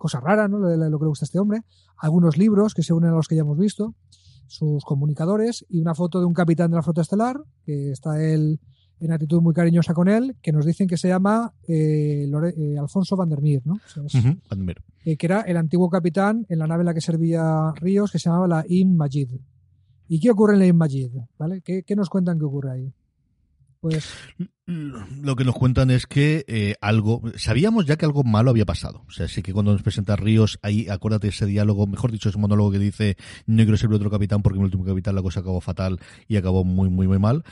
Cosa 0.00 0.18
rara, 0.18 0.48
¿no? 0.48 0.58
Lo, 0.58 0.68
lo 0.74 0.98
que 0.98 1.04
le 1.04 1.08
gusta 1.08 1.24
a 1.24 1.28
este 1.28 1.38
hombre. 1.38 1.60
Algunos 1.98 2.38
libros 2.38 2.72
que 2.72 2.82
se 2.82 2.94
unen 2.94 3.10
a 3.10 3.16
los 3.16 3.28
que 3.28 3.34
ya 3.36 3.42
hemos 3.42 3.58
visto, 3.58 3.94
sus 4.46 4.82
comunicadores 4.82 5.66
y 5.68 5.78
una 5.78 5.94
foto 5.94 6.20
de 6.20 6.24
un 6.24 6.32
capitán 6.32 6.70
de 6.70 6.76
la 6.76 6.82
flota 6.82 7.02
estelar, 7.02 7.36
que 7.66 7.90
está 7.90 8.22
él 8.24 8.58
en 8.98 9.12
actitud 9.12 9.42
muy 9.42 9.52
cariñosa 9.52 9.92
con 9.92 10.08
él, 10.08 10.36
que 10.40 10.52
nos 10.52 10.64
dicen 10.64 10.88
que 10.88 10.96
se 10.96 11.08
llama 11.08 11.52
eh, 11.68 12.24
Lore- 12.28 12.54
eh, 12.56 12.78
Alfonso 12.78 13.14
Vandermeer, 13.14 13.60
¿no? 13.66 13.74
O 13.74 13.88
sea, 13.88 14.02
es- 14.06 14.14
Ujú, 14.14 14.38
Admir. 14.48 14.78
eh, 15.04 15.16
que 15.18 15.26
era 15.26 15.42
el 15.42 15.58
antiguo 15.58 15.90
capitán 15.90 16.46
en 16.48 16.58
la 16.58 16.66
nave 16.66 16.80
en 16.80 16.86
la 16.86 16.94
que 16.94 17.00
servía 17.02 17.72
Ríos, 17.76 18.10
que 18.10 18.18
se 18.18 18.30
llamaba 18.30 18.48
la 18.48 18.64
Im 18.68 18.96
Majid. 18.96 19.30
¿Y 20.08 20.18
qué 20.18 20.30
ocurre 20.30 20.54
en 20.54 20.58
la 20.60 20.66
Im 20.66 20.76
Majid? 20.76 21.10
¿Vale? 21.38 21.60
¿Qué, 21.60 21.82
qué 21.82 21.94
nos 21.94 22.08
cuentan 22.08 22.38
que 22.38 22.46
ocurre 22.46 22.72
ahí? 22.72 22.94
Pues 23.80 24.06
Lo 24.70 25.34
que 25.36 25.44
nos 25.44 25.54
cuentan 25.56 25.90
es 25.90 26.06
que 26.06 26.44
eh, 26.46 26.76
algo, 26.80 27.22
sabíamos 27.36 27.86
ya 27.86 27.96
que 27.96 28.04
algo 28.04 28.22
malo 28.22 28.50
había 28.50 28.64
pasado. 28.64 29.02
O 29.08 29.10
sea, 29.10 29.26
sí 29.26 29.42
que 29.42 29.52
cuando 29.52 29.72
nos 29.72 29.82
presenta 29.82 30.14
Ríos, 30.16 30.58
ahí 30.62 30.88
acuérdate 30.88 31.28
ese 31.28 31.46
diálogo, 31.46 31.86
mejor 31.86 32.12
dicho, 32.12 32.28
ese 32.28 32.38
monólogo 32.38 32.70
que 32.70 32.78
dice, 32.78 33.16
no 33.46 33.62
quiero 33.64 33.76
ser 33.76 33.92
otro 33.92 34.10
capitán 34.10 34.42
porque 34.42 34.56
en 34.58 34.62
el 34.62 34.66
último 34.66 34.84
capitán 34.84 35.14
la 35.16 35.22
cosa 35.22 35.40
acabó 35.40 35.60
fatal 35.60 35.98
y 36.28 36.36
acabó 36.36 36.62
muy, 36.64 36.88
muy, 36.88 37.08
muy 37.08 37.18
mal. 37.18 37.42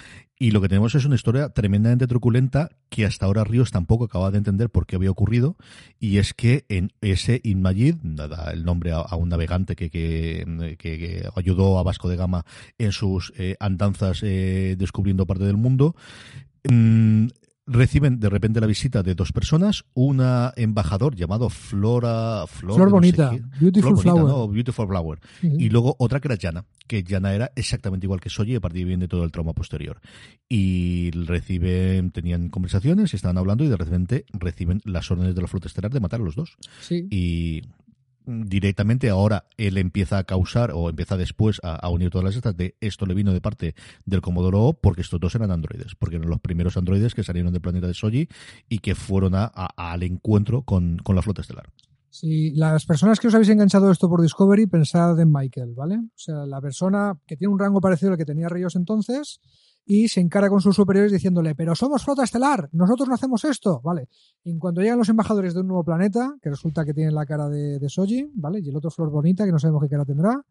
Y 0.41 0.53
lo 0.53 0.61
que 0.61 0.69
tenemos 0.69 0.95
es 0.95 1.05
una 1.05 1.17
historia 1.17 1.49
tremendamente 1.49 2.07
truculenta 2.07 2.71
que 2.91 3.05
hasta 3.05 3.27
ahora 3.27 3.43
Ríos 3.43 3.73
tampoco 3.73 4.05
acaba 4.05 4.31
de 4.31 4.39
entender 4.39 4.71
por 4.71 4.87
qué 4.87 4.95
había 4.95 5.11
ocurrido. 5.11 5.57
Y 5.99 6.19
es 6.19 6.33
que 6.33 6.65
en 6.69 6.93
ese 7.01 7.41
Inmajid, 7.43 7.97
da 8.03 8.53
el 8.53 8.65
nombre 8.65 8.93
a, 8.93 9.03
un 9.17 9.31
navegante 9.31 9.75
que, 9.75 9.91
que, 9.91 10.77
que- 10.79 10.99
que 10.99 11.29
ayudó 11.35 11.81
a 11.81 11.83
Vasco 11.83 12.09
de 12.09 12.15
Gama 12.17 12.45
en 12.79 12.93
sus 12.93 13.33
eh, 13.37 13.57
andanzas 13.59 14.21
eh, 14.23 14.77
descubriendo 14.79 15.27
parte 15.27 15.43
del 15.45 15.57
mundo, 15.57 15.97
mm, 16.71 17.29
reciben 17.69 18.19
de 18.19 18.29
repente 18.29 18.61
la 18.61 18.67
visita 18.67 19.03
de 19.03 19.15
dos 19.15 19.33
personas, 19.33 19.85
una 19.95 20.53
embajador 20.57 21.15
llamado 21.15 21.51
Flora 21.51 22.47
Flor, 22.47 22.75
Flor 22.75 22.79
de 22.79 22.79
no 22.79 22.89
sé 22.89 22.91
bonita, 22.91 23.31
qué. 23.31 23.61
Beautiful 23.61 23.99
Flor 23.99 24.15
bonita, 24.15 24.27
Flower. 24.27 24.49
¿no? 24.49 24.49
Beautiful 24.49 24.89
Flower. 24.89 25.19
Y 25.43 25.69
luego 25.69 25.97
otra 25.99 26.21
que 26.21 26.29
era 26.29 26.37
Jana, 26.41 26.65
que 26.87 27.05
Jana 27.07 27.35
era 27.35 27.53
exactamente 27.55 28.07
igual 28.07 28.21
que 28.21 28.31
y 28.39 28.55
a 28.55 28.61
partir 28.61 28.79
de 28.79 28.85
ahí 28.85 28.89
viene 28.89 29.09
todo 29.09 29.25
el 29.25 29.33
trauma 29.33 29.53
posterior. 29.53 30.01
Y 30.49 31.11
reciben, 31.11 32.11
tenían 32.11 32.49
conversaciones 32.49 33.13
estaban 33.15 33.37
hablando 33.37 33.65
y 33.65 33.69
de 33.69 33.77
repente 33.77 34.25
reciben 34.33 34.81
las 34.85 35.11
órdenes 35.11 35.35
de 35.35 35.43
la 35.43 35.49
flota 35.49 35.69
estelar 35.69 35.93
de 35.93 36.01
matar 36.01 36.21
a 36.21 36.25
los 36.25 36.37
dos. 36.37 36.57
Sí. 36.81 37.07
Y 37.11 37.63
directamente 38.29 39.09
ahora 39.09 39.47
él 39.57 39.79
empieza 39.79 40.19
a 40.19 40.25
causar 40.25 40.71
o 40.75 40.91
empieza 40.91 41.17
después 41.17 41.61
a, 41.63 41.89
unir 41.89 42.11
todas 42.11 42.27
las 42.27 42.37
estas 42.37 42.57
de 42.57 42.77
esto 42.81 43.07
le 43.07 43.15
vino 43.15 43.33
de 43.33 43.41
parte 43.41 43.75
del 44.05 44.21
Comodoro 44.21 44.61
O 44.65 44.73
porque 44.75 45.01
estos 45.01 45.19
dos 45.19 45.35
eran 45.35 45.51
androides, 45.51 45.95
porque 45.95 46.17
eran 46.17 46.29
los 46.29 46.41
primeros 46.41 46.77
androides 46.77 47.15
que 47.15 47.25
salieron 47.25 47.53
del 47.53 47.63
planeta 47.63 47.87
de 47.87 47.95
Soji 47.95 48.29
y 48.69 48.79
que 48.81 48.95
fueron 48.95 49.35
a- 49.35 49.47
al 49.47 50.03
encuentro 50.03 50.63
con, 50.63 50.99
con 50.99 51.17
la 51.17 51.23
flota 51.23 51.41
estelar. 51.41 51.71
Si 52.11 52.53
las 52.53 52.85
personas 52.87 53.21
que 53.21 53.29
os 53.29 53.35
habéis 53.35 53.51
enganchado 53.51 53.91
esto 53.91 54.09
por 54.09 54.23
Discovery, 54.23 54.67
pensad 54.67 55.19
en 55.21 55.31
Michael, 55.31 55.75
¿vale? 55.75 55.97
O 55.97 56.11
sea, 56.17 56.47
la 56.47 56.61
persona 56.61 57.19
que 57.27 57.37
tiene 57.37 57.53
un 57.53 57.59
rango 57.59 57.81
parecido 57.81 58.13
al 58.13 58.19
que 58.19 58.25
tenía 58.25 58.49
Ríos 58.49 58.77
entonces 58.77 59.41
y 59.91 60.07
se 60.09 60.21
encara 60.21 60.51
con 60.51 60.61
sus 60.61 60.77
superiores 60.77 61.11
diciéndole, 61.11 61.55
pero 61.55 61.75
somos 61.75 62.05
flota 62.05 62.23
estelar, 62.23 62.69
nosotros 62.73 63.09
no 63.09 63.15
hacemos 63.15 63.43
esto, 63.45 63.81
¿vale? 63.83 64.07
En 64.45 64.59
cuanto 64.59 64.83
llegan 64.83 64.99
los 64.99 65.09
embajadores 65.09 65.55
de 65.55 65.61
un 65.61 65.69
nuevo 65.69 65.83
planeta, 65.83 66.35
que 66.43 66.51
resulta 66.51 66.85
que 66.85 66.93
tienen 66.93 67.15
la 67.15 67.25
cara 67.25 67.49
de, 67.49 67.79
de 67.79 67.89
Soji, 67.89 68.31
¿vale? 68.35 68.61
Y 68.61 68.69
el 68.69 68.77
otro 68.77 68.91
flor 68.91 69.11
bonita, 69.11 69.47
que 69.47 69.51
no 69.51 69.59
sabemos 69.59 69.83
qué 69.83 69.89
cara 69.89 70.05
tendrá, 70.05 70.45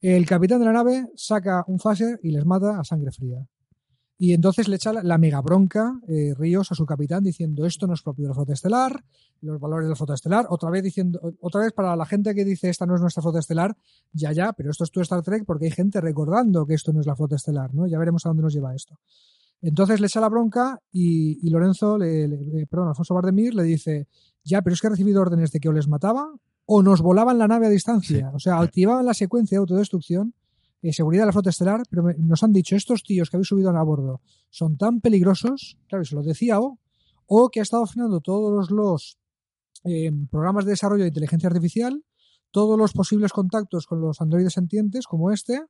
el 0.00 0.24
capitán 0.24 0.60
de 0.60 0.64
la 0.64 0.72
nave 0.72 1.04
saca 1.14 1.62
un 1.66 1.78
phaser 1.78 2.18
y 2.22 2.30
les 2.30 2.46
mata 2.46 2.80
a 2.80 2.84
sangre 2.84 3.12
fría. 3.12 3.46
Y 4.22 4.34
entonces 4.34 4.68
le 4.68 4.76
echa 4.76 4.92
la, 4.92 5.16
mega 5.16 5.40
bronca 5.40 5.98
eh, 6.06 6.34
Ríos 6.36 6.70
a 6.70 6.74
su 6.74 6.84
capitán 6.84 7.24
diciendo 7.24 7.64
esto 7.64 7.86
no 7.86 7.94
es 7.94 8.02
propio 8.02 8.24
de 8.24 8.28
la 8.28 8.34
flota 8.34 8.52
estelar, 8.52 9.02
los 9.40 9.58
valores 9.58 9.86
de 9.86 9.90
la 9.90 9.96
flota 9.96 10.12
estelar, 10.12 10.44
otra 10.50 10.68
vez 10.68 10.82
diciendo, 10.82 11.18
otra 11.40 11.62
vez 11.62 11.72
para 11.72 11.96
la 11.96 12.04
gente 12.04 12.34
que 12.34 12.44
dice 12.44 12.68
esta 12.68 12.84
no 12.84 12.94
es 12.96 13.00
nuestra 13.00 13.22
flota 13.22 13.38
estelar, 13.38 13.74
ya 14.12 14.30
ya, 14.32 14.52
pero 14.52 14.70
esto 14.70 14.84
es 14.84 14.90
tu 14.90 15.00
Star 15.00 15.22
Trek 15.22 15.44
porque 15.46 15.64
hay 15.64 15.70
gente 15.70 16.02
recordando 16.02 16.66
que 16.66 16.74
esto 16.74 16.92
no 16.92 17.00
es 17.00 17.06
la 17.06 17.16
flota 17.16 17.36
estelar, 17.36 17.72
¿no? 17.74 17.86
Ya 17.86 17.98
veremos 17.98 18.26
a 18.26 18.28
dónde 18.28 18.42
nos 18.42 18.52
lleva 18.52 18.74
esto. 18.74 18.98
Entonces 19.62 20.00
le 20.00 20.06
echa 20.06 20.20
la 20.20 20.28
bronca 20.28 20.78
y, 20.92 21.38
y 21.46 21.48
Lorenzo, 21.48 21.96
le, 21.96 22.28
le- 22.28 22.62
eh, 22.62 22.66
perdón, 22.66 22.88
Alfonso 22.88 23.14
Bardemir 23.14 23.54
le 23.54 23.62
dice, 23.62 24.06
ya, 24.44 24.60
pero 24.60 24.74
es 24.74 24.82
que 24.82 24.88
he 24.88 24.90
recibido 24.90 25.22
órdenes 25.22 25.50
de 25.50 25.60
que 25.60 25.68
o 25.70 25.72
les 25.72 25.88
mataba 25.88 26.30
o 26.66 26.82
nos 26.82 27.00
volaban 27.00 27.38
la 27.38 27.48
nave 27.48 27.66
a 27.66 27.70
distancia, 27.70 28.28
Sí. 28.28 28.34
o 28.34 28.38
sea, 28.38 28.60
activaban 28.60 29.06
la 29.06 29.14
secuencia 29.14 29.56
de 29.56 29.60
autodestrucción 29.60 30.34
eh, 30.82 30.92
seguridad 30.92 31.22
de 31.22 31.26
la 31.26 31.32
flota 31.32 31.50
estelar, 31.50 31.82
pero 31.90 32.04
nos 32.18 32.42
han 32.42 32.52
dicho, 32.52 32.76
estos 32.76 33.02
tíos 33.02 33.30
que 33.30 33.36
habéis 33.36 33.48
subido 33.48 33.70
a 33.70 33.82
bordo 33.82 34.20
son 34.48 34.76
tan 34.76 35.00
peligrosos, 35.00 35.78
claro, 35.88 36.02
y 36.02 36.06
se 36.06 36.14
lo 36.14 36.22
decía 36.22 36.60
O, 36.60 36.78
O 37.26 37.48
que 37.48 37.60
ha 37.60 37.62
estado 37.62 37.86
frenando 37.86 38.20
todos 38.20 38.70
los 38.70 39.18
eh, 39.84 40.10
programas 40.30 40.64
de 40.64 40.72
desarrollo 40.72 41.02
de 41.02 41.08
inteligencia 41.08 41.48
artificial, 41.48 42.04
todos 42.50 42.78
los 42.78 42.92
posibles 42.92 43.32
contactos 43.32 43.86
con 43.86 44.00
los 44.00 44.20
androides 44.20 44.52
sentientes 44.52 45.06
como 45.06 45.30
este, 45.30 45.62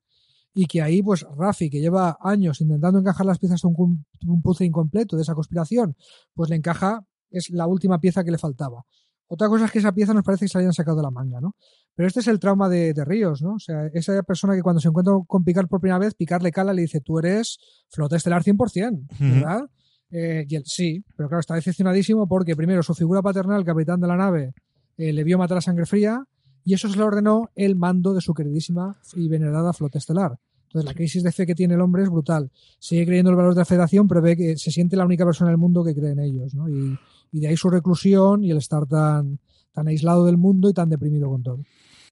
y 0.55 0.66
que 0.66 0.83
ahí, 0.83 1.03
pues, 1.03 1.25
Rafi, 1.37 1.70
que 1.70 1.81
lleva 1.81 2.16
años 2.20 2.61
intentando 2.61 2.99
encajar 2.99 3.27
las 3.27 3.38
piezas 3.38 3.61
de 3.62 3.68
un 3.68 4.42
puzzle 4.42 4.66
incompleto 4.66 5.16
de 5.16 5.23
esa 5.23 5.35
conspiración, 5.35 5.96
pues 6.35 6.51
le 6.51 6.57
encaja, 6.57 7.07
es 7.31 7.51
la 7.51 7.66
última 7.66 8.01
pieza 8.01 8.25
que 8.25 8.33
le 8.33 8.38
faltaba. 8.38 8.85
Otra 9.29 9.49
cosa 9.49 9.66
es 9.66 9.70
que 9.70 9.79
esa 9.79 9.92
pieza 9.92 10.12
nos 10.12 10.25
parece 10.25 10.44
que 10.44 10.49
se 10.49 10.59
la 10.59 10.62
hayan 10.62 10.73
sacado 10.73 10.96
de 10.96 11.05
la 11.05 11.11
manga, 11.12 11.40
¿no? 11.40 11.55
Pero 12.01 12.09
este 12.09 12.21
es 12.21 12.29
el 12.29 12.41
trauma 12.41 12.71
de, 12.71 12.95
de 12.95 13.05
Ríos, 13.05 13.43
¿no? 13.43 13.57
O 13.57 13.59
sea, 13.59 13.89
esa 13.93 14.23
persona 14.23 14.55
que 14.55 14.63
cuando 14.63 14.81
se 14.81 14.89
encuentra 14.89 15.13
con 15.27 15.45
Picard 15.45 15.69
por 15.69 15.83
primera 15.83 15.99
vez, 15.99 16.15
Picard 16.15 16.43
le 16.43 16.51
cala 16.51 16.73
y 16.73 16.77
le 16.77 16.83
dice, 16.83 17.03
tú 17.03 17.19
eres 17.19 17.59
flota 17.91 18.17
estelar 18.17 18.43
100%, 18.43 19.07
¿verdad? 19.19 19.69
Eh, 20.11 20.47
y 20.49 20.57
él, 20.57 20.63
sí, 20.65 21.05
pero 21.15 21.29
claro, 21.29 21.41
está 21.41 21.57
decepcionadísimo 21.57 22.27
porque 22.27 22.57
primero 22.57 22.83
su 22.83 22.95
figura 22.95 23.21
paternal, 23.21 23.67
capitán 23.67 24.01
de 24.01 24.07
la 24.07 24.17
nave, 24.17 24.55
eh, 24.97 25.13
le 25.13 25.23
vio 25.25 25.37
matar 25.37 25.59
a 25.59 25.61
sangre 25.61 25.85
fría 25.85 26.25
y 26.65 26.73
eso 26.73 26.89
se 26.89 26.97
le 26.97 27.03
ordenó 27.03 27.51
el 27.55 27.77
mando 27.77 28.15
de 28.15 28.23
su 28.23 28.33
queridísima 28.33 28.99
y 29.15 29.29
venerada 29.29 29.75
flota 29.75 29.99
estelar. 29.99 30.39
Entonces 30.69 30.87
la 30.87 30.95
crisis 30.95 31.23
de 31.23 31.33
fe 31.33 31.45
que 31.45 31.55
tiene 31.55 31.75
el 31.75 31.83
hombre 31.83 32.05
es 32.05 32.09
brutal. 32.09 32.51
Sigue 32.79 33.05
creyendo 33.05 33.29
en 33.29 33.35
los 33.35 33.41
valores 33.41 33.57
de 33.57 33.61
la 33.61 33.67
federación, 33.67 34.09
pero 34.09 34.23
ve 34.23 34.39
que 34.39 34.57
se 34.57 34.71
siente 34.71 34.97
la 34.97 35.05
única 35.05 35.27
persona 35.27 35.51
en 35.51 35.57
el 35.57 35.59
mundo 35.59 35.85
que 35.85 35.95
cree 35.95 36.13
en 36.13 36.21
ellos, 36.21 36.55
¿no? 36.55 36.67
Y, 36.67 36.99
y 37.31 37.41
de 37.41 37.49
ahí 37.49 37.59
su 37.59 37.69
reclusión 37.69 38.43
y 38.43 38.53
el 38.53 38.57
estar 38.57 38.87
tan, 38.87 39.39
tan 39.73 39.87
aislado 39.89 40.25
del 40.25 40.39
mundo 40.39 40.71
y 40.71 40.73
tan 40.73 40.89
deprimido 40.89 41.29
con 41.29 41.43
todo. 41.43 41.59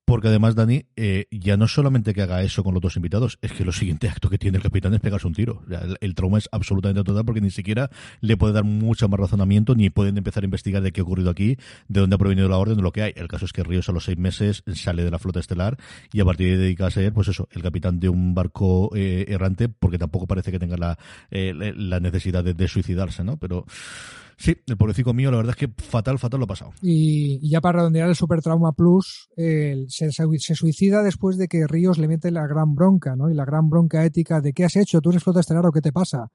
Porque 0.08 0.28
además, 0.28 0.54
Dani, 0.54 0.86
eh, 0.96 1.26
ya 1.30 1.58
no 1.58 1.68
solamente 1.68 2.14
que 2.14 2.22
haga 2.22 2.40
eso 2.42 2.64
con 2.64 2.72
los 2.72 2.82
dos 2.82 2.96
invitados, 2.96 3.38
es 3.42 3.52
que 3.52 3.62
lo 3.62 3.72
siguiente 3.72 4.08
acto 4.08 4.30
que 4.30 4.38
tiene 4.38 4.56
el 4.56 4.62
capitán 4.62 4.94
es 4.94 5.00
pegarse 5.00 5.26
un 5.26 5.34
tiro. 5.34 5.60
O 5.66 5.68
sea, 5.68 5.82
el, 6.00 6.14
trauma 6.14 6.38
es 6.38 6.48
absolutamente 6.50 7.04
total 7.04 7.26
porque 7.26 7.42
ni 7.42 7.50
siquiera 7.50 7.90
le 8.22 8.38
puede 8.38 8.54
dar 8.54 8.64
mucho 8.64 9.06
más 9.10 9.20
razonamiento 9.20 9.74
ni 9.74 9.90
pueden 9.90 10.16
empezar 10.16 10.44
a 10.44 10.46
investigar 10.46 10.80
de 10.80 10.92
qué 10.92 11.02
ha 11.02 11.04
ocurrido 11.04 11.28
aquí, 11.28 11.58
de 11.88 12.00
dónde 12.00 12.14
ha 12.14 12.18
provenido 12.18 12.48
la 12.48 12.56
orden, 12.56 12.76
de 12.76 12.82
lo 12.82 12.90
que 12.90 13.02
hay. 13.02 13.12
El 13.16 13.28
caso 13.28 13.44
es 13.44 13.52
que 13.52 13.62
Ríos 13.62 13.90
a 13.90 13.92
los 13.92 14.04
seis 14.04 14.16
meses 14.16 14.64
sale 14.72 15.04
de 15.04 15.10
la 15.10 15.18
flota 15.18 15.40
estelar 15.40 15.76
y 16.10 16.20
a 16.20 16.24
partir 16.24 16.46
de 16.46 16.52
ahí 16.54 16.58
dedica 16.58 16.86
a 16.86 16.90
ser, 16.90 17.12
pues 17.12 17.28
eso, 17.28 17.46
el 17.52 17.60
capitán 17.60 18.00
de 18.00 18.08
un 18.08 18.34
barco 18.34 18.90
eh, 18.96 19.26
errante 19.28 19.68
porque 19.68 19.98
tampoco 19.98 20.26
parece 20.26 20.50
que 20.50 20.58
tenga 20.58 20.78
la, 20.78 20.98
eh, 21.30 21.52
la 21.76 22.00
necesidad 22.00 22.42
de 22.42 22.68
suicidarse, 22.68 23.24
¿no? 23.24 23.36
Pero 23.36 23.66
sí, 24.38 24.56
el 24.66 24.76
pobrecito 24.76 25.12
mío, 25.12 25.30
la 25.30 25.38
verdad 25.38 25.56
es 25.58 25.66
que 25.66 25.82
fatal, 25.82 26.18
fatal 26.18 26.40
lo 26.40 26.44
ha 26.44 26.48
pasado. 26.48 26.72
Y, 26.80 27.48
ya 27.50 27.60
para 27.60 27.78
redondear 27.78 28.08
el 28.08 28.16
Super 28.16 28.40
Trauma 28.40 28.72
Plus, 28.72 29.28
eh, 29.36 29.84
se, 29.88 30.10
se 30.10 30.54
suicida 30.54 31.02
después 31.02 31.36
de 31.36 31.48
que 31.48 31.66
Ríos 31.66 31.98
le 31.98 32.08
mete 32.08 32.30
la 32.30 32.46
gran 32.46 32.74
bronca, 32.74 33.16
¿no? 33.16 33.30
Y 33.30 33.34
la 33.34 33.44
gran 33.44 33.68
bronca 33.68 34.04
ética 34.04 34.40
de 34.40 34.52
¿qué 34.52 34.64
has 34.64 34.76
hecho? 34.76 35.00
¿Tú 35.00 35.10
eres 35.10 35.22
flota 35.22 35.40
estelar 35.40 35.66
o 35.66 35.72
qué 35.72 35.80
te 35.80 35.92
pasa? 35.92 36.28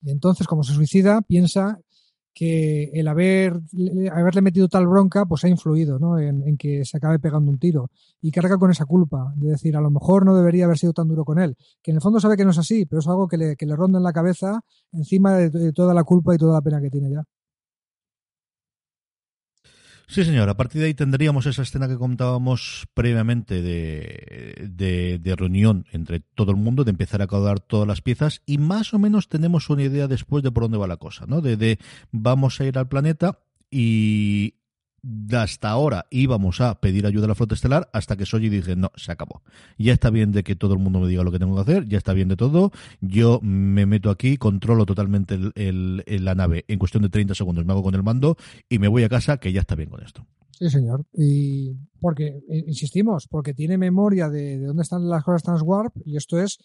Y 0.00 0.10
entonces, 0.10 0.46
como 0.46 0.64
se 0.64 0.74
suicida, 0.74 1.22
piensa 1.22 1.78
que 2.34 2.84
el 2.94 3.08
haber, 3.08 3.60
haberle 4.10 4.40
metido 4.40 4.68
tal 4.68 4.86
bronca 4.86 5.26
pues 5.26 5.44
ha 5.44 5.48
influido 5.48 5.98
¿no? 5.98 6.18
en, 6.18 6.56
que 6.56 6.84
se 6.84 6.96
acabe 6.96 7.18
pegando 7.18 7.50
un 7.50 7.58
tiro 7.58 7.90
y 8.20 8.30
carga 8.30 8.56
con 8.56 8.70
esa 8.70 8.86
culpa 8.86 9.34
de 9.36 9.50
decir 9.50 9.76
a 9.76 9.80
lo 9.80 9.90
mejor 9.90 10.24
no 10.24 10.34
debería 10.34 10.64
haber 10.64 10.78
sido 10.78 10.92
tan 10.92 11.08
duro 11.08 11.24
con 11.24 11.38
él 11.38 11.56
que 11.82 11.90
en 11.90 11.96
el 11.96 12.00
fondo 12.00 12.20
sabe 12.20 12.36
que 12.36 12.44
no 12.44 12.52
es 12.52 12.58
así 12.58 12.86
pero 12.86 13.00
es 13.00 13.08
algo 13.08 13.28
que 13.28 13.36
le, 13.36 13.56
que 13.56 13.66
le 13.66 13.76
ronda 13.76 13.98
en 13.98 14.04
la 14.04 14.12
cabeza 14.12 14.60
encima 14.92 15.34
de 15.34 15.72
toda 15.72 15.92
la 15.92 16.04
culpa 16.04 16.34
y 16.34 16.38
toda 16.38 16.54
la 16.54 16.62
pena 16.62 16.80
que 16.80 16.88
tiene 16.88 17.10
ya 17.10 17.22
Sí, 20.12 20.24
señor. 20.24 20.50
A 20.50 20.58
partir 20.58 20.82
de 20.82 20.88
ahí 20.88 20.94
tendríamos 20.94 21.46
esa 21.46 21.62
escena 21.62 21.88
que 21.88 21.96
contábamos 21.96 22.86
previamente 22.92 23.62
de, 23.62 24.68
de, 24.68 25.36
reunión 25.36 25.86
entre 25.90 26.20
todo 26.20 26.50
el 26.50 26.58
mundo, 26.58 26.84
de 26.84 26.90
empezar 26.90 27.22
a 27.22 27.26
caudar 27.26 27.60
todas 27.60 27.88
las 27.88 28.02
piezas 28.02 28.42
y 28.44 28.58
más 28.58 28.92
o 28.92 28.98
menos 28.98 29.30
tenemos 29.30 29.70
una 29.70 29.84
idea 29.84 30.08
después 30.08 30.42
de 30.44 30.52
por 30.52 30.64
dónde 30.64 30.76
va 30.76 30.86
la 30.86 30.98
cosa, 30.98 31.24
¿no? 31.26 31.40
De, 31.40 31.56
de 31.56 31.78
vamos 32.10 32.60
a 32.60 32.66
ir 32.66 32.76
al 32.76 32.88
planeta 32.88 33.38
y 33.70 34.56
hasta 35.32 35.70
ahora 35.70 36.06
íbamos 36.10 36.60
a 36.60 36.80
pedir 36.80 37.06
ayuda 37.06 37.24
a 37.24 37.28
la 37.28 37.34
flota 37.34 37.54
estelar 37.54 37.88
hasta 37.92 38.16
que 38.16 38.26
Soji 38.26 38.48
dije, 38.48 38.76
no, 38.76 38.92
se 38.96 39.10
acabó. 39.10 39.42
Ya 39.78 39.92
está 39.92 40.10
bien 40.10 40.32
de 40.32 40.44
que 40.44 40.54
todo 40.54 40.74
el 40.74 40.80
mundo 40.80 41.00
me 41.00 41.08
diga 41.08 41.24
lo 41.24 41.32
que 41.32 41.38
tengo 41.38 41.54
que 41.56 41.62
hacer, 41.62 41.88
ya 41.88 41.98
está 41.98 42.12
bien 42.12 42.28
de 42.28 42.36
todo. 42.36 42.70
Yo 43.00 43.40
me 43.42 43.86
meto 43.86 44.10
aquí, 44.10 44.36
controlo 44.36 44.86
totalmente 44.86 45.38
la 45.56 46.34
nave 46.34 46.64
en 46.68 46.78
cuestión 46.78 47.02
de 47.02 47.08
30 47.08 47.34
segundos, 47.34 47.64
me 47.64 47.72
hago 47.72 47.82
con 47.82 47.94
el 47.94 48.02
mando 48.02 48.36
y 48.68 48.78
me 48.78 48.88
voy 48.88 49.02
a 49.02 49.08
casa, 49.08 49.38
que 49.38 49.52
ya 49.52 49.60
está 49.60 49.74
bien 49.74 49.90
con 49.90 50.02
esto. 50.02 50.26
Sí, 50.50 50.70
señor. 50.70 51.04
Y 51.12 51.74
porque, 52.00 52.40
eh, 52.48 52.64
insistimos, 52.68 53.26
porque 53.26 53.54
tiene 53.54 53.78
memoria 53.78 54.28
de, 54.28 54.58
de 54.58 54.66
dónde 54.66 54.82
están 54.82 55.08
las 55.08 55.24
cosas 55.24 55.42
Transwarp 55.42 55.96
y 56.04 56.16
esto 56.16 56.38
es 56.38 56.58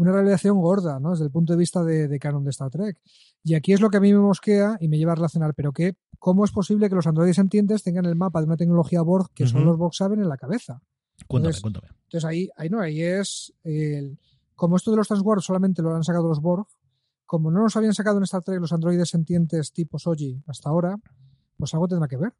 una 0.00 0.12
realización 0.12 0.60
gorda, 0.60 0.98
¿no? 0.98 1.10
Desde 1.10 1.24
el 1.24 1.30
punto 1.30 1.52
de 1.52 1.58
vista 1.58 1.84
de, 1.84 2.08
de, 2.08 2.18
canon 2.18 2.42
de 2.44 2.50
Star 2.50 2.70
Trek. 2.70 2.98
Y 3.44 3.54
aquí 3.54 3.72
es 3.72 3.80
lo 3.80 3.90
que 3.90 3.98
a 3.98 4.00
mí 4.00 4.12
me 4.12 4.18
mosquea 4.18 4.76
y 4.80 4.88
me 4.88 4.98
lleva 4.98 5.12
a 5.12 5.14
relacionar, 5.14 5.54
pero 5.54 5.72
que, 5.72 5.96
¿cómo 6.18 6.44
es 6.44 6.52
posible 6.52 6.88
que 6.88 6.94
los 6.94 7.06
androides 7.06 7.38
entiendes 7.38 7.82
tengan 7.82 8.06
el 8.06 8.16
mapa 8.16 8.40
de 8.40 8.46
una 8.46 8.56
tecnología 8.56 9.02
Borg 9.02 9.30
que 9.34 9.44
uh 9.44 9.46
-huh. 9.46 9.50
solo 9.50 9.64
los 9.66 9.78
Borg 9.78 9.94
saben 9.94 10.20
en 10.20 10.28
la 10.28 10.36
cabeza? 10.36 10.82
Cuéntame, 11.26 11.50
entonces, 11.50 11.62
cuéntame. 11.62 11.88
Entonces 12.04 12.24
ahí, 12.24 12.48
ahí 12.56 12.70
no, 12.70 12.80
ahí 12.80 13.02
es 13.02 13.52
el, 13.62 14.18
como 14.54 14.76
esto 14.76 14.90
de 14.90 14.96
los 14.96 15.08
Transwarp 15.08 15.42
solamente 15.42 15.82
lo 15.82 15.94
han 15.94 16.04
sacado 16.04 16.28
los 16.28 16.40
Borg, 16.40 16.66
como 17.26 17.50
no 17.50 17.62
nos 17.62 17.76
habían 17.76 17.94
sacado 17.94 18.16
en 18.16 18.24
Star 18.24 18.42
Trek 18.42 18.58
los 18.58 18.72
androides 18.72 19.08
sentientes 19.08 19.72
tipo 19.72 19.98
Soji 19.98 20.42
hasta 20.46 20.70
ahora, 20.70 20.96
pues 21.56 21.72
algo 21.74 21.86
tendrá 21.88 22.08
que 22.08 22.16
ver. 22.16 22.32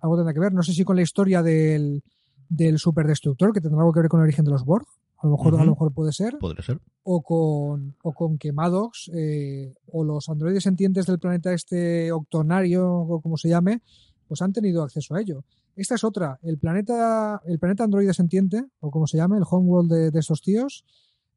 Algo 0.00 0.16
tendrá 0.16 0.34
que 0.34 0.40
ver. 0.40 0.52
No 0.52 0.62
sé 0.62 0.72
si 0.72 0.84
con 0.84 0.96
la 0.96 1.02
historia 1.02 1.42
del, 1.42 2.04
del 2.48 2.78
superdestructor, 2.78 3.52
que 3.52 3.60
tendrá 3.60 3.80
algo 3.80 3.92
que 3.92 4.00
ver 4.00 4.08
con 4.08 4.20
el 4.20 4.24
origen 4.24 4.44
de 4.44 4.50
los 4.50 4.64
Borg. 4.64 4.86
A 5.18 5.26
lo 5.26 5.32
mejor, 5.32 5.54
uh 5.54 5.56
-huh. 5.56 5.62
a 5.62 5.64
lo 5.64 5.70
mejor 5.72 5.92
puede 5.92 6.12
ser. 6.12 6.38
Podría 6.38 6.62
ser. 6.62 6.80
O 7.02 7.22
con, 7.22 7.94
o 8.02 8.12
con 8.12 8.36
que 8.38 8.52
Maddox 8.52 9.10
eh, 9.14 9.72
o 9.92 10.04
los 10.04 10.28
androides 10.28 10.62
sentientes 10.62 11.06
del 11.06 11.18
planeta 11.18 11.52
este 11.52 12.12
octonario, 12.12 12.88
o 12.90 13.20
como 13.20 13.36
se 13.36 13.48
llame, 13.48 13.82
pues 14.28 14.42
han 14.42 14.52
tenido 14.52 14.82
acceso 14.82 15.14
a 15.14 15.20
ello. 15.20 15.44
Esta 15.76 15.94
es 15.94 16.04
otra. 16.04 16.38
El 16.42 16.58
planeta, 16.58 17.40
el 17.44 17.58
planeta 17.58 17.84
androide 17.84 18.12
sentiente, 18.12 18.64
o 18.80 18.90
como 18.90 19.06
se 19.06 19.16
llame, 19.18 19.36
el 19.38 19.44
homeworld 19.48 19.92
de, 19.92 20.10
de 20.10 20.18
estos 20.18 20.40
tíos, 20.40 20.84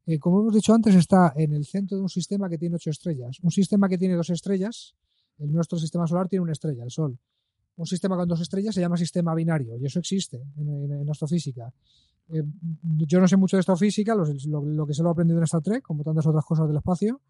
eh, 0.06 0.18
como 0.18 0.40
hemos 0.40 0.54
dicho 0.54 0.74
antes, 0.74 0.94
está 0.94 1.32
en 1.36 1.52
el 1.52 1.64
centro 1.64 1.96
de 1.98 2.02
un 2.02 2.08
sistema 2.08 2.48
que 2.48 2.58
tiene 2.58 2.76
ocho 2.76 2.90
estrellas. 2.90 3.38
Un 3.42 3.50
sistema 3.50 3.88
que 3.88 3.98
tiene 3.98 4.14
dos 4.14 4.30
estrellas, 4.30 4.94
el 5.38 5.52
nuestro 5.52 5.78
sistema 5.78 6.06
solar 6.06 6.26
tiene 6.28 6.42
una 6.42 6.52
estrella, 6.52 6.82
el 6.84 6.90
Sol. 6.90 7.18
Un 7.76 7.86
sistema 7.86 8.16
con 8.16 8.28
dos 8.28 8.40
estrellas 8.40 8.74
se 8.74 8.80
llama 8.80 8.96
sistema 8.96 9.34
binario 9.34 9.78
y 9.78 9.86
eso 9.86 9.98
existe 10.00 10.42
en, 10.56 10.68
en, 10.68 10.92
en 11.02 11.10
astrofísica. 11.10 11.72
Eh, 12.32 12.42
yo 13.06 13.20
no 13.20 13.28
sé 13.28 13.36
mucho 13.36 13.56
de 13.56 13.60
astrofísica, 13.60 14.14
lo, 14.14 14.24
lo, 14.24 14.64
lo, 14.64 14.86
que 14.86 14.94
se 14.94 15.02
lo 15.02 15.10
he 15.10 15.12
aprendido 15.12 15.38
en 15.38 15.44
Star 15.44 15.62
Trek, 15.62 15.82
como 15.82 16.04
tantas 16.04 16.26
otras 16.26 16.44
cosas 16.44 16.68
del 16.68 16.76
espacio, 16.76 17.20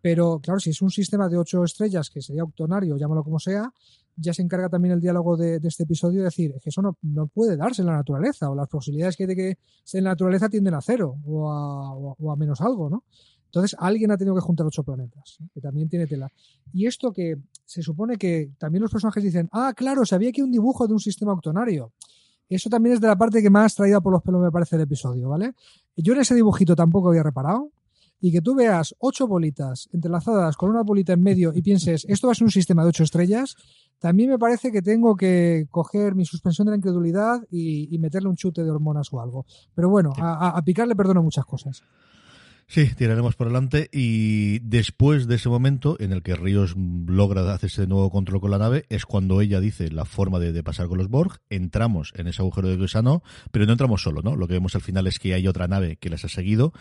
pero 0.00 0.40
claro, 0.40 0.60
si 0.60 0.70
es 0.70 0.80
un 0.80 0.90
sistema 0.90 1.28
de 1.28 1.36
ocho 1.36 1.64
estrellas, 1.64 2.10
que 2.10 2.22
sería 2.22 2.44
octonario, 2.44 2.96
llámalo 2.96 3.24
como 3.24 3.38
sea, 3.38 3.72
ya 4.16 4.32
se 4.32 4.42
encarga 4.42 4.68
también 4.68 4.94
el 4.94 5.00
diálogo 5.00 5.36
de, 5.36 5.60
de 5.60 5.68
este 5.68 5.84
episodio 5.84 6.20
de 6.20 6.26
decir 6.26 6.54
que 6.62 6.70
eso 6.70 6.82
no, 6.82 6.96
no, 7.02 7.26
puede 7.26 7.56
darse 7.56 7.82
en 7.82 7.86
la 7.86 7.94
naturaleza, 7.94 8.50
o 8.50 8.54
las 8.54 8.68
posibilidades 8.68 9.16
que 9.16 9.24
hay 9.24 9.28
de 9.28 9.36
que 9.36 9.58
en 9.92 10.04
la 10.04 10.10
naturaleza 10.10 10.48
tienden 10.48 10.74
a 10.74 10.80
cero, 10.80 11.16
o 11.24 11.50
a, 11.50 11.94
o, 11.94 12.16
o 12.18 12.32
a 12.32 12.36
menos 12.36 12.60
algo, 12.60 12.88
¿no? 12.88 13.04
Entonces 13.48 13.74
alguien 13.78 14.10
ha 14.10 14.16
tenido 14.16 14.34
que 14.34 14.42
juntar 14.42 14.66
ocho 14.66 14.82
planetas, 14.82 15.38
¿eh? 15.40 15.48
que 15.54 15.60
también 15.60 15.88
tiene 15.88 16.06
tela. 16.06 16.28
Y 16.72 16.86
esto 16.86 17.12
que 17.12 17.36
se 17.64 17.82
supone 17.82 18.18
que 18.18 18.50
también 18.58 18.82
los 18.82 18.90
personajes 18.90 19.24
dicen, 19.24 19.48
ah, 19.52 19.72
claro, 19.74 20.04
se 20.04 20.14
había 20.14 20.28
aquí 20.28 20.42
un 20.42 20.52
dibujo 20.52 20.86
de 20.86 20.92
un 20.92 21.00
sistema 21.00 21.32
octonario. 21.32 21.92
Eso 22.48 22.70
también 22.70 22.94
es 22.94 23.00
de 23.00 23.08
la 23.08 23.16
parte 23.16 23.42
que 23.42 23.50
más 23.50 23.74
traída 23.74 24.00
por 24.00 24.12
los 24.12 24.22
pelos 24.22 24.40
me 24.40 24.50
parece 24.50 24.76
el 24.76 24.82
episodio, 24.82 25.28
¿vale? 25.28 25.52
Yo 25.96 26.14
en 26.14 26.20
ese 26.20 26.34
dibujito 26.34 26.74
tampoco 26.74 27.08
había 27.08 27.22
reparado. 27.22 27.70
Y 28.20 28.32
que 28.32 28.40
tú 28.40 28.56
veas 28.56 28.96
ocho 28.98 29.28
bolitas 29.28 29.88
entrelazadas 29.92 30.56
con 30.56 30.70
una 30.70 30.82
bolita 30.82 31.12
en 31.12 31.22
medio 31.22 31.52
y 31.54 31.62
pienses, 31.62 32.04
esto 32.08 32.26
va 32.26 32.32
a 32.32 32.34
ser 32.34 32.46
un 32.46 32.50
sistema 32.50 32.82
de 32.82 32.88
ocho 32.88 33.04
estrellas, 33.04 33.54
también 34.00 34.28
me 34.28 34.40
parece 34.40 34.72
que 34.72 34.82
tengo 34.82 35.14
que 35.14 35.68
coger 35.70 36.16
mi 36.16 36.24
suspensión 36.24 36.66
de 36.66 36.70
la 36.72 36.76
incredulidad 36.78 37.40
y, 37.48 37.94
y 37.94 37.98
meterle 38.00 38.28
un 38.28 38.34
chute 38.34 38.64
de 38.64 38.70
hormonas 38.72 39.12
o 39.12 39.20
algo. 39.20 39.46
Pero 39.72 39.88
bueno, 39.88 40.12
a, 40.16 40.48
a 40.48 40.62
Picard 40.62 40.88
le 40.88 40.96
perdono 40.96 41.22
muchas 41.22 41.44
cosas. 41.44 41.84
Sí, 42.70 42.94
tiraremos 42.94 43.34
por 43.34 43.46
delante 43.46 43.88
y 43.90 44.58
después 44.58 45.26
de 45.26 45.36
ese 45.36 45.48
momento 45.48 45.96
en 46.00 46.12
el 46.12 46.22
que 46.22 46.36
Ríos 46.36 46.76
logra 46.76 47.50
hacerse 47.54 47.80
de 47.80 47.86
nuevo 47.86 48.10
control 48.10 48.42
con 48.42 48.50
la 48.50 48.58
nave 48.58 48.84
es 48.90 49.06
cuando 49.06 49.40
ella 49.40 49.58
dice 49.58 49.90
la 49.90 50.04
forma 50.04 50.38
de, 50.38 50.52
de 50.52 50.62
pasar 50.62 50.86
con 50.86 50.98
los 50.98 51.08
Borg, 51.08 51.40
entramos 51.48 52.12
en 52.14 52.28
ese 52.28 52.42
agujero 52.42 52.68
de 52.68 52.76
gusano, 52.76 53.22
pero 53.52 53.64
no 53.64 53.72
entramos 53.72 54.02
solo, 54.02 54.20
¿no? 54.20 54.36
Lo 54.36 54.46
que 54.46 54.52
vemos 54.52 54.74
al 54.74 54.82
final 54.82 55.06
es 55.06 55.18
que 55.18 55.32
hay 55.32 55.48
otra 55.48 55.66
nave 55.66 55.96
que 55.96 56.10
las 56.10 56.26
ha 56.26 56.28
seguido 56.28 56.74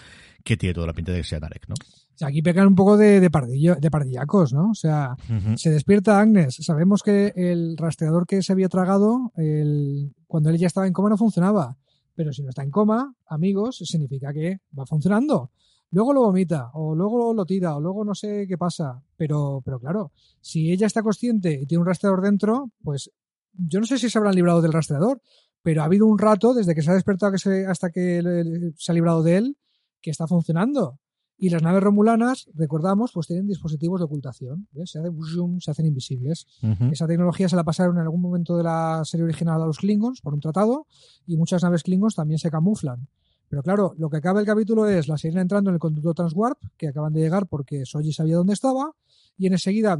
que 0.43 0.57
tiene 0.57 0.73
toda 0.73 0.87
la 0.87 0.93
pinta 0.93 1.13
de 1.13 1.19
que 1.19 1.23
sea 1.23 1.39
Narek, 1.39 1.69
¿no? 1.69 1.75
O 1.75 2.17
sea, 2.17 2.27
aquí 2.27 2.41
pecan 2.41 2.67
un 2.67 2.75
poco 2.75 2.97
de, 2.97 3.21
de, 3.21 3.29
pardillo, 3.31 3.75
de 3.75 3.89
pardillacos, 3.89 4.51
¿no? 4.51 4.71
O 4.71 4.75
sea, 4.75 5.15
uh 5.29 5.33
-huh. 5.33 5.57
se 5.57 5.69
despierta 5.69 6.19
Agnes. 6.19 6.57
Sabemos 6.59 7.01
que 7.01 7.31
el 7.33 7.77
rastreador 7.77 8.25
que 8.27 8.41
se 8.41 8.51
había 8.51 8.67
tragado, 8.67 9.31
el, 9.37 10.13
cuando 10.27 10.49
él 10.49 10.57
ya 10.57 10.67
estaba 10.67 10.85
en 10.85 10.91
coma, 10.91 11.09
no 11.09 11.17
funcionaba. 11.17 11.77
Pero 12.13 12.33
si 12.33 12.43
no 12.43 12.49
está 12.49 12.63
en 12.63 12.71
coma, 12.71 13.13
amigos, 13.27 13.77
significa 13.85 14.33
que 14.33 14.57
va 14.77 14.85
funcionando 14.85 15.51
luego 15.91 16.13
lo 16.13 16.21
vomita, 16.21 16.71
o 16.73 16.95
luego 16.95 17.33
lo 17.33 17.45
tira, 17.45 17.75
o 17.75 17.81
luego 17.81 18.03
no 18.03 18.15
sé 18.15 18.45
qué 18.47 18.57
pasa. 18.57 19.01
Pero, 19.15 19.61
pero 19.63 19.79
claro, 19.79 20.11
si 20.41 20.71
ella 20.71 20.87
está 20.87 21.01
consciente 21.01 21.59
y 21.61 21.65
tiene 21.65 21.81
un 21.81 21.87
rastreador 21.87 22.21
dentro, 22.21 22.71
pues 22.83 23.11
yo 23.53 23.79
no 23.79 23.85
sé 23.85 23.97
si 23.97 24.09
se 24.09 24.17
habrán 24.17 24.35
librado 24.35 24.61
del 24.61 24.73
rastreador, 24.73 25.21
pero 25.63 25.81
ha 25.81 25.85
habido 25.85 26.05
un 26.05 26.19
rato 26.19 26.53
desde 26.53 26.75
que 26.75 26.81
se 26.81 26.91
ha 26.91 26.93
despertado 26.93 27.31
que 27.31 27.39
se, 27.39 27.65
hasta 27.65 27.89
que 27.89 28.71
se 28.77 28.91
ha 28.91 28.95
librado 28.95 29.23
de 29.23 29.37
él 29.37 29.57
que 30.01 30.11
está 30.11 30.27
funcionando. 30.27 30.99
Y 31.39 31.49
las 31.49 31.61
naves 31.61 31.83
romulanas, 31.83 32.49
recordamos, 32.55 33.11
pues 33.13 33.27
tienen 33.27 33.45
dispositivos 33.45 33.99
de 33.99 34.05
ocultación. 34.05 34.67
¿ves? 34.71 34.89
Se, 34.89 34.99
hacen, 34.99 35.15
zoom, 35.35 35.59
se 35.59 35.69
hacen 35.69 35.85
invisibles. 35.85 36.47
Uh 36.63 36.67
-huh. 36.67 36.91
Esa 36.91 37.05
tecnología 37.05 37.47
se 37.47 37.55
la 37.55 37.63
pasaron 37.63 37.97
en 37.97 38.01
algún 38.03 38.21
momento 38.21 38.57
de 38.57 38.63
la 38.63 39.01
serie 39.03 39.23
original 39.23 39.61
a 39.61 39.65
los 39.67 39.77
Klingons 39.77 40.21
por 40.21 40.33
un 40.33 40.39
tratado 40.39 40.87
y 41.27 41.37
muchas 41.37 41.61
naves 41.61 41.83
Klingons 41.83 42.15
también 42.15 42.39
se 42.39 42.49
camuflan. 42.49 43.07
Pero 43.49 43.63
claro, 43.63 43.93
lo 43.97 44.09
que 44.09 44.17
acaba 44.17 44.39
el 44.39 44.45
capítulo 44.45 44.87
es 44.87 45.07
la 45.07 45.17
sirena 45.17 45.41
entrando 45.41 45.69
en 45.69 45.75
el 45.75 45.79
conducto 45.79 46.13
Transwarp, 46.13 46.59
que 46.77 46.89
acaban 46.89 47.13
de 47.13 47.21
llegar 47.21 47.47
porque 47.47 47.85
Soji 47.85 48.11
sabía 48.11 48.35
dónde 48.35 48.53
estaba, 48.53 48.91
y 49.37 49.47
enseguida 49.47 49.99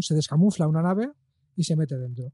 se 0.00 0.14
descamufla 0.14 0.66
una 0.66 0.82
nave 0.82 1.10
y 1.54 1.64
se 1.64 1.76
mete 1.76 1.96
dentro. 1.96 2.32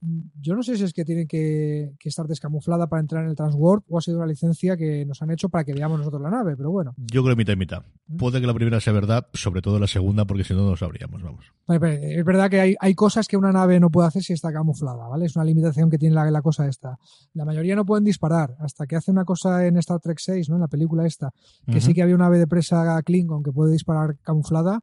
Yo 0.00 0.54
no 0.54 0.62
sé 0.62 0.76
si 0.76 0.84
es 0.84 0.92
que 0.92 1.04
tiene 1.04 1.26
que, 1.26 1.92
que, 1.98 2.08
estar 2.08 2.26
descamuflada 2.26 2.86
para 2.86 3.00
entrar 3.00 3.24
en 3.24 3.30
el 3.30 3.36
Transwarp 3.36 3.84
o 3.88 3.98
ha 3.98 4.00
sido 4.00 4.18
una 4.18 4.26
licencia 4.26 4.76
que 4.76 5.04
nos 5.04 5.20
han 5.22 5.30
hecho 5.30 5.48
para 5.48 5.64
que 5.64 5.72
veamos 5.72 5.98
nosotros 5.98 6.22
la 6.22 6.30
nave, 6.30 6.56
pero 6.56 6.70
bueno. 6.70 6.94
Yo 6.96 7.24
creo 7.24 7.34
mitad 7.34 7.54
y 7.54 7.56
mitad. 7.56 7.82
Puede 8.16 8.40
que 8.40 8.46
la 8.46 8.54
primera 8.54 8.80
sea 8.80 8.92
verdad, 8.92 9.26
sobre 9.32 9.60
todo 9.60 9.78
la 9.78 9.88
segunda, 9.88 10.24
porque 10.24 10.44
si 10.44 10.54
no, 10.54 10.62
no 10.62 10.70
lo 10.70 10.76
sabríamos, 10.76 11.22
vamos. 11.22 11.52
Es 11.68 12.24
verdad 12.24 12.48
que 12.48 12.60
hay, 12.60 12.74
hay, 12.78 12.94
cosas 12.94 13.26
que 13.26 13.36
una 13.36 13.52
nave 13.52 13.80
no 13.80 13.90
puede 13.90 14.08
hacer 14.08 14.22
si 14.22 14.32
está 14.32 14.52
camuflada, 14.52 15.08
¿vale? 15.08 15.26
Es 15.26 15.36
una 15.36 15.44
limitación 15.44 15.90
que 15.90 15.98
tiene 15.98 16.14
la, 16.14 16.30
la, 16.30 16.42
cosa 16.42 16.68
esta. 16.68 16.98
La 17.34 17.44
mayoría 17.44 17.74
no 17.74 17.84
pueden 17.84 18.04
disparar, 18.04 18.56
hasta 18.60 18.86
que 18.86 18.96
hace 18.96 19.10
una 19.10 19.24
cosa 19.24 19.66
en 19.66 19.76
Star 19.78 20.00
Trek 20.00 20.18
6, 20.20 20.48
¿no? 20.48 20.56
En 20.56 20.62
la 20.62 20.68
película 20.68 21.06
esta, 21.06 21.30
que 21.66 21.72
uh 21.72 21.74
-huh. 21.74 21.80
sí 21.80 21.94
que 21.94 22.02
había 22.02 22.14
una 22.14 22.26
ave 22.26 22.38
de 22.38 22.46
presa 22.46 23.02
Klingon 23.02 23.42
que 23.42 23.52
puede 23.52 23.72
disparar 23.72 24.16
camuflada 24.22 24.80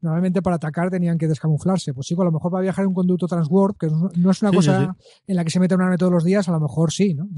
normalmente 0.00 0.42
para 0.42 0.56
atacar 0.56 0.90
tenían 0.90 1.18
que 1.18 1.28
descamuflarse. 1.28 1.94
Pues 1.94 2.06
sí, 2.06 2.14
a 2.18 2.24
lo 2.24 2.32
mejor 2.32 2.50
para 2.50 2.62
viajar 2.62 2.84
en 2.84 2.88
un 2.88 2.94
conducto 2.94 3.26
transwarp, 3.26 3.76
que 3.78 3.88
no 3.88 4.30
es 4.30 4.42
una 4.42 4.50
sí, 4.50 4.56
cosa 4.56 4.80
sí, 4.80 4.86
sí. 4.86 5.22
en 5.26 5.36
la 5.36 5.44
que 5.44 5.50
se 5.50 5.60
mete 5.60 5.74
una 5.74 5.84
nave 5.84 5.98
todos 5.98 6.12
los 6.12 6.24
días, 6.24 6.48
a 6.48 6.52
lo 6.52 6.60
mejor 6.60 6.92
sí, 6.92 7.14
¿no? 7.14 7.28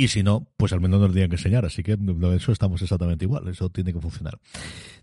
Y 0.00 0.08
si 0.08 0.22
no, 0.22 0.46
pues 0.56 0.72
al 0.72 0.80
menos 0.80 0.98
nos 0.98 1.12
tenían 1.12 1.28
que 1.28 1.36
enseñar, 1.36 1.66
así 1.66 1.82
que 1.82 1.94
de 1.94 2.36
eso 2.36 2.52
estamos 2.52 2.80
exactamente 2.80 3.26
igual, 3.26 3.46
eso 3.48 3.68
tiene 3.68 3.92
que 3.92 4.00
funcionar. 4.00 4.38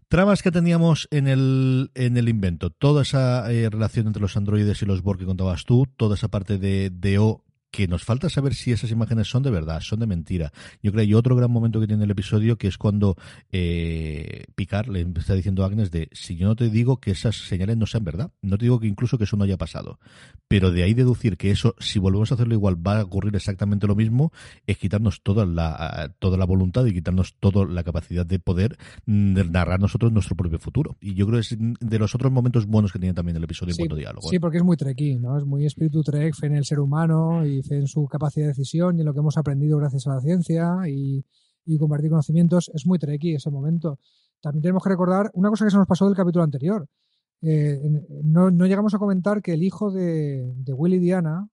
Tramas 0.08 0.42
que 0.42 0.52
teníamos 0.52 1.08
en 1.12 1.28
el, 1.28 1.92
en 1.94 2.18
el 2.18 2.28
invento, 2.30 2.72
toda 2.72 3.04
esa 3.04 3.52
eh, 3.52 3.70
relación 3.70 4.08
entre 4.08 4.24
los 4.24 4.36
androides 4.38 4.82
y 4.82 4.88
los 4.88 5.04
Borg 5.04 5.20
que 5.20 5.26
contabas 5.26 5.66
tú, 5.66 5.86
toda 5.98 6.16
esa 6.16 6.30
parte 6.30 6.58
de, 6.58 6.90
de 6.90 7.20
O 7.20 7.44
que 7.72 7.88
nos 7.88 8.04
falta 8.04 8.30
saber 8.30 8.54
si 8.54 8.72
esas 8.72 8.92
imágenes 8.92 9.30
son 9.30 9.44
de 9.44 9.52
verdad, 9.52 9.82
son 9.82 10.00
de 10.00 10.08
mentira. 10.08 10.52
Yo 10.82 10.92
creo 10.92 11.04
que 11.04 11.08
hay 11.08 11.14
otro 11.14 11.36
gran 11.36 11.52
momento 11.52 11.80
que 11.80 11.88
tiene 11.88 12.06
el 12.06 12.12
episodio 12.12 12.58
que 12.58 12.68
es 12.68 12.78
cuando 12.78 13.16
eh, 13.52 14.46
Picard 14.56 14.88
le 14.88 15.02
está 15.16 15.36
diciendo 15.36 15.64
a 15.64 15.68
Agnes 15.68 15.92
de 15.92 16.10
si 16.12 16.36
yo 16.36 16.48
no 16.48 16.56
te 16.56 16.70
digo 16.70 17.00
que 17.00 17.12
esas 17.12 17.36
señales 17.36 17.78
no 17.78 17.86
sean 17.86 18.04
verdad, 18.04 18.32
no 18.42 18.58
te 18.58 18.66
digo 18.66 18.80
que 18.80 18.88
incluso 18.88 19.18
que 19.18 19.26
eso 19.26 19.38
no 19.38 19.44
haya 19.44 19.58
pasado, 19.58 20.00
pero 20.48 20.72
de 20.72 20.84
ahí 20.84 20.94
deducir 20.94 21.38
que 21.38 21.52
eso, 21.52 21.76
si 21.80 22.00
volvemos 22.00 22.32
a 22.32 22.36
hacerlo 22.36 22.54
igual, 22.54 22.76
va 22.76 23.00
a 23.00 23.04
ocurrir 23.04 23.36
exactamente 23.36 23.88
lo 23.88 23.96
mismo, 23.96 24.32
es 24.66 24.78
quitarnos 24.78 25.22
toda 25.22 25.46
la, 25.46 26.14
toda 26.20 26.38
la 26.38 26.46
voluntad 26.46 26.86
y 26.86 26.94
quitarnos 26.94 27.36
toda 27.40 27.66
la 27.66 27.84
capacidad 27.84 28.26
de 28.26 28.40
poder 28.40 28.78
narrar 29.06 29.80
nosotros 29.80 30.12
nuestro 30.12 30.36
propio 30.36 30.60
futuro. 30.60 30.98
Y 31.02 31.16
yo 31.16 31.26
creo 31.26 31.40
que 31.40 31.48
es 31.54 31.58
de 31.58 32.00
los 32.00 32.16
otros 32.16 32.32
momentos 32.32 32.66
buenos 32.66 32.92
que 32.92 33.00
tiene 33.00 33.14
también 33.14 33.38
el 33.38 33.44
episodio 33.44 33.74
sí, 33.74 33.82
en 33.82 33.88
cuanto 33.88 33.96
a 33.96 34.00
diálogo. 34.00 34.30
Sí, 34.30 34.40
porque 34.40 34.58
es 34.58 34.64
muy 34.64 34.78
trekkie, 34.78 35.20
¿no? 35.20 35.38
Es 35.38 35.46
muy 35.46 35.66
espíritu 35.66 36.02
trek, 36.04 36.34
fe 36.36 36.48
en 36.48 36.56
el 36.56 36.66
ser 36.66 36.80
humano 36.80 37.46
y 37.46 37.57
en 37.70 37.88
su 37.88 38.06
capacidad 38.08 38.46
de 38.46 38.50
decisión 38.50 38.98
y 38.98 39.02
en 39.02 39.06
lo 39.06 39.14
que 39.14 39.20
hemos 39.20 39.38
aprendido 39.38 39.78
gracias 39.78 40.08
a 40.08 40.16
la 40.16 40.22
ciencia 40.22 40.78
y, 40.88 41.26
y 41.66 41.78
compartir 41.78 42.10
conocimientos. 42.10 42.72
Es 42.74 42.86
muy 42.86 43.00
trequi 43.00 43.36
ese 43.36 43.52
momento. 43.52 44.00
También 44.42 44.62
tenemos 44.62 44.84
que 44.84 44.90
recordar 44.90 45.32
una 45.34 45.50
cosa 45.50 45.66
que 45.66 45.72
se 45.72 45.78
nos 45.78 45.88
pasó 45.88 46.06
del 46.06 46.16
capítulo 46.16 46.44
anterior. 46.44 46.88
Eh, 47.42 47.80
no, 48.24 48.50
no, 48.50 48.66
llegamos 48.66 48.94
a 48.94 48.98
comentar 48.98 49.42
que 49.42 49.54
el 49.54 49.64
hijo 49.64 49.92
de, 49.92 50.54
de 50.58 50.74
Will 50.74 50.94
y 50.94 51.00
Diana 51.00 51.48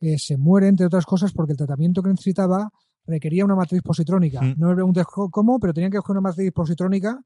eh, 0.00 0.18
se 0.18 0.36
muere, 0.36 0.68
entre 0.68 0.86
otras 0.86 1.06
cosas, 1.06 1.32
porque 1.32 1.52
el 1.52 1.58
tratamiento 1.58 2.02
que 2.02 2.10
necesitaba 2.10 2.70
requería 3.06 3.44
una 3.44 3.56
matriz 3.56 3.82
positrónica. 3.82 4.40
Mm. 4.40 4.54
No 4.58 4.68
me 4.68 4.74
preguntes 4.74 5.04
cómo, 5.06 5.58
pero 5.58 5.72
tenían 5.72 5.90
que 5.90 5.98
coger 5.98 6.12
una 6.12 6.28
matriz 6.28 6.52
positrónica 6.52 7.20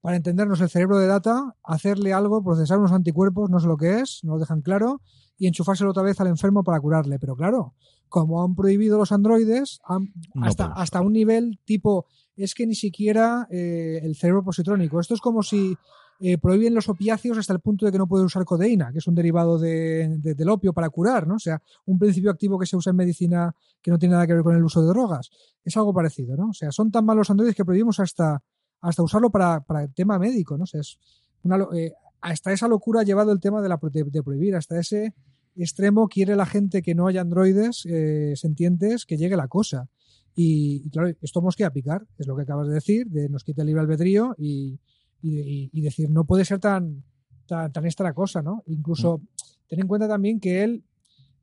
para 0.00 0.16
entendernos 0.16 0.60
el 0.60 0.68
cerebro 0.68 0.98
de 0.98 1.06
data, 1.06 1.54
hacerle 1.62 2.12
algo, 2.12 2.42
procesar 2.42 2.78
unos 2.78 2.92
anticuerpos, 2.92 3.48
no 3.48 3.58
sé 3.58 3.66
lo 3.66 3.76
que 3.76 4.00
es, 4.00 4.20
no 4.22 4.34
lo 4.34 4.38
dejan 4.38 4.60
claro, 4.60 5.00
y 5.38 5.46
enchufárselo 5.46 5.90
otra 5.90 6.02
vez 6.02 6.20
al 6.20 6.28
enfermo 6.28 6.62
para 6.62 6.80
curarle. 6.80 7.18
Pero 7.18 7.36
claro, 7.36 7.74
como 8.08 8.42
han 8.42 8.54
prohibido 8.54 8.98
los 8.98 9.12
androides, 9.12 9.80
han, 9.84 10.12
no 10.34 10.46
hasta, 10.46 10.66
hasta, 10.66 11.00
un 11.00 11.12
nivel 11.12 11.58
tipo, 11.64 12.06
es 12.36 12.54
que 12.54 12.66
ni 12.66 12.74
siquiera 12.74 13.46
eh, 13.50 14.00
el 14.02 14.16
cerebro 14.16 14.44
positrónico. 14.44 15.00
Esto 15.00 15.14
es 15.14 15.20
como 15.20 15.42
si 15.42 15.76
eh, 16.20 16.38
prohíben 16.38 16.74
los 16.74 16.88
opiáceos 16.88 17.38
hasta 17.38 17.52
el 17.52 17.60
punto 17.60 17.84
de 17.84 17.92
que 17.92 17.98
no 17.98 18.06
puedes 18.06 18.24
usar 18.24 18.44
codeína, 18.44 18.92
que 18.92 18.98
es 18.98 19.06
un 19.06 19.14
derivado 19.14 19.58
de, 19.58 20.16
del 20.18 20.48
opio 20.48 20.72
para 20.72 20.88
curar, 20.88 21.26
¿no? 21.26 21.34
O 21.34 21.40
sea, 21.40 21.60
un 21.86 21.98
principio 21.98 22.30
activo 22.30 22.58
que 22.58 22.66
se 22.66 22.76
usa 22.76 22.90
en 22.90 22.96
medicina 22.96 23.54
que 23.82 23.90
no 23.90 23.98
tiene 23.98 24.12
nada 24.14 24.26
que 24.26 24.34
ver 24.34 24.42
con 24.42 24.54
el 24.54 24.64
uso 24.64 24.80
de 24.80 24.88
drogas. 24.88 25.30
Es 25.64 25.76
algo 25.76 25.92
parecido, 25.92 26.36
¿no? 26.36 26.50
O 26.50 26.54
sea, 26.54 26.70
son 26.70 26.90
tan 26.92 27.04
malos 27.04 27.22
los 27.22 27.30
androides 27.30 27.56
que 27.56 27.64
prohibimos 27.64 27.98
hasta, 27.98 28.42
hasta 28.80 29.02
usarlo 29.02 29.30
para, 29.30 29.60
para 29.60 29.82
el 29.82 29.92
tema 29.92 30.18
médico, 30.18 30.56
¿no? 30.56 30.64
O 30.64 30.66
sea, 30.66 30.80
es 30.80 30.98
una, 31.42 31.58
eh, 31.74 31.92
hasta 32.24 32.52
esa 32.52 32.68
locura 32.68 33.00
ha 33.00 33.04
llevado 33.04 33.32
el 33.32 33.40
tema 33.40 33.60
de, 33.60 33.68
la, 33.68 33.78
de, 33.82 34.22
prohibir, 34.22 34.56
hasta 34.56 34.80
ese 34.80 35.14
extremo 35.56 36.08
quiere 36.08 36.36
la 36.36 36.46
gente 36.46 36.80
que 36.80 36.94
no 36.94 37.06
haya 37.06 37.20
androides 37.20 37.84
eh, 37.84 38.32
sentientes 38.34 39.04
que 39.04 39.18
llegue 39.18 39.36
la 39.36 39.46
cosa. 39.46 39.90
Y, 40.34 40.88
claro, 40.88 41.14
esto 41.20 41.40
hemos 41.40 41.54
que 41.54 41.70
picar, 41.70 42.06
es 42.18 42.26
lo 42.26 42.34
que 42.34 42.42
acabas 42.42 42.66
de 42.66 42.74
decir, 42.74 43.06
de 43.08 43.28
nos 43.28 43.44
quita 43.44 43.60
el 43.60 43.66
libre 43.66 43.82
albedrío 43.82 44.34
y, 44.38 44.80
y, 45.20 45.80
decir, 45.82 46.10
no 46.10 46.24
puede 46.24 46.46
ser 46.46 46.58
tan, 46.60 47.04
tan, 47.46 47.70
tan 47.70 47.84
esta 47.84 48.02
la 48.02 48.14
cosa, 48.14 48.42
¿no? 48.42 48.62
Incluso 48.66 49.18
mm. 49.18 49.26
ten 49.68 49.80
en 49.80 49.86
cuenta 49.86 50.08
también 50.08 50.40
que 50.40 50.64
él 50.64 50.82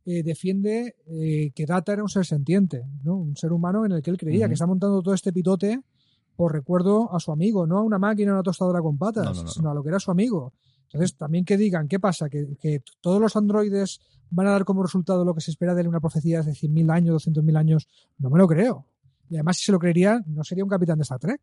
eh, 0.04 0.24
defiende 0.24 0.96
eh, 1.06 1.52
que 1.54 1.68
Data 1.68 1.94
era 1.94 2.02
un 2.02 2.10
ser 2.10 2.26
sentiente, 2.26 2.84
¿no? 3.04 3.18
Un 3.18 3.38
ser 3.38 3.54
humano 3.54 3.86
en 3.86 3.92
el 3.92 4.02
que 4.02 4.10
él 4.10 4.18
creía, 4.18 4.48
que 4.48 4.56
está 4.56 4.66
montando 4.66 5.02
todo 5.04 5.14
este 5.14 5.32
pitote 5.32 5.80
por 6.36 6.54
recuerdo 6.54 7.14
a 7.14 7.20
su 7.20 7.32
amigo, 7.32 7.68
no 7.68 7.78
a 7.78 7.82
una 7.84 8.00
máquina, 8.00 8.32
a 8.32 8.34
una 8.34 8.44
tostadora 8.44 8.82
con 8.82 8.98
patas, 8.98 9.54
sino 9.54 9.70
a 9.70 9.76
lo 9.76 9.84
que 9.84 9.90
era 9.90 10.00
su 10.00 10.10
amigo. 10.10 10.54
Entonces, 10.94 11.16
también 11.16 11.46
que 11.46 11.58
digan, 11.58 11.88
¿qué 11.88 12.00
pasa? 12.00 12.30
¿Que, 12.30 12.58
¿Que, 12.60 12.84
todos 13.00 13.22
los 13.22 13.36
androides 13.36 14.02
van 14.30 14.48
a 14.48 14.52
dar 14.52 14.66
como 14.66 14.84
resultado 14.84 15.24
lo 15.24 15.34
que 15.34 15.42
se 15.42 15.52
espera 15.52 15.74
de 15.74 15.88
una 15.88 16.02
profecía 16.02 16.42
de 16.42 16.52
100.000 16.52 16.92
años, 16.92 17.28
200.000 17.28 17.58
años? 17.58 17.88
No 18.18 18.30
me 18.30 18.38
lo 18.38 18.48
creo. 18.48 18.86
Y 19.30 19.36
además, 19.36 19.58
si 19.58 19.66
se 19.66 19.72
lo 19.72 19.80
creería, 19.80 20.22
no 20.28 20.44
sería 20.44 20.64
un 20.64 20.70
capitán 20.70 20.98
de 20.98 21.04
Star 21.04 21.20
Trek. 21.20 21.42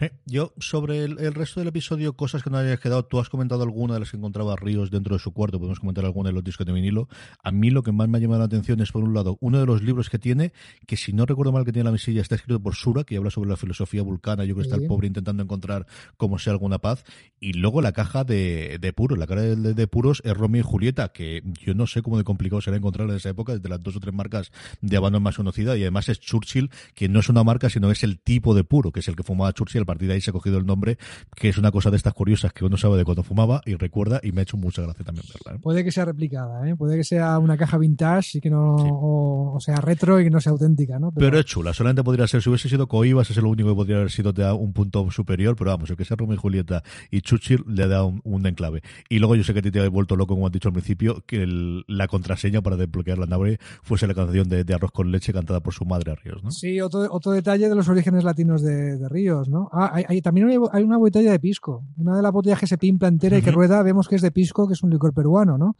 Eh, 0.00 0.10
yo, 0.26 0.52
sobre 0.58 1.04
el, 1.04 1.34
resto 1.34 1.60
del 1.60 1.68
episodio, 1.68 2.14
cosas 2.14 2.42
que 2.42 2.50
no 2.50 2.58
hayas 2.58 2.80
quedado, 2.80 3.04
tú 3.04 3.18
has 3.20 3.28
comentado 3.28 3.62
alguna 3.62 3.94
de 3.94 4.00
las 4.00 4.10
que 4.10 4.16
encontraba 4.16 4.56
Ríos 4.56 4.90
dentro 4.90 5.14
de 5.14 5.20
su 5.20 5.32
cuarto, 5.32 5.58
podemos 5.58 5.80
comentar 5.80 6.04
alguna 6.04 6.30
de 6.30 6.34
los 6.34 6.44
discos 6.44 6.66
de 6.66 6.72
vinilo. 6.72 7.08
A 7.42 7.52
mí 7.52 7.70
lo 7.70 7.82
que 7.82 7.92
más 7.92 8.08
me 8.08 8.18
ha 8.18 8.20
llamado 8.20 8.40
la 8.40 8.46
atención 8.46 8.80
es, 8.80 8.92
por 8.92 9.02
un 9.02 9.14
lado, 9.14 9.36
uno 9.40 9.58
de 9.58 9.66
los 9.66 9.82
libros 9.82 10.10
que 10.10 10.18
tiene, 10.18 10.52
que 10.86 10.96
si 10.96 11.12
no 11.12 11.26
recuerdo 11.26 11.52
mal 11.52 11.64
que 11.64 11.72
tiene 11.72 11.84
la 11.84 11.92
mesilla, 11.92 12.20
está 12.20 12.34
escrito 12.34 12.60
por 12.60 12.74
Sura, 12.74 13.04
que 13.04 13.16
habla 13.16 13.30
sobre 13.30 13.50
la 13.50 13.56
filosofía 13.56 14.02
vulcana, 14.02 14.44
yo 14.44 14.54
creo 14.54 14.64
que 14.64 14.70
está 14.70 14.76
el 14.76 14.86
pobre 14.86 15.06
intentando 15.06 15.42
encontrar 15.42 15.86
como 16.16 16.38
sea 16.38 16.52
alguna 16.52 16.78
paz, 16.78 17.04
y 17.40 17.54
luego 17.54 17.82
la 17.82 17.92
caja 17.92 18.24
de, 18.24 18.78
de 18.80 18.92
puros, 18.92 19.18
la 19.18 19.26
cara 19.26 19.42
de, 19.42 19.74
de, 19.74 19.86
puros 19.86 20.22
es 20.24 20.36
Romeo 20.36 20.60
y 20.60 20.64
Julieta, 20.64 21.08
que 21.12 21.42
yo 21.64 21.74
no 21.74 21.86
sé 21.86 22.02
cómo 22.02 22.18
de 22.18 22.24
complicado 22.24 22.60
será 22.60 22.76
encontrar 22.76 23.08
en 23.08 23.16
esa 23.16 23.30
época, 23.30 23.54
desde 23.54 23.68
las 23.68 23.82
dos 23.82 23.96
o 23.96 24.00
tres 24.00 24.14
marcas 24.14 24.52
de 24.80 24.96
abandono 24.96 25.24
más 25.24 25.36
conocida, 25.36 25.76
y 25.76 25.82
además 25.82 26.08
es 26.08 26.20
Churchill, 26.20 26.70
que 26.94 27.08
no 27.08 27.20
es 27.20 27.28
una 27.28 27.44
marca, 27.44 27.68
sino 27.68 27.90
es 27.90 28.02
el 28.02 28.18
tipo 28.18 28.54
de 28.54 28.64
puro, 28.64 28.92
que 28.92 29.00
es 29.00 29.08
el 29.08 29.16
que 29.16 29.22
fumaba 29.22 29.52
Churchill 29.52 29.81
partir 29.86 30.08
de 30.08 30.14
ahí 30.14 30.20
se 30.20 30.30
ha 30.30 30.32
cogido 30.32 30.58
el 30.58 30.66
nombre, 30.66 30.98
que 31.34 31.48
es 31.48 31.58
una 31.58 31.70
cosa 31.70 31.90
de 31.90 31.96
estas 31.96 32.14
curiosas 32.14 32.52
que 32.52 32.64
uno 32.64 32.76
sabe 32.76 32.98
de 32.98 33.04
cuando 33.04 33.22
fumaba 33.22 33.62
y 33.64 33.74
recuerda 33.74 34.20
y 34.22 34.32
me 34.32 34.40
ha 34.40 34.42
hecho 34.42 34.56
mucha 34.56 34.82
gracia 34.82 35.04
también 35.04 35.26
verla. 35.32 35.58
¿eh? 35.58 35.60
Puede 35.62 35.84
que 35.84 35.92
sea 35.92 36.04
replicada, 36.04 36.68
¿eh? 36.68 36.76
puede 36.76 36.96
que 36.96 37.04
sea 37.04 37.38
una 37.38 37.56
caja 37.56 37.78
vintage 37.78 38.38
y 38.38 38.40
que 38.40 38.50
no, 38.50 38.74
o, 38.76 39.60
sea, 39.60 39.76
retro 39.76 40.20
y 40.20 40.24
que 40.24 40.30
no 40.30 40.40
sea 40.40 40.52
auténtica, 40.52 40.98
¿no? 40.98 41.12
Pero, 41.12 41.38
es 41.38 41.44
chula, 41.44 41.72
solamente 41.72 42.02
podría 42.02 42.26
ser, 42.26 42.42
si 42.42 42.48
hubiese 42.48 42.68
sido 42.68 42.86
Coibas, 42.86 43.30
es 43.30 43.36
lo 43.36 43.48
único 43.48 43.68
que 43.70 43.74
podría 43.74 43.96
haber 43.96 44.10
sido 44.10 44.32
de 44.32 44.50
un 44.52 44.72
punto 44.72 45.10
superior, 45.10 45.56
pero 45.56 45.70
vamos, 45.70 45.90
el 45.90 45.96
que 45.96 46.04
sea 46.04 46.16
Romeo 46.16 46.34
y 46.34 46.38
Julieta 46.38 46.82
y 47.10 47.20
Churchill 47.20 47.64
le 47.66 47.88
da 47.88 48.04
un, 48.04 48.20
un 48.24 48.46
enclave. 48.46 48.82
Y 49.08 49.18
luego 49.18 49.36
yo 49.36 49.44
sé 49.44 49.52
que 49.52 49.60
a 49.60 49.62
ti 49.62 49.70
te 49.70 49.80
ha 49.80 49.88
vuelto 49.88 50.16
loco, 50.16 50.34
como 50.34 50.46
has 50.46 50.52
dicho 50.52 50.68
al 50.68 50.74
principio, 50.74 51.22
que 51.26 51.46
la 51.86 52.08
contraseña 52.08 52.62
para 52.62 52.76
desbloquear 52.76 53.18
la 53.18 53.26
nave 53.26 53.58
fuese 53.82 54.06
la 54.06 54.14
canción 54.14 54.48
de, 54.48 54.72
Arroz 54.72 54.92
con 54.92 55.10
leche 55.12 55.32
cantada 55.32 55.60
por 55.60 55.74
su 55.74 55.84
madre 55.84 56.12
a 56.12 56.14
Ríos, 56.14 56.42
¿no? 56.42 56.50
Sí, 56.50 56.80
otro, 56.80 57.06
otro 57.10 57.32
detalle 57.32 57.68
de 57.68 57.74
los 57.74 57.88
orígenes 57.88 58.24
latinos 58.24 58.62
de, 58.62 59.08
Ríos, 59.08 59.48
¿no? 59.48 59.68
Ah, 59.74 59.90
hay, 60.06 60.20
también 60.20 60.50
hay 60.70 60.82
una 60.82 60.98
botella 60.98 61.32
de 61.32 61.40
pisco. 61.40 61.82
Una 61.96 62.14
de 62.14 62.22
las 62.22 62.30
botellas 62.30 62.60
que 62.60 62.66
se 62.66 62.76
pimpla 62.76 63.08
entera 63.08 63.38
y 63.38 63.42
que 63.42 63.50
rueda, 63.50 63.82
vemos 63.82 64.06
que 64.06 64.16
es 64.16 64.22
de 64.22 64.30
pisco, 64.30 64.68
que 64.68 64.74
es 64.74 64.82
un 64.82 64.90
licor 64.90 65.14
peruano, 65.14 65.56
¿no? 65.56 65.76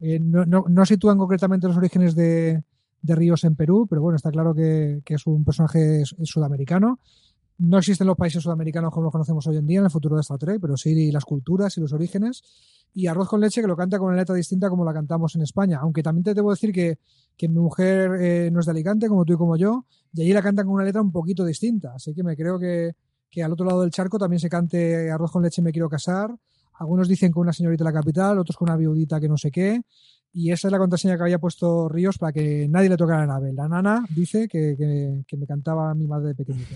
Eh, 0.00 0.18
no, 0.18 0.44
no, 0.44 0.84
sitúan 0.84 1.16
concretamente 1.16 1.68
los 1.68 1.76
orígenes 1.76 2.16
de, 2.16 2.64
Ríos 3.02 3.44
en 3.44 3.54
Perú, 3.54 3.86
pero 3.88 4.02
bueno, 4.02 4.16
está 4.16 4.32
claro 4.32 4.52
que, 4.52 5.00
es 5.06 5.26
un 5.28 5.44
personaje 5.44 6.02
sudamericano. 6.24 6.98
No 7.58 7.78
existen 7.78 8.08
los 8.08 8.16
países 8.16 8.42
sudamericanos 8.42 8.92
como 8.92 9.04
los 9.04 9.12
conocemos 9.12 9.46
hoy 9.46 9.58
en 9.58 9.66
día 9.66 9.78
en 9.78 9.84
el 9.84 9.90
futuro 9.92 10.16
de 10.16 10.22
Star 10.22 10.38
Trek, 10.38 10.58
pero 10.60 10.76
sí 10.76 11.12
las 11.12 11.24
culturas 11.24 11.76
y 11.78 11.80
los 11.80 11.92
orígenes. 11.92 12.42
Y 12.94 13.06
Arroz 13.06 13.28
con 13.28 13.40
leche 13.40 13.60
que 13.60 13.68
lo 13.68 13.76
canta 13.76 13.98
con 13.98 14.08
una 14.08 14.16
letra 14.16 14.34
distinta 14.34 14.68
como 14.68 14.84
la 14.84 14.92
cantamos 14.92 15.36
en 15.36 15.42
España. 15.42 15.78
Aunque 15.80 16.02
también 16.02 16.24
te 16.24 16.34
debo 16.34 16.50
decir 16.50 16.72
que, 16.72 16.98
que 17.36 17.48
mi 17.48 17.60
mujer 17.60 18.10
eh, 18.20 18.50
no 18.50 18.58
es 18.58 18.66
de 18.66 18.72
Alicante, 18.72 19.08
como 19.08 19.24
tú 19.24 19.34
y 19.34 19.36
como 19.36 19.56
yo, 19.56 19.86
y 20.12 20.22
allí 20.22 20.32
la 20.32 20.42
cantan 20.42 20.66
con 20.66 20.74
una 20.74 20.84
letra 20.84 21.00
un 21.00 21.12
poquito 21.12 21.44
distinta. 21.44 21.94
Así 21.94 22.12
que 22.12 22.24
me 22.24 22.36
creo 22.36 22.58
que, 22.58 22.96
que 23.30 23.42
al 23.42 23.52
otro 23.52 23.66
lado 23.66 23.82
del 23.82 23.90
charco 23.90 24.18
también 24.18 24.40
se 24.40 24.48
cante 24.48 25.10
arroz 25.10 25.32
con 25.32 25.42
leche 25.42 25.62
me 25.62 25.72
quiero 25.72 25.88
casar. 25.88 26.34
Algunos 26.78 27.08
dicen 27.08 27.32
con 27.32 27.42
una 27.42 27.52
señorita 27.52 27.84
de 27.84 27.90
la 27.90 27.98
capital, 28.00 28.38
otros 28.38 28.56
con 28.56 28.68
una 28.68 28.76
viudita 28.76 29.20
que 29.20 29.28
no 29.28 29.36
sé 29.36 29.50
qué. 29.50 29.80
Y 30.32 30.52
esa 30.52 30.68
es 30.68 30.72
la 30.72 30.78
contraseña 30.78 31.16
que 31.16 31.22
había 31.22 31.38
puesto 31.38 31.88
Ríos 31.88 32.18
para 32.18 32.32
que 32.32 32.68
nadie 32.68 32.90
le 32.90 32.96
tocara 32.98 33.20
la 33.20 33.26
nave. 33.26 33.52
La 33.54 33.68
nana 33.68 34.04
dice 34.10 34.46
que, 34.48 34.76
que, 35.26 35.36
me 35.36 35.46
cantaba 35.46 35.94
mi 35.94 36.06
madre 36.06 36.28
de 36.28 36.34
pequeñito. 36.34 36.74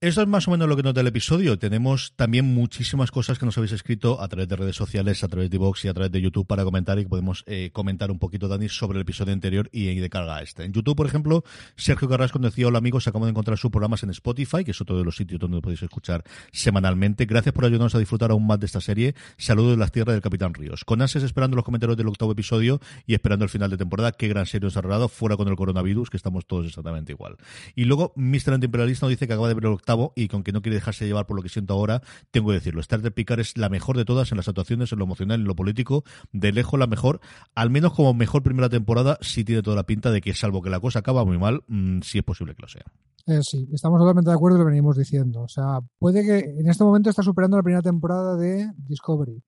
Eso 0.00 0.22
es 0.22 0.28
más 0.28 0.46
o 0.46 0.52
menos 0.52 0.68
lo 0.68 0.76
que 0.76 0.84
nota 0.84 1.00
el 1.00 1.08
episodio. 1.08 1.58
Tenemos 1.58 2.12
también 2.14 2.44
muchísimas 2.44 3.10
cosas 3.10 3.36
que 3.36 3.44
nos 3.44 3.58
habéis 3.58 3.72
escrito 3.72 4.20
a 4.20 4.28
través 4.28 4.46
de 4.46 4.54
redes 4.54 4.76
sociales, 4.76 5.24
a 5.24 5.28
través 5.28 5.50
de 5.50 5.58
Vox 5.58 5.84
y 5.84 5.88
a 5.88 5.92
través 5.92 6.12
de 6.12 6.20
YouTube 6.20 6.46
para 6.46 6.62
comentar 6.62 7.00
y 7.00 7.02
que 7.02 7.08
podemos 7.08 7.42
eh, 7.48 7.70
comentar 7.72 8.12
un 8.12 8.20
poquito, 8.20 8.46
Dani, 8.46 8.68
sobre 8.68 8.98
el 8.98 9.02
episodio 9.02 9.32
anterior 9.32 9.68
y 9.72 9.92
de 9.96 10.08
carga 10.08 10.36
a 10.36 10.42
este. 10.42 10.62
En 10.62 10.72
YouTube, 10.72 10.94
por 10.94 11.06
ejemplo, 11.06 11.42
Sergio 11.74 12.08
Carrasco 12.08 12.38
decía, 12.38 12.68
hola 12.68 12.78
amigos, 12.78 13.08
acabamos 13.08 13.26
de 13.26 13.30
encontrar 13.30 13.58
sus 13.58 13.72
programas 13.72 14.04
en 14.04 14.10
Spotify, 14.10 14.62
que 14.62 14.70
es 14.70 14.80
otro 14.80 14.96
de 14.96 15.02
los 15.02 15.16
sitios 15.16 15.40
donde 15.40 15.60
podéis 15.60 15.82
escuchar 15.82 16.22
semanalmente. 16.52 17.26
Gracias 17.26 17.52
por 17.52 17.64
ayudarnos 17.64 17.96
a 17.96 17.98
disfrutar 17.98 18.30
aún 18.30 18.46
más 18.46 18.60
de 18.60 18.66
esta 18.66 18.80
serie. 18.80 19.16
Saludos 19.36 19.72
de 19.72 19.78
las 19.78 19.90
tierras 19.90 20.14
del 20.14 20.22
Capitán 20.22 20.54
Ríos. 20.54 20.84
Con 20.84 21.02
ansias 21.02 21.24
esperando 21.24 21.56
los 21.56 21.64
comentarios 21.64 21.96
del 21.96 22.06
octavo 22.06 22.30
episodio 22.30 22.80
y 23.04 23.14
esperando 23.14 23.44
el 23.44 23.48
final 23.48 23.68
de 23.68 23.76
temporada. 23.76 24.12
Qué 24.12 24.28
gran 24.28 24.46
serie 24.46 24.66
nos 24.66 24.76
ha 24.76 24.80
rodado, 24.80 25.08
fuera 25.08 25.36
con 25.36 25.48
el 25.48 25.56
coronavirus, 25.56 26.08
que 26.08 26.16
estamos 26.16 26.46
todos 26.46 26.68
exactamente 26.68 27.10
igual. 27.10 27.36
Y 27.74 27.82
luego, 27.82 28.12
Mr. 28.14 28.52
Antiimperialista 28.52 29.06
nos 29.06 29.10
dice 29.10 29.26
que 29.26 29.32
acaba 29.32 29.48
de 29.48 29.54
ver 29.54 29.64
el 29.64 29.87
octavo 29.88 30.12
y 30.14 30.28
con 30.28 30.42
que 30.42 30.52
no 30.52 30.62
quiere 30.62 30.76
dejarse 30.76 31.06
llevar 31.06 31.26
por 31.26 31.36
lo 31.36 31.42
que 31.42 31.48
siento 31.48 31.74
ahora, 31.74 32.02
tengo 32.30 32.48
que 32.48 32.54
decirlo. 32.54 32.80
Star 32.80 33.00
Trek 33.00 33.14
Picard 33.14 33.40
es 33.40 33.56
la 33.56 33.68
mejor 33.68 33.96
de 33.96 34.04
todas 34.04 34.30
en 34.32 34.36
las 34.36 34.48
actuaciones, 34.48 34.92
en 34.92 34.98
lo 34.98 35.04
emocional, 35.04 35.40
en 35.40 35.46
lo 35.46 35.56
político, 35.56 36.04
de 36.32 36.52
lejos 36.52 36.78
la 36.78 36.86
mejor, 36.86 37.20
al 37.54 37.70
menos 37.70 37.94
como 37.94 38.14
mejor 38.14 38.42
primera 38.42 38.68
temporada, 38.68 39.18
sí 39.20 39.44
tiene 39.44 39.62
toda 39.62 39.76
la 39.76 39.84
pinta 39.84 40.10
de 40.10 40.20
que, 40.20 40.34
salvo 40.34 40.62
que 40.62 40.70
la 40.70 40.80
cosa 40.80 41.00
acaba 41.00 41.24
muy 41.24 41.38
mal, 41.38 41.62
mm, 41.68 42.00
sí 42.02 42.18
es 42.18 42.24
posible 42.24 42.54
que 42.54 42.62
lo 42.62 42.68
sea. 42.68 42.84
Eh, 43.26 43.40
sí, 43.42 43.68
estamos 43.72 43.98
totalmente 43.98 44.30
de 44.30 44.36
acuerdo 44.36 44.56
y 44.58 44.60
lo 44.60 44.66
venimos 44.66 44.96
diciendo. 44.96 45.42
O 45.42 45.48
sea, 45.48 45.80
puede 45.98 46.24
que 46.24 46.38
en 46.38 46.68
este 46.68 46.84
momento 46.84 47.10
está 47.10 47.22
superando 47.22 47.56
la 47.56 47.62
primera 47.62 47.82
temporada 47.82 48.36
de 48.36 48.70
Discovery. 48.76 49.42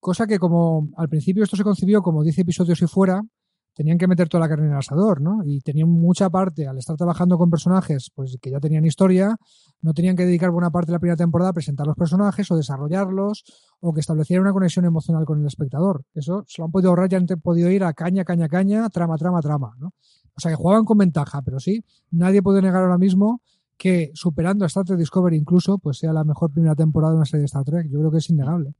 Cosa 0.00 0.26
que 0.26 0.38
como 0.38 0.90
al 0.96 1.08
principio 1.08 1.42
esto 1.42 1.56
se 1.56 1.64
concibió 1.64 2.02
como 2.02 2.22
10 2.22 2.38
episodios 2.38 2.80
y 2.82 2.86
fuera, 2.86 3.22
tenían 3.78 3.96
que 3.96 4.08
meter 4.08 4.28
toda 4.28 4.40
la 4.40 4.48
carne 4.48 4.66
en 4.66 4.72
el 4.72 4.78
asador, 4.78 5.20
¿no? 5.20 5.44
Y 5.44 5.60
tenían 5.60 5.88
mucha 5.88 6.28
parte, 6.28 6.66
al 6.66 6.78
estar 6.78 6.96
trabajando 6.96 7.38
con 7.38 7.48
personajes 7.48 8.10
pues 8.12 8.36
que 8.42 8.50
ya 8.50 8.58
tenían 8.58 8.84
historia, 8.84 9.36
no 9.82 9.94
tenían 9.94 10.16
que 10.16 10.26
dedicar 10.26 10.50
buena 10.50 10.68
parte 10.68 10.88
de 10.88 10.94
la 10.94 10.98
primera 10.98 11.16
temporada 11.16 11.50
a 11.50 11.52
presentar 11.52 11.86
los 11.86 11.94
personajes 11.94 12.50
o 12.50 12.56
desarrollarlos 12.56 13.44
o 13.78 13.94
que 13.94 14.00
estableciera 14.00 14.42
una 14.42 14.52
conexión 14.52 14.84
emocional 14.84 15.24
con 15.24 15.38
el 15.38 15.46
espectador. 15.46 16.02
Eso 16.12 16.42
se 16.48 16.60
lo 16.60 16.64
han 16.64 16.72
podido 16.72 16.90
ahorrar, 16.90 17.08
ya 17.08 17.18
han 17.18 17.26
podido 17.40 17.70
ir 17.70 17.84
a 17.84 17.92
caña, 17.92 18.24
caña, 18.24 18.48
caña, 18.48 18.88
trama, 18.90 19.16
trama, 19.16 19.40
trama, 19.40 19.70
¿no? 19.78 19.94
O 20.34 20.40
sea, 20.40 20.50
que 20.50 20.56
jugaban 20.56 20.84
con 20.84 20.98
ventaja, 20.98 21.42
pero 21.42 21.60
sí, 21.60 21.84
nadie 22.10 22.42
puede 22.42 22.60
negar 22.60 22.82
ahora 22.82 22.98
mismo 22.98 23.42
que 23.76 24.10
superando 24.14 24.64
a 24.64 24.66
Star 24.66 24.86
Trek 24.86 24.98
Discovery 24.98 25.36
incluso, 25.36 25.78
pues 25.78 25.98
sea 25.98 26.12
la 26.12 26.24
mejor 26.24 26.50
primera 26.50 26.74
temporada 26.74 27.12
de 27.12 27.18
una 27.18 27.26
serie 27.26 27.42
de 27.42 27.46
Star 27.46 27.62
Trek. 27.62 27.86
Yo 27.88 28.00
creo 28.00 28.10
que 28.10 28.18
es 28.18 28.28
innegable. 28.28 28.74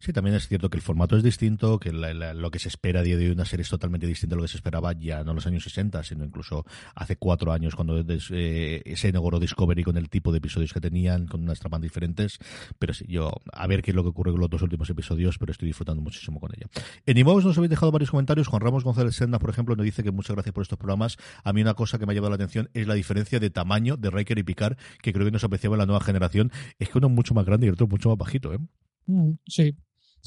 Sí, 0.00 0.12
también 0.12 0.36
es 0.36 0.46
cierto 0.46 0.70
que 0.70 0.76
el 0.76 0.82
formato 0.82 1.16
es 1.16 1.22
distinto, 1.24 1.80
que 1.80 1.92
lo 1.92 2.50
que 2.50 2.58
se 2.58 2.68
espera 2.68 3.00
a 3.00 3.02
día 3.02 3.16
de 3.16 3.26
hoy 3.26 3.30
una 3.32 3.44
serie 3.44 3.62
es 3.62 3.68
totalmente 3.68 4.06
distinta 4.06 4.34
a 4.34 4.36
lo 4.36 4.42
que 4.42 4.48
se 4.48 4.56
esperaba 4.56 4.92
ya 4.92 5.24
no 5.24 5.32
en 5.32 5.36
los 5.36 5.46
años 5.46 5.64
60, 5.64 6.02
sino 6.04 6.24
incluso 6.24 6.64
hace 6.94 7.16
cuatro 7.16 7.52
años 7.52 7.74
cuando 7.74 8.04
eh, 8.08 8.94
se 8.94 9.08
inauguró 9.08 9.40
Discovery 9.40 9.82
con 9.82 9.96
el 9.96 10.08
tipo 10.08 10.30
de 10.30 10.38
episodios 10.38 10.72
que 10.72 10.80
tenían, 10.80 11.26
con 11.26 11.42
unas 11.42 11.58
tramas 11.58 11.80
diferentes. 11.80 12.38
Pero 12.78 12.94
sí, 12.94 13.06
yo 13.08 13.32
a 13.52 13.66
ver 13.66 13.82
qué 13.82 13.90
es 13.90 13.94
lo 13.94 14.02
que 14.04 14.10
ocurre 14.10 14.30
con 14.30 14.40
los 14.40 14.50
dos 14.50 14.62
últimos 14.62 14.88
episodios, 14.88 15.36
pero 15.38 15.50
estoy 15.50 15.66
disfrutando 15.66 16.00
muchísimo 16.00 16.38
con 16.38 16.52
ella. 16.56 16.68
En 17.04 17.18
Ivox 17.18 17.44
nos 17.44 17.58
habéis 17.58 17.70
dejado 17.70 17.90
varios 17.90 18.10
comentarios. 18.10 18.46
Juan 18.46 18.62
Ramos 18.62 18.84
González 18.84 19.16
Senda, 19.16 19.38
por 19.38 19.50
ejemplo, 19.50 19.74
nos 19.74 19.84
dice 19.84 20.04
que 20.04 20.12
muchas 20.12 20.36
gracias 20.36 20.52
por 20.52 20.62
estos 20.62 20.78
programas. 20.78 21.16
A 21.42 21.52
mí 21.52 21.60
una 21.60 21.74
cosa 21.74 21.98
que 21.98 22.06
me 22.06 22.12
ha 22.12 22.14
llamado 22.14 22.30
la 22.30 22.36
atención 22.36 22.70
es 22.72 22.86
la 22.86 22.94
diferencia 22.94 23.40
de 23.40 23.50
tamaño 23.50 23.96
de 23.96 24.10
Riker 24.10 24.38
y 24.38 24.44
Picard, 24.44 24.76
que 25.02 25.12
creo 25.12 25.24
que 25.24 25.32
nos 25.32 25.44
apreciaba 25.44 25.74
en 25.74 25.80
la 25.80 25.86
nueva 25.86 26.04
generación. 26.04 26.52
Es 26.78 26.88
que 26.88 26.98
uno 26.98 27.08
es 27.08 27.12
mucho 27.14 27.34
más 27.34 27.44
grande 27.44 27.66
y 27.66 27.68
el 27.68 27.74
otro 27.74 27.88
mucho 27.88 28.10
más 28.10 28.18
bajito, 28.18 28.54
¿eh? 28.54 28.58
Mm, 29.06 29.32
sí, 29.46 29.74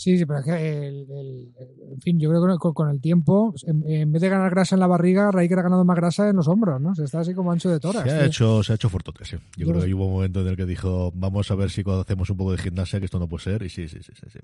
Sí, 0.01 0.17
sí, 0.17 0.25
pero 0.25 0.39
es 0.39 0.45
que, 0.45 0.87
el, 0.87 1.05
el, 1.11 1.53
en 1.91 2.01
fin, 2.01 2.19
yo 2.19 2.31
creo 2.31 2.47
que 2.47 2.57
con, 2.57 2.73
con 2.73 2.89
el 2.89 2.99
tiempo, 2.99 3.53
en, 3.67 3.87
en, 3.87 4.11
vez 4.11 4.19
de 4.19 4.29
ganar 4.29 4.49
grasa 4.49 4.75
en 4.75 4.79
la 4.79 4.87
barriga, 4.87 5.29
Riker 5.31 5.59
ha 5.59 5.61
ganado 5.61 5.85
más 5.85 5.95
grasa 5.95 6.27
en 6.27 6.37
los 6.37 6.47
hombros, 6.47 6.81
¿no? 6.81 6.95
Se 6.95 7.03
está 7.03 7.19
así 7.19 7.35
como 7.35 7.51
ancho 7.51 7.69
de 7.69 7.79
toras. 7.79 8.01
Se 8.05 8.09
ha, 8.09 8.25
hecho, 8.25 8.63
se 8.63 8.71
ha 8.71 8.75
hecho 8.77 8.89
fortote, 8.89 9.25
sí. 9.25 9.37
Yo, 9.55 9.67
yo 9.67 9.73
creo 9.73 9.85
que 9.85 9.93
hubo 9.93 10.07
un 10.07 10.13
momento 10.13 10.41
en 10.41 10.47
el 10.47 10.57
que 10.57 10.65
dijo, 10.65 11.11
vamos 11.13 11.51
a 11.51 11.55
ver 11.55 11.69
si 11.69 11.83
cuando 11.83 12.01
hacemos 12.01 12.27
un 12.31 12.37
poco 12.37 12.51
de 12.51 12.57
gimnasia, 12.57 12.97
que 12.97 13.05
esto 13.05 13.19
no 13.19 13.29
puede 13.29 13.43
ser, 13.43 13.61
y 13.61 13.69
sí, 13.69 13.87
sí, 13.87 13.99
sí, 14.01 14.11
sí, 14.19 14.27
sí. 14.33 14.39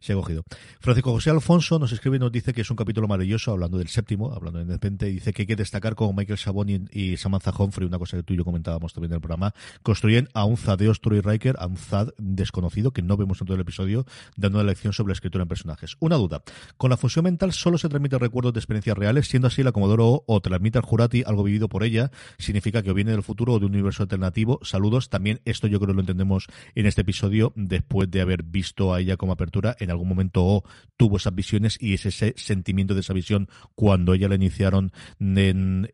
Se 0.00 0.12
ha 0.12 0.16
cogido. 0.16 0.44
Francisco 0.80 1.12
José 1.12 1.30
Alfonso 1.30 1.78
nos 1.78 1.92
escribe 1.92 2.18
y 2.18 2.20
nos 2.20 2.30
dice 2.30 2.52
que 2.52 2.60
es 2.60 2.70
un 2.70 2.76
capítulo 2.76 3.08
maravilloso, 3.08 3.52
hablando 3.52 3.78
del 3.78 3.88
séptimo, 3.88 4.34
hablando 4.34 4.58
de 4.58 4.66
Independente, 4.66 5.08
y 5.08 5.14
dice 5.14 5.32
que 5.32 5.42
hay 5.42 5.46
que 5.46 5.56
destacar 5.56 5.94
como 5.94 6.12
Michael 6.12 6.38
Sabón 6.38 6.68
y, 6.68 6.84
y, 6.92 7.16
Samantha 7.16 7.54
Humphrey, 7.58 7.88
una 7.88 7.98
cosa 7.98 8.18
que 8.18 8.22
tú 8.22 8.34
y 8.34 8.36
yo 8.36 8.44
comentábamos 8.44 8.92
también 8.92 9.12
en 9.12 9.14
el 9.14 9.22
programa, 9.22 9.54
construyen 9.82 10.28
a 10.34 10.44
un 10.44 10.58
Zad 10.58 10.76
de 10.76 10.90
Ostro 10.90 11.16
y 11.16 11.22
Riker, 11.22 11.56
a 11.58 11.66
un 11.66 11.78
Zad 11.78 12.10
desconocido 12.18 12.90
que 12.90 13.00
no 13.00 13.16
vemos 13.16 13.40
en 13.40 13.46
todo 13.46 13.54
el 13.54 13.62
episodio, 13.62 14.04
dando 14.36 14.58
una 14.58 14.66
lección 14.66 14.89
sobre 14.92 15.10
la 15.10 15.14
escritura 15.14 15.42
en 15.42 15.48
personajes. 15.48 15.96
Una 16.00 16.16
duda. 16.16 16.42
Con 16.76 16.90
la 16.90 16.96
fusión 16.96 17.24
mental 17.24 17.52
solo 17.52 17.78
se 17.78 17.88
transmite 17.88 18.18
recuerdos 18.18 18.52
de 18.52 18.60
experiencias 18.60 18.96
reales, 18.96 19.28
siendo 19.28 19.48
así 19.48 19.62
la 19.62 19.72
Comodoro 19.72 20.06
O, 20.08 20.24
o 20.26 20.40
transmite 20.40 20.78
al 20.78 20.84
Jurati 20.84 21.22
algo 21.26 21.42
vivido 21.42 21.68
por 21.68 21.84
ella, 21.84 22.10
significa 22.38 22.82
que 22.82 22.90
o 22.90 22.94
viene 22.94 23.12
del 23.12 23.22
futuro 23.22 23.54
o 23.54 23.58
de 23.58 23.66
un 23.66 23.72
universo 23.72 24.02
alternativo. 24.02 24.58
Saludos. 24.62 25.08
También 25.08 25.40
esto 25.44 25.66
yo 25.66 25.78
creo 25.78 25.88
que 25.88 25.94
lo 25.94 26.00
entendemos 26.00 26.46
en 26.74 26.86
este 26.86 27.02
episodio 27.02 27.52
después 27.56 28.10
de 28.10 28.20
haber 28.20 28.42
visto 28.42 28.92
a 28.92 29.00
ella 29.00 29.16
como 29.16 29.32
apertura. 29.32 29.76
En 29.78 29.90
algún 29.90 30.08
momento 30.08 30.44
O 30.44 30.64
tuvo 30.96 31.16
esas 31.16 31.34
visiones 31.34 31.76
y 31.80 31.94
ese, 31.94 32.08
ese 32.08 32.34
sentimiento 32.36 32.94
de 32.94 33.00
esa 33.00 33.12
visión 33.12 33.48
cuando 33.74 34.14
ella 34.14 34.28
la 34.28 34.34
iniciaron 34.34 34.92
en, 35.18 35.88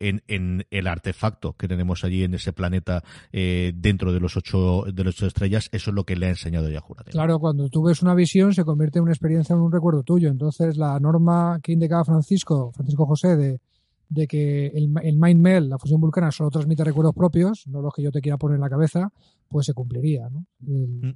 el 0.69 0.87
artefacto 0.87 1.53
que 1.53 1.67
tenemos 1.67 2.03
allí 2.03 2.23
en 2.23 2.33
ese 2.33 2.53
planeta 2.53 3.03
eh, 3.31 3.73
dentro 3.75 4.13
de 4.13 4.19
los 4.19 4.37
ocho 4.37 4.83
de 4.91 5.03
las 5.03 5.15
ocho 5.15 5.27
estrellas. 5.27 5.69
Eso 5.71 5.91
es 5.91 5.95
lo 5.95 6.03
que 6.03 6.15
le 6.15 6.27
ha 6.27 6.29
enseñado 6.29 6.67
ella 6.67 6.79
a 6.79 6.81
Jurati. 6.81 7.11
Claro, 7.11 7.39
cuando 7.39 7.69
tú 7.69 7.83
ves 7.83 8.01
una 8.01 8.15
visión 8.15 8.53
se 8.53 8.63
convierte 8.77 8.99
en 8.99 9.03
una 9.03 9.11
experiencia 9.11 9.55
en 9.55 9.61
un 9.61 9.71
recuerdo 9.71 10.03
tuyo. 10.03 10.29
Entonces, 10.29 10.77
la 10.77 10.99
norma 10.99 11.59
que 11.63 11.71
indicaba 11.71 12.05
Francisco, 12.05 12.71
Francisco 12.71 13.07
José, 13.07 13.35
de, 13.35 13.59
de 14.07 14.27
que 14.27 14.67
el, 14.67 14.93
el 15.01 15.17
Mind 15.17 15.41
Mel, 15.41 15.69
la 15.69 15.79
fusión 15.79 15.99
vulcana, 15.99 16.29
solo 16.29 16.51
transmite 16.51 16.83
recuerdos 16.83 17.15
propios, 17.15 17.65
no 17.67 17.81
los 17.81 17.91
que 17.91 18.03
yo 18.03 18.11
te 18.11 18.21
quiera 18.21 18.37
poner 18.37 18.55
en 18.55 18.61
la 18.61 18.69
cabeza, 18.69 19.11
pues 19.47 19.65
se 19.65 19.73
cumpliría. 19.73 20.29
El... 20.67 21.15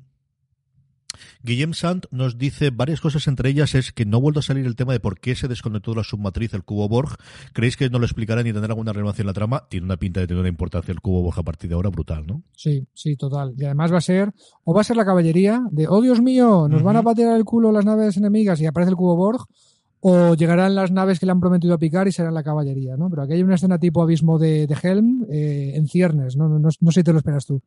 Guillem 1.43 1.73
Sant 1.73 2.05
nos 2.11 2.37
dice 2.37 2.69
varias 2.69 3.01
cosas, 3.01 3.27
entre 3.27 3.49
ellas 3.49 3.75
es 3.75 3.91
que 3.91 4.05
no 4.05 4.17
ha 4.17 4.19
vuelto 4.19 4.39
a 4.39 4.43
salir 4.43 4.65
el 4.65 4.75
tema 4.75 4.93
de 4.93 4.99
por 4.99 5.19
qué 5.19 5.35
se 5.35 5.47
desconectó 5.47 5.91
de 5.91 5.97
la 5.97 6.03
submatriz 6.03 6.53
el 6.53 6.63
cubo 6.63 6.87
Borg. 6.87 7.17
¿Creéis 7.53 7.77
que 7.77 7.89
no 7.89 7.99
lo 7.99 8.05
explicarán 8.05 8.45
ni 8.45 8.53
tendrá 8.53 8.71
alguna 8.71 8.93
relevancia 8.93 9.23
en 9.23 9.27
la 9.27 9.33
trama? 9.33 9.67
Tiene 9.69 9.85
una 9.85 9.97
pinta 9.97 10.19
de 10.19 10.27
tener 10.27 10.39
una 10.39 10.49
importancia 10.49 10.91
el 10.91 11.01
cubo 11.01 11.21
Borg 11.21 11.39
a 11.39 11.43
partir 11.43 11.69
de 11.69 11.75
ahora 11.75 11.89
brutal, 11.89 12.25
¿no? 12.25 12.43
Sí, 12.55 12.87
sí, 12.93 13.15
total. 13.15 13.53
Y 13.57 13.65
además 13.65 13.91
va 13.91 13.97
a 13.97 14.01
ser, 14.01 14.31
o 14.63 14.73
va 14.73 14.81
a 14.81 14.83
ser 14.83 14.97
la 14.97 15.05
caballería 15.05 15.61
de, 15.71 15.87
oh 15.87 16.01
Dios 16.01 16.21
mío, 16.21 16.67
nos 16.67 16.81
uh 16.81 16.83
-huh. 16.83 16.85
van 16.85 16.97
a 16.97 17.03
patear 17.03 17.35
el 17.35 17.45
culo 17.45 17.71
las 17.71 17.85
naves 17.85 18.17
enemigas 18.17 18.59
y 18.61 18.65
aparece 18.65 18.91
el 18.91 18.97
cubo 18.97 19.15
Borg, 19.15 19.45
o 20.03 20.33
llegarán 20.33 20.73
las 20.73 20.91
naves 20.91 21.19
que 21.19 21.27
le 21.27 21.31
han 21.31 21.39
prometido 21.39 21.75
a 21.75 21.77
picar 21.77 22.07
y 22.07 22.11
serán 22.11 22.33
la 22.33 22.43
caballería, 22.43 22.97
¿no? 22.97 23.09
Pero 23.09 23.21
aquí 23.21 23.33
hay 23.33 23.43
una 23.43 23.55
escena 23.55 23.77
tipo 23.77 24.01
abismo 24.01 24.39
de, 24.39 24.65
de 24.65 24.75
Helm 24.81 25.27
eh, 25.29 25.73
en 25.75 25.87
ciernes, 25.87 26.35
¿no? 26.35 26.49
No, 26.49 26.57
no, 26.57 26.69
no 26.79 26.91
sé 26.91 27.01
si 27.01 27.03
te 27.03 27.11
lo 27.11 27.19
esperas 27.19 27.45
tú. 27.45 27.61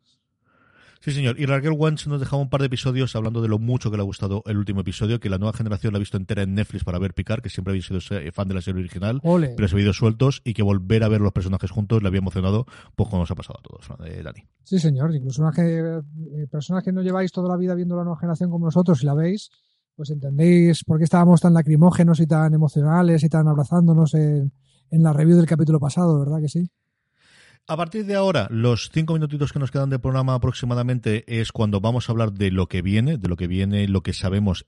Sí, 1.04 1.12
señor. 1.12 1.38
Y 1.38 1.44
Raquel 1.44 1.72
Wans 1.72 2.06
nos 2.06 2.18
dejaba 2.18 2.40
un 2.40 2.48
par 2.48 2.62
de 2.62 2.68
episodios 2.68 3.14
hablando 3.14 3.42
de 3.42 3.48
lo 3.48 3.58
mucho 3.58 3.90
que 3.90 3.98
le 3.98 4.02
ha 4.02 4.06
gustado 4.06 4.42
el 4.46 4.56
último 4.56 4.80
episodio, 4.80 5.20
que 5.20 5.28
la 5.28 5.36
nueva 5.36 5.52
generación 5.52 5.92
la 5.92 5.98
ha 5.98 6.00
visto 6.00 6.16
entera 6.16 6.40
en 6.40 6.54
Netflix 6.54 6.82
para 6.82 6.98
ver 6.98 7.12
Picar, 7.12 7.42
que 7.42 7.50
siempre 7.50 7.72
había 7.72 7.82
sido 7.82 8.00
fan 8.32 8.48
de 8.48 8.54
la 8.54 8.62
serie 8.62 8.80
original, 8.80 9.20
Ole. 9.22 9.52
pero 9.54 9.68
se 9.68 9.76
ha 9.76 9.80
ido 9.80 9.92
sueltos 9.92 10.40
y 10.46 10.54
que 10.54 10.62
volver 10.62 11.04
a 11.04 11.08
ver 11.08 11.20
los 11.20 11.32
personajes 11.32 11.70
juntos 11.70 12.00
le 12.00 12.08
había 12.08 12.20
emocionado, 12.20 12.64
pues 12.96 13.10
como 13.10 13.20
nos 13.20 13.30
ha 13.30 13.34
pasado 13.34 13.58
a 13.58 13.62
todos, 13.62 13.86
eh, 14.06 14.22
Dani. 14.22 14.48
Sí, 14.62 14.78
señor. 14.78 15.14
Incluso 15.14 15.42
una 15.42 15.52
que, 15.52 15.62
eh, 15.78 16.46
personas 16.50 16.82
que 16.82 16.90
no 16.90 17.02
lleváis 17.02 17.32
toda 17.32 17.50
la 17.50 17.58
vida 17.58 17.74
viendo 17.74 17.96
la 17.96 18.04
nueva 18.04 18.18
generación 18.18 18.48
como 18.48 18.64
nosotros, 18.64 18.98
si 18.98 19.04
la 19.04 19.12
veis, 19.12 19.50
pues 19.94 20.08
entendéis 20.08 20.84
por 20.84 20.96
qué 20.96 21.04
estábamos 21.04 21.42
tan 21.42 21.52
lacrimógenos 21.52 22.18
y 22.20 22.26
tan 22.26 22.54
emocionales 22.54 23.22
y 23.24 23.28
tan 23.28 23.46
abrazándonos 23.46 24.14
en, 24.14 24.54
en 24.90 25.02
la 25.02 25.12
review 25.12 25.36
del 25.36 25.44
capítulo 25.44 25.78
pasado, 25.78 26.18
¿verdad 26.18 26.40
que 26.40 26.48
sí? 26.48 26.70
A 27.66 27.78
partir 27.78 28.04
de 28.04 28.14
ahora, 28.14 28.46
los 28.50 28.90
cinco 28.92 29.14
minutitos 29.14 29.50
que 29.50 29.58
nos 29.58 29.70
quedan 29.70 29.88
de 29.88 29.98
programa 29.98 30.34
aproximadamente 30.34 31.24
es 31.26 31.50
cuando 31.50 31.80
vamos 31.80 32.06
a 32.06 32.12
hablar 32.12 32.34
de 32.34 32.50
lo 32.50 32.66
que 32.66 32.82
viene, 32.82 33.16
de 33.16 33.26
lo 33.26 33.36
que 33.36 33.46
viene, 33.46 33.88
lo 33.88 34.02
que 34.02 34.12
sabemos 34.12 34.66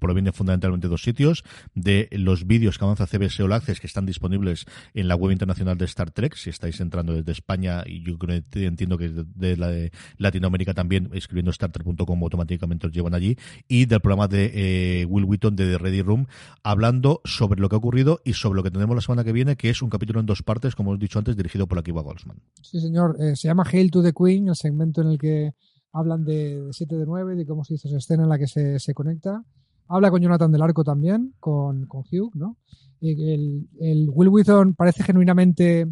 proviene 0.00 0.32
fundamentalmente 0.32 0.88
de 0.88 0.90
dos 0.90 1.04
sitios, 1.04 1.44
de 1.76 2.08
los 2.10 2.44
vídeos 2.44 2.78
que 2.78 2.84
avanza 2.84 3.06
CBS 3.06 3.44
All 3.44 3.52
Access 3.52 3.78
que 3.78 3.86
están 3.86 4.06
disponibles 4.06 4.64
en 4.92 5.06
la 5.06 5.14
web 5.14 5.30
internacional 5.30 5.78
de 5.78 5.84
Star 5.84 6.10
Trek, 6.10 6.34
si 6.34 6.50
estáis 6.50 6.80
entrando 6.80 7.12
desde 7.12 7.30
España 7.30 7.84
y 7.86 8.02
yo 8.02 8.16
entiendo 8.54 8.98
que 8.98 9.08
de, 9.08 9.56
la 9.56 9.68
de 9.68 9.92
Latinoamérica 10.16 10.74
también, 10.74 11.10
escribiendo 11.12 11.52
startrek.com 11.52 12.24
automáticamente 12.24 12.88
os 12.88 12.92
llevan 12.92 13.14
allí, 13.14 13.38
y 13.68 13.84
del 13.84 14.00
programa 14.00 14.26
de 14.26 14.50
eh, 14.52 15.04
Will 15.04 15.26
Wheaton 15.26 15.54
de 15.54 15.70
The 15.70 15.78
Ready 15.78 16.02
Room, 16.02 16.26
hablando 16.64 17.20
sobre 17.24 17.60
lo 17.60 17.68
que 17.68 17.76
ha 17.76 17.78
ocurrido 17.78 18.20
y 18.24 18.32
sobre 18.32 18.56
lo 18.56 18.64
que 18.64 18.72
tendremos 18.72 18.96
la 18.96 19.02
semana 19.02 19.22
que 19.22 19.30
viene, 19.30 19.54
que 19.54 19.70
es 19.70 19.80
un 19.80 19.90
capítulo 19.90 20.18
en 20.18 20.26
dos 20.26 20.42
partes, 20.42 20.74
como 20.74 20.90
os 20.90 20.96
he 20.96 21.00
dicho 21.00 21.20
antes, 21.20 21.36
dirigido 21.36 21.68
por 21.68 21.78
Akiva 21.78 22.02
Goldsman. 22.02 22.31
Sí, 22.62 22.80
señor. 22.80 23.16
Eh, 23.20 23.36
se 23.36 23.48
llama 23.48 23.64
Hail 23.70 23.90
to 23.90 24.02
the 24.02 24.12
Queen, 24.12 24.48
el 24.48 24.56
segmento 24.56 25.00
en 25.02 25.08
el 25.08 25.18
que 25.18 25.54
hablan 25.92 26.24
de 26.24 26.68
7 26.70 26.96
de 26.96 27.06
9, 27.06 27.36
de 27.36 27.46
cómo 27.46 27.64
se 27.64 27.74
hizo 27.74 27.88
esa 27.88 27.98
escena 27.98 28.22
en 28.22 28.28
la 28.28 28.38
que 28.38 28.46
se, 28.46 28.78
se 28.78 28.94
conecta. 28.94 29.44
Habla 29.88 30.10
con 30.10 30.22
Jonathan 30.22 30.50
del 30.50 30.62
Arco 30.62 30.84
también, 30.84 31.34
con, 31.38 31.86
con 31.86 32.00
Hugh, 32.00 32.30
¿no? 32.34 32.56
El, 33.00 33.68
el 33.80 34.08
Will 34.10 34.28
Wheaton 34.28 34.74
parece 34.74 35.02
genuinamente 35.02 35.88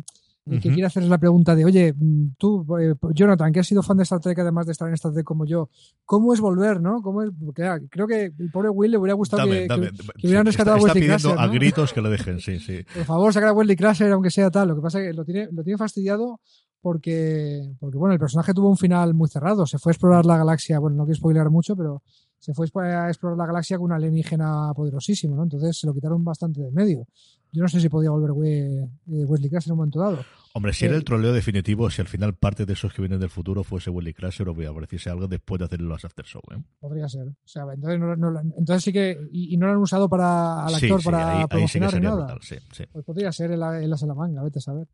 el 0.47 0.61
que 0.61 0.69
uh 0.69 0.71
-huh. 0.71 0.75
quiere 0.75 0.87
hacer 0.87 1.03
la 1.05 1.19
pregunta 1.19 1.55
de, 1.55 1.65
oye, 1.65 1.95
tú, 2.39 2.67
eh, 2.79 2.95
Jonathan, 3.15 3.53
que 3.53 3.61
has 3.61 3.67
sido 3.67 3.83
fan 3.83 3.97
de 3.97 4.05
Star 4.05 4.21
Trek, 4.21 4.39
además 4.39 4.67
de 4.67 4.73
estar 4.73 4.89
en 4.89 4.95
Star 4.95 5.13
Trek 5.13 5.25
como 5.25 5.45
yo, 5.45 5.69
¿cómo 6.05 6.33
es 6.33 6.41
volver, 6.41 6.81
no? 6.81 7.03
¿Cómo 7.03 7.23
es? 7.23 7.31
Porque, 7.45 7.65
ah, 7.65 7.79
creo 7.91 8.07
que 8.07 8.33
el 8.37 8.51
pobre 8.51 8.71
Will 8.71 8.93
le 8.93 8.99
hubiera 8.99 9.15
gustado 9.15 9.43
dame, 9.43 9.63
que, 9.63 9.67
dame, 9.69 9.91
que, 9.91 9.97
que, 10.19 10.27
hubieran 10.27 10.47
rescatado 10.47 10.77
está, 10.77 10.89
a 10.89 10.95
Wesley 10.95 11.05
Está 11.05 11.17
pidiendo 11.17 11.37
Crusher, 11.37 11.51
a 11.51 11.53
gritos 11.53 11.93
que 11.93 12.01
lo 12.01 12.11
dejen, 12.11 12.41
sí, 12.41 12.59
sí. 12.59 12.85
Por 12.95 13.05
favor, 13.05 13.33
sacar 13.33 13.51
a 13.51 13.53
Wesley 13.53 13.77
Crusher, 13.77 14.13
aunque 14.13 14.31
sea 14.31 14.51
tal. 14.51 14.69
Lo 14.69 14.77
que 14.77 14.83
pasa 14.83 15.01
es 15.01 15.09
que 15.09 15.13
lo 15.15 15.25
tiene, 15.25 15.49
lo 15.53 15.63
tiene 15.63 15.79
fastidiado 15.79 16.41
porque, 16.81 17.75
porque, 17.79 17.99
bueno, 17.99 18.15
el 18.15 18.19
personaje 18.19 18.55
tuvo 18.55 18.71
un 18.71 18.77
final 18.77 19.15
muy 19.15 19.29
cerrado. 19.29 19.67
Se 19.67 19.79
fue 19.79 19.91
a 19.91 19.95
explorar 19.95 20.25
la 20.25 20.39
galaxia, 20.39 20.79
bueno, 20.79 20.97
no 20.97 21.05
quiero 21.05 21.17
spoilear 21.17 21.51
mucho, 21.51 21.77
pero 21.77 22.03
se 22.39 22.55
fue 22.55 22.67
a 22.83 23.09
explorar 23.09 23.37
la 23.37 23.47
galaxia 23.47 23.77
con 23.77 23.87
un 23.87 23.93
alienígena 23.93 24.73
poderosísimo, 24.75 25.37
¿no? 25.37 25.43
Entonces 25.43 25.79
se 25.79 25.87
lo 25.87 25.93
quitaron 25.93 26.25
bastante 26.25 26.63
de 26.63 26.71
medio. 26.71 27.07
Yo 27.53 27.63
no 27.63 27.69
sé 27.69 27.81
si 27.81 27.89
podía 27.89 28.11
volver 28.11 28.31
eh, 28.47 28.89
Wesley 29.07 29.51
Crusher 29.51 29.69
en 29.69 29.73
un 29.73 29.79
momento 29.79 29.99
dado. 30.01 30.25
Hombre, 30.53 30.73
si 30.73 30.85
eh, 30.85 30.89
era 30.89 30.97
el 30.97 31.05
troleo 31.05 31.33
definitivo, 31.33 31.91
si 31.91 32.01
al 32.01 32.09
final 32.09 32.35
parte 32.35 32.67
de 32.67 32.73
esos 32.73 32.93
que 32.93 33.03
vienen 33.03 33.21
del 33.21 33.31
futuro 33.31 33.65
fuese 33.65 33.91
Wesley 33.91 34.15
Crusher 34.15 34.49
o 34.49 34.53
apareciese 34.53 35.11
algo 35.11 35.29
después 35.29 35.59
de 35.59 35.65
hacer 35.65 35.81
los 35.81 36.05
after 36.05 36.25
show, 36.25 36.43
¿eh? 36.51 36.63
Podría 36.79 37.09
ser. 37.09 37.29
O 37.29 37.35
sea, 37.45 37.65
entonces, 37.73 37.99
no, 37.99 38.17
no, 38.17 38.41
entonces 38.41 38.83
sí 38.85 38.93
que. 38.93 39.19
Y, 39.33 39.55
y, 39.55 39.57
no 39.57 39.67
lo 39.67 39.73
han 39.73 39.79
usado 39.79 40.09
para 40.09 40.65
al 40.65 40.75
actor 40.75 40.99
sí, 40.99 41.05
sí, 41.05 41.05
para 41.05 41.41
ahí, 41.41 41.47
promocionar 41.47 41.91
ahí 41.91 42.01
sí 42.01 42.03
nada. 42.03 42.35
Brutal. 42.35 42.89
Pues 42.93 43.05
podría 43.05 43.33
ser 43.33 43.53
en 43.53 43.61
la, 43.61 43.83
en 43.83 43.91
la 43.91 43.97
Salamanga, 43.97 44.43
vete 44.43 44.59
a 44.59 44.63
saber. 44.63 44.89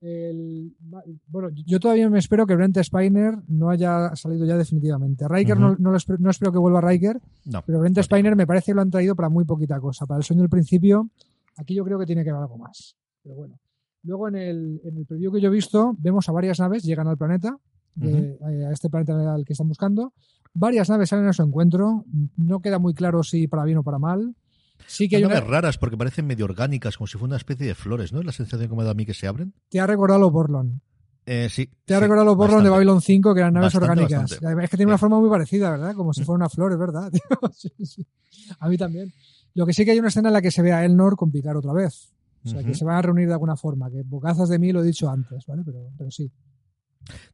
El, 0.00 0.76
bueno, 1.26 1.48
yo 1.66 1.80
todavía 1.80 2.08
me 2.08 2.20
espero 2.20 2.46
que 2.46 2.54
Brent 2.54 2.78
Spiner 2.78 3.36
no 3.48 3.70
haya 3.70 4.14
salido 4.14 4.46
ya 4.46 4.56
definitivamente. 4.56 5.26
Riker 5.28 5.56
uh 5.56 5.60
-huh. 5.60 5.76
no, 5.78 5.90
no, 5.90 5.96
espero, 5.96 6.18
no, 6.20 6.30
espero 6.30 6.52
que 6.52 6.58
vuelva 6.58 6.80
Riker, 6.80 7.20
no, 7.46 7.62
pero 7.62 7.80
Brent 7.80 7.98
Spiner 8.00 8.36
me 8.36 8.46
parece 8.46 8.66
que 8.66 8.74
lo 8.74 8.82
han 8.82 8.90
traído 8.90 9.16
para 9.16 9.28
muy 9.28 9.44
poquita 9.44 9.80
cosa. 9.80 10.06
Para 10.06 10.18
el 10.18 10.24
sueño 10.24 10.42
del 10.42 10.50
principio, 10.50 11.10
aquí 11.58 11.74
yo 11.74 11.84
creo 11.84 11.98
que 11.98 12.06
tiene 12.06 12.24
que 12.24 12.30
haber 12.30 12.42
algo 12.42 12.58
más. 12.58 12.96
Pero 13.22 13.34
bueno. 13.34 13.58
Luego 14.04 14.28
en 14.28 14.36
el, 14.36 14.80
en 14.84 14.96
el 14.96 15.06
preview 15.06 15.32
que 15.32 15.40
yo 15.40 15.48
he 15.48 15.52
visto, 15.52 15.94
vemos 15.98 16.28
a 16.28 16.32
varias 16.32 16.60
naves 16.60 16.82
llegan 16.84 17.08
al 17.08 17.18
planeta, 17.18 17.58
de, 17.94 18.08
uh 18.08 18.38
-huh. 18.40 18.68
a 18.68 18.72
este 18.72 18.88
planeta 18.88 19.34
al 19.34 19.44
que 19.44 19.52
están 19.52 19.68
buscando. 19.68 20.14
Varias 20.54 20.88
naves 20.88 21.10
salen 21.10 21.26
a 21.26 21.32
su 21.32 21.42
encuentro. 21.42 22.04
No 22.36 22.60
queda 22.60 22.78
muy 22.78 22.94
claro 22.94 23.22
si 23.22 23.48
para 23.48 23.64
bien 23.64 23.78
o 23.78 23.82
para 23.82 23.98
mal. 23.98 24.34
Sí 24.86 25.08
que 25.08 25.16
hay 25.16 25.24
una... 25.24 25.40
raras 25.40 25.76
porque 25.76 25.96
parecen 25.96 26.26
medio 26.26 26.44
orgánicas, 26.44 26.96
como 26.96 27.06
si 27.06 27.18
fuera 27.18 27.30
una 27.30 27.36
especie 27.36 27.66
de 27.66 27.74
flores, 27.74 28.12
¿no? 28.12 28.22
La 28.22 28.32
sensación 28.32 28.70
que 28.70 28.76
me 28.76 28.84
da 28.84 28.92
a 28.92 28.94
mí 28.94 29.04
que 29.04 29.14
se 29.14 29.26
abren. 29.26 29.52
Te 29.68 29.80
ha 29.80 29.86
recordado 29.86 30.30
Borlon. 30.30 30.80
Eh, 31.26 31.48
sí. 31.50 31.68
Te 31.84 31.94
ha 31.94 31.98
sí, 31.98 32.02
recordado 32.02 32.24
los 32.24 32.36
Borlon 32.36 32.64
de 32.64 32.70
Babylon 32.70 33.02
5, 33.02 33.34
que 33.34 33.40
eran 33.40 33.52
naves 33.52 33.74
bastante, 33.74 33.90
orgánicas. 33.90 34.40
Bastante. 34.40 34.64
Es 34.64 34.70
que 34.70 34.76
tiene 34.78 34.90
una 34.90 34.98
forma 34.98 35.20
muy 35.20 35.28
parecida, 35.28 35.70
¿verdad? 35.70 35.94
Como 35.94 36.14
si 36.14 36.24
fuera 36.24 36.36
una 36.36 36.48
flor, 36.48 36.72
es 36.72 36.78
verdad. 36.78 37.12
sí, 37.52 37.70
sí. 37.84 38.06
A 38.58 38.68
mí 38.68 38.78
también. 38.78 39.12
Lo 39.58 39.66
que 39.66 39.72
sí 39.72 39.84
que 39.84 39.90
hay 39.90 39.98
una 39.98 40.06
escena 40.06 40.28
en 40.28 40.34
la 40.34 40.40
que 40.40 40.52
se 40.52 40.62
ve 40.62 40.72
a 40.72 40.84
Elnor 40.84 41.16
con 41.16 41.32
Picar 41.32 41.56
otra 41.56 41.72
vez. 41.72 42.12
O 42.44 42.48
sea, 42.48 42.60
uh 42.60 42.62
-huh. 42.62 42.66
que 42.66 42.74
se 42.74 42.84
van 42.84 42.94
a 42.94 43.02
reunir 43.02 43.26
de 43.26 43.32
alguna 43.32 43.56
forma. 43.56 43.90
Que 43.90 44.04
bocazas 44.04 44.48
de 44.48 44.56
mí 44.56 44.70
lo 44.70 44.82
he 44.82 44.86
dicho 44.86 45.10
antes, 45.10 45.44
¿vale? 45.46 45.62
Pero, 45.64 45.90
pero 45.98 46.12
sí. 46.12 46.30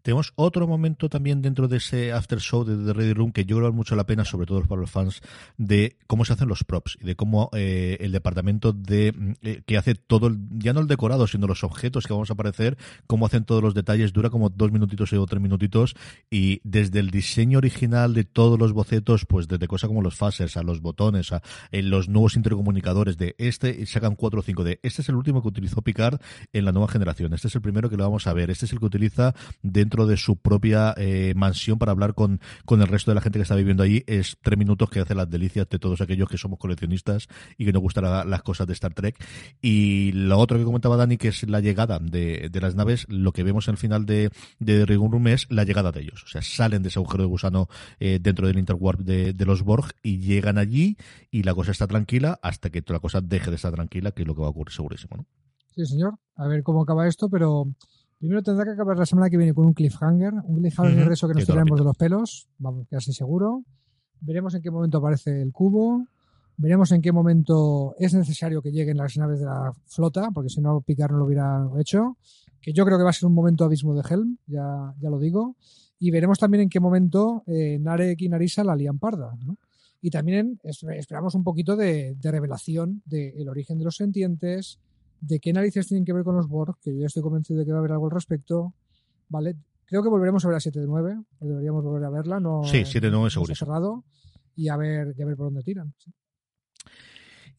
Tenemos 0.02 0.32
otro 0.36 0.66
momento 0.66 1.08
también 1.08 1.42
dentro 1.42 1.68
de 1.68 1.78
ese 1.78 2.12
after 2.12 2.38
show 2.38 2.64
de 2.64 2.84
The 2.84 2.92
Ready 2.92 3.12
Room 3.12 3.32
que 3.32 3.44
yo 3.44 3.56
creo 3.56 3.64
vale 3.64 3.76
mucho 3.76 3.96
la 3.96 4.06
pena, 4.06 4.24
sobre 4.24 4.46
todo 4.46 4.62
para 4.62 4.80
los 4.80 4.90
fans, 4.90 5.20
de 5.56 5.96
cómo 6.06 6.24
se 6.24 6.32
hacen 6.34 6.48
los 6.48 6.64
props 6.64 6.98
y 7.00 7.04
de 7.04 7.16
cómo 7.16 7.50
eh, 7.52 7.96
el 8.00 8.12
departamento 8.12 8.72
de 8.72 9.34
eh, 9.42 9.62
que 9.66 9.76
hace 9.76 9.94
todo, 9.94 10.28
el, 10.28 10.38
ya 10.58 10.72
no 10.72 10.80
el 10.80 10.86
decorado, 10.86 11.26
sino 11.26 11.46
los 11.46 11.64
objetos 11.64 12.06
que 12.06 12.12
vamos 12.12 12.30
a 12.30 12.34
aparecer, 12.34 12.76
cómo 13.06 13.26
hacen 13.26 13.44
todos 13.44 13.62
los 13.62 13.74
detalles, 13.74 14.12
dura 14.12 14.30
como 14.30 14.50
dos 14.50 14.70
minutitos 14.70 15.12
o 15.12 15.26
tres 15.26 15.40
minutitos. 15.40 15.94
Y 16.30 16.60
desde 16.64 17.00
el 17.00 17.10
diseño 17.10 17.58
original 17.58 18.14
de 18.14 18.24
todos 18.24 18.58
los 18.58 18.72
bocetos, 18.72 19.24
pues 19.26 19.48
desde 19.48 19.66
cosas 19.66 19.88
como 19.88 20.02
los 20.02 20.16
phasers, 20.16 20.56
a 20.56 20.62
los 20.62 20.80
botones, 20.80 21.32
a 21.32 21.42
en 21.70 21.90
los 21.90 22.08
nuevos 22.08 22.36
intercomunicadores 22.36 23.16
de 23.16 23.34
este, 23.38 23.84
sacan 23.86 24.16
cuatro 24.16 24.40
o 24.40 24.42
cinco 24.42 24.64
de 24.64 24.80
este 24.82 25.02
es 25.02 25.08
el 25.08 25.16
último 25.16 25.42
que 25.42 25.48
utilizó 25.48 25.82
Picard 25.82 26.20
en 26.52 26.64
la 26.64 26.72
nueva 26.72 26.88
generación, 26.88 27.34
este 27.34 27.48
es 27.48 27.54
el 27.54 27.62
primero 27.62 27.90
que 27.90 27.96
lo 27.96 28.04
vamos 28.04 28.26
a 28.26 28.32
ver, 28.32 28.50
este 28.50 28.66
es 28.66 28.72
el 28.72 28.78
que 28.78 28.86
utiliza 28.86 29.34
dentro 29.62 30.06
de 30.06 30.16
su 30.16 30.36
propia 30.36 30.94
eh, 30.96 31.34
mansión 31.36 31.78
para 31.78 31.92
hablar 31.92 32.14
con, 32.14 32.40
con 32.64 32.80
el 32.80 32.88
resto 32.88 33.10
de 33.10 33.16
la 33.16 33.20
gente 33.20 33.38
que 33.38 33.42
está 33.42 33.54
viviendo 33.54 33.82
allí. 33.82 34.02
Es 34.06 34.36
tres 34.42 34.58
minutos 34.58 34.90
que 34.90 35.00
hace 35.00 35.14
las 35.14 35.30
delicias 35.30 35.68
de 35.68 35.78
todos 35.78 36.00
aquellos 36.00 36.28
que 36.28 36.38
somos 36.38 36.58
coleccionistas 36.58 37.28
y 37.58 37.64
que 37.64 37.72
nos 37.72 37.82
gustan 37.82 38.04
las 38.28 38.42
cosas 38.42 38.66
de 38.66 38.72
Star 38.72 38.94
Trek. 38.94 39.16
Y 39.60 40.12
lo 40.12 40.38
otro 40.38 40.58
que 40.58 40.64
comentaba 40.64 40.96
Dani, 40.96 41.16
que 41.16 41.28
es 41.28 41.48
la 41.48 41.60
llegada 41.60 41.98
de, 41.98 42.48
de 42.50 42.60
las 42.60 42.74
naves, 42.74 43.06
lo 43.08 43.32
que 43.32 43.42
vemos 43.42 43.68
al 43.68 43.76
final 43.76 44.06
de, 44.06 44.30
de 44.58 44.86
Rigon 44.86 45.12
Room 45.12 45.28
es 45.28 45.46
la 45.50 45.64
llegada 45.64 45.92
de 45.92 46.00
ellos. 46.00 46.24
O 46.24 46.28
sea, 46.28 46.42
salen 46.42 46.82
de 46.82 46.88
ese 46.88 46.98
agujero 46.98 47.24
de 47.24 47.28
gusano 47.28 47.68
eh, 48.00 48.18
dentro 48.20 48.46
del 48.46 48.58
Interwarp 48.58 49.00
de, 49.00 49.32
de 49.32 49.46
los 49.46 49.62
Borg 49.62 49.92
y 50.02 50.18
llegan 50.18 50.58
allí 50.58 50.96
y 51.30 51.42
la 51.42 51.54
cosa 51.54 51.72
está 51.72 51.86
tranquila 51.86 52.38
hasta 52.42 52.70
que 52.70 52.82
la 52.86 53.00
cosa 53.00 53.20
deje 53.20 53.50
de 53.50 53.56
estar 53.56 53.72
tranquila, 53.72 54.12
que 54.12 54.22
es 54.22 54.28
lo 54.28 54.34
que 54.34 54.42
va 54.42 54.48
a 54.48 54.50
ocurrir 54.50 54.72
segurísimo, 54.72 55.16
¿no? 55.16 55.26
Sí, 55.74 55.84
señor. 55.86 56.14
A 56.36 56.46
ver 56.46 56.62
cómo 56.62 56.82
acaba 56.82 57.08
esto, 57.08 57.28
pero 57.28 57.66
primero 58.24 58.42
tendrá 58.42 58.64
que 58.64 58.70
acabar 58.70 58.96
la 58.96 59.04
semana 59.04 59.28
que 59.28 59.36
viene 59.36 59.52
con 59.52 59.66
un 59.66 59.74
cliffhanger, 59.74 60.32
un 60.32 60.56
cliffhanger 60.56 61.08
de 61.08 61.12
eso 61.12 61.28
que 61.28 61.34
nos 61.34 61.44
tiraremos 61.44 61.78
de 61.78 61.84
los 61.84 61.94
pelos, 61.94 62.48
vamos, 62.56 62.86
casi 62.88 63.12
seguro. 63.12 63.64
Veremos 64.22 64.54
en 64.54 64.62
qué 64.62 64.70
momento 64.70 64.96
aparece 64.96 65.42
el 65.42 65.52
cubo, 65.52 66.06
veremos 66.56 66.90
en 66.92 67.02
qué 67.02 67.12
momento 67.12 67.94
es 67.98 68.14
necesario 68.14 68.62
que 68.62 68.72
lleguen 68.72 68.96
las 68.96 69.14
naves 69.18 69.40
de 69.40 69.44
la 69.44 69.74
flota, 69.84 70.30
porque 70.30 70.48
si 70.48 70.62
no 70.62 70.80
Picard 70.80 71.12
no 71.12 71.18
lo 71.18 71.26
hubiera 71.26 71.68
hecho, 71.78 72.16
que 72.62 72.72
yo 72.72 72.86
creo 72.86 72.96
que 72.96 73.04
va 73.04 73.10
a 73.10 73.12
ser 73.12 73.26
un 73.26 73.34
momento 73.34 73.62
abismo 73.62 73.94
de 73.94 74.02
Helm, 74.08 74.38
ya, 74.46 74.94
ya 74.98 75.10
lo 75.10 75.18
digo, 75.18 75.56
y 75.98 76.10
veremos 76.10 76.38
también 76.38 76.62
en 76.62 76.70
qué 76.70 76.80
momento 76.80 77.42
eh, 77.46 77.78
Narek 77.78 78.22
y 78.22 78.30
Narisa 78.30 78.64
la 78.64 78.74
lían 78.74 78.98
parda, 78.98 79.36
¿no? 79.44 79.58
Y 80.00 80.08
también 80.08 80.58
esperamos 80.62 81.34
un 81.34 81.44
poquito 81.44 81.76
de, 81.76 82.16
revelación 82.22 83.02
del 83.04 83.50
origen 83.50 83.78
de 83.78 83.84
los 83.84 83.96
sentientes, 83.96 84.78
de 85.20 85.40
qué 85.40 85.52
narices 85.52 85.86
tienen 85.86 86.04
que 86.04 86.12
ver 86.12 86.24
con 86.24 86.36
los 86.36 86.48
Borg, 86.48 86.76
que 86.80 86.96
yo 86.96 87.06
estoy 87.06 87.22
convencido 87.22 87.60
de 87.60 87.66
que 87.66 87.72
va 87.72 87.78
a 87.78 87.80
haber 87.80 87.92
algo 87.92 88.06
al 88.06 88.12
respecto. 88.12 88.74
¿Vale? 89.28 89.56
Creo 89.86 90.02
que 90.02 90.08
volveremos 90.08 90.44
a 90.44 90.48
ver 90.48 90.56
a 90.56 90.60
7 90.60 90.80
de 90.80 90.86
9, 90.86 91.16
deberíamos 91.40 91.84
volver 91.84 92.04
a 92.04 92.10
verla. 92.10 92.40
No, 92.40 92.64
sí, 92.64 92.84
7 92.84 93.06
de 93.06 93.10
9 93.10 93.30
seguro. 93.30 93.54
cerrado 93.54 94.04
y 94.56 94.68
a 94.68 94.76
ver, 94.76 95.14
y 95.16 95.22
a 95.22 95.26
ver 95.26 95.36
por 95.36 95.46
dónde 95.46 95.62
tiran. 95.62 95.94
Sí. 95.98 96.12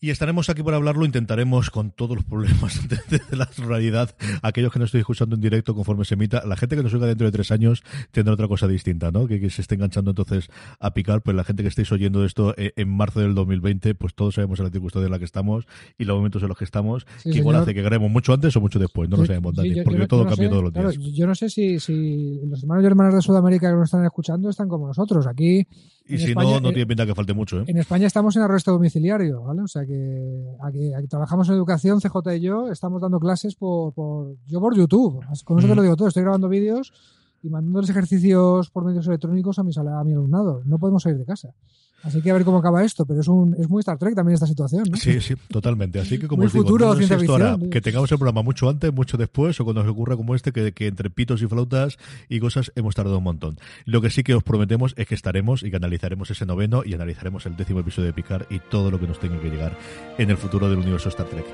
Y 0.06 0.12
estaremos 0.12 0.52
aquí 0.52 0.62
para 0.62 0.78
hablarlo, 0.78 1.04
intentaremos 1.04 1.72
con 1.72 1.90
todos 1.90 2.16
los 2.16 2.24
problemas 2.24 2.80
de, 3.10 3.36
la 3.36 3.50
realidad, 3.58 4.16
aquellos 4.44 4.72
que 4.72 4.78
no 4.78 4.86
estoy 4.86 5.00
escuchando 5.00 5.34
en 5.34 5.42
directo 5.42 5.74
conforme 5.74 6.06
se 6.06 6.14
emita, 6.14 6.46
la 6.46 6.56
gente 6.56 6.76
que 6.76 6.84
nos 6.84 6.94
oiga 6.94 7.08
dentro 7.08 7.26
de 7.26 7.32
tres 7.32 7.50
años 7.50 7.82
tendrá 8.12 8.36
otra 8.36 8.48
cosa 8.48 8.68
distinta, 8.68 9.10
¿no? 9.10 9.26
Que, 9.26 9.50
se 9.50 9.64
esté 9.64 9.74
enganchando 9.74 10.12
entonces 10.12 10.50
a 10.80 10.94
picar, 10.94 11.24
pues 11.24 11.36
la 11.36 11.44
gente 11.44 11.64
que 11.64 11.70
estéis 11.70 11.92
oyendo 11.92 12.24
esto 12.24 12.54
eh, 12.56 12.74
en 12.76 12.88
marzo 12.88 13.20
del 13.20 13.34
2020, 13.34 13.96
pues 13.96 14.14
todos 14.14 14.36
sabemos 14.36 14.60
la 14.60 14.70
circunstancia 14.70 15.08
en 15.08 15.12
la 15.12 15.18
que 15.18 15.26
estamos 15.26 15.66
y 15.98 16.06
los 16.06 16.16
momentos 16.16 16.44
en 16.44 16.50
los 16.50 16.58
que 16.60 16.66
estamos, 16.66 17.08
que 17.24 17.40
igual 17.40 17.56
hace 17.56 17.74
que 17.74 17.82
grabemos 17.82 18.12
mucho 18.12 18.32
antes 18.32 18.56
o 18.56 18.62
mucho 18.62 18.78
después, 18.78 19.10
no 19.10 19.18
lo 19.18 19.26
sabemos, 19.26 19.56
Dani, 19.56 19.82
porque 19.82 20.06
todo 20.06 20.28
cambia 20.28 20.52
todos 20.52 20.66
los 20.66 20.72
días. 20.72 20.98
yo 21.16 21.26
no 21.26 21.34
sé 21.34 21.50
si, 21.50 21.80
si 21.80 22.42
los 22.46 22.62
hermanos 22.62 22.84
y 22.84 22.86
hermanas 22.86 23.16
de 23.16 23.22
Sudamérica 23.24 23.72
que 23.72 23.76
nos 23.76 23.86
están 23.86 24.06
escuchando 24.06 24.52
están 24.52 24.70
como 24.70 24.86
nosotros, 24.86 25.26
aquí 25.26 25.66
y 26.08 26.18
si 26.18 26.36
no, 26.36 26.60
no 26.60 26.70
tiene 26.70 26.86
pinta 26.86 27.06
que 27.06 27.16
falte 27.16 27.34
mucho. 27.34 27.62
¿eh? 27.62 27.66
En 27.68 27.78
España 27.78 28.06
estamos 28.06 28.36
en 28.36 28.44
arresto 28.44 28.72
domiciliario, 28.72 29.42
¿vale? 29.44 29.62
O 29.64 29.68
sea 29.68 29.86
que 29.86 30.46
aquí, 30.64 30.92
trabajamos 31.10 31.50
en 31.50 31.56
educación, 31.56 32.00
CJ 32.00 32.36
y 32.36 32.42
yo, 32.42 32.70
estamos 32.72 33.02
dando 33.02 33.20
clases 33.20 33.56
por, 33.56 33.94
por 33.94 34.36
yo 34.46 34.60
por 34.60 34.76
YouTube. 34.76 35.24
Con 35.44 35.60
eso 35.60 35.68
te 35.68 35.76
lo 35.76 35.82
digo 35.82 35.96
todo. 35.96 36.08
Estoy 36.08 36.24
grabando 36.24 36.48
vídeos 36.48 36.94
y 37.42 37.50
mandándoles 37.50 37.90
ejercicios 37.90 38.70
por 38.70 38.86
medios 38.86 39.08
electrónicos 39.08 39.58
a 39.60 39.64
mi, 39.64 39.72
a 39.76 40.04
mi 40.04 40.14
alumnado. 40.14 40.62
No 40.66 40.78
podemos 40.78 41.04
salir 41.04 41.18
de 41.18 41.26
casa. 41.26 41.56
Así 42.04 42.22
que 42.22 42.30
a 42.30 42.34
ver 42.34 42.46
cómo 42.46 42.60
acaba 42.60 42.84
esto, 42.84 43.06
pero 43.06 43.22
es 43.22 43.28
un 43.28 43.56
es 43.60 43.68
muy 43.68 43.80
Star 43.80 43.98
Trek 43.98 44.14
también 44.14 44.36
esta 44.36 44.46
situación, 44.46 44.84
¿no? 44.90 44.98
Sí, 44.98 45.20
sí, 45.22 45.34
totalmente. 45.50 46.00
Así 46.00 46.20
que 46.20 46.28
como 46.28 46.42
muy 46.42 46.48
os 46.48 46.54
digo, 46.54 46.66
futuro, 46.66 46.94
no 46.94 47.02
sé 47.02 47.16
ahora, 47.28 47.58
que 47.72 47.82
tengamos 47.82 48.12
el 48.12 48.18
programa 48.18 48.44
mucho 48.44 48.70
antes, 48.70 48.94
mucho 48.94 49.18
después, 49.18 49.60
o 49.60 49.64
cuando 49.64 49.84
nos 49.84 49.92
ocurra 49.92 50.16
como 50.16 50.36
este, 50.36 50.52
que, 50.52 50.72
que, 50.72 50.88
entre 50.88 51.10
pitos 51.10 51.42
y 51.42 51.48
flautas 51.48 51.98
y 52.30 52.40
cosas 52.40 52.72
hemos 52.76 52.94
tardado 52.94 53.18
un 53.18 53.24
montón. 53.24 53.58
Lo 53.86 54.02
que 54.02 54.10
sí 54.10 54.24
que 54.24 54.36
os 54.36 54.44
prometemos 54.44 54.94
es 54.98 55.08
que 55.08 55.16
estaremos 55.16 55.64
y 55.64 55.72
que 55.72 55.78
analizaremos 55.78 56.30
ese 56.30 56.46
noveno 56.46 56.84
y 56.86 56.94
analizaremos 56.94 57.46
el 57.48 57.56
décimo 57.56 57.80
episodio 57.80 58.08
de 58.08 58.14
Picard 58.14 58.46
y 58.52 58.60
todo 58.60 58.92
lo 58.92 59.00
que 59.00 59.08
nos 59.08 59.20
tenga 59.20 59.40
que 59.40 59.50
llegar 59.50 59.76
en 60.18 60.30
el 60.30 60.38
futuro 60.38 60.70
del 60.70 60.80
universo 60.80 61.10
Star 61.10 61.28
Trek. 61.28 61.46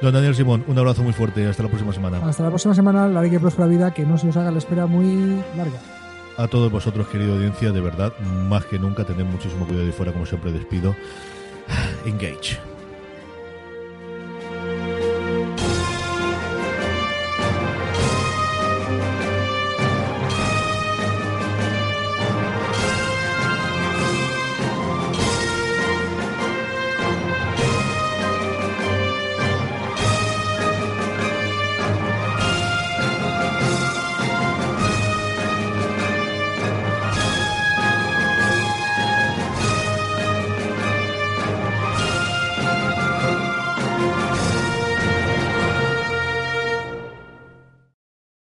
Don 0.00 0.14
Daniel 0.14 0.34
Simón, 0.34 0.64
un 0.68 0.78
abrazo 0.78 1.02
muy 1.02 1.12
fuerte. 1.12 1.46
Hasta 1.46 1.62
la 1.62 1.68
próxima 1.68 1.92
semana. 1.92 2.18
Hasta 2.24 2.42
la 2.42 2.48
próxima 2.48 2.74
semana. 2.74 3.08
La 3.08 3.20
ley 3.20 3.30
que 3.30 3.40
próspera 3.40 3.68
vida, 3.68 3.92
que 3.92 4.04
no 4.04 4.16
se 4.16 4.28
os 4.28 4.36
haga 4.36 4.50
la 4.50 4.58
espera 4.58 4.86
muy 4.86 5.42
larga 5.56 5.97
a 6.38 6.46
todos 6.46 6.70
vosotros, 6.70 7.08
querido 7.08 7.34
audiencia, 7.34 7.72
de 7.72 7.80
verdad, 7.80 8.16
más 8.20 8.64
que 8.64 8.78
nunca, 8.78 9.04
tened 9.04 9.24
muchísimo 9.24 9.66
cuidado 9.66 9.88
y 9.88 9.92
fuera, 9.92 10.12
como 10.12 10.24
siempre, 10.24 10.52
despido. 10.52 10.94
Engage. 12.06 12.58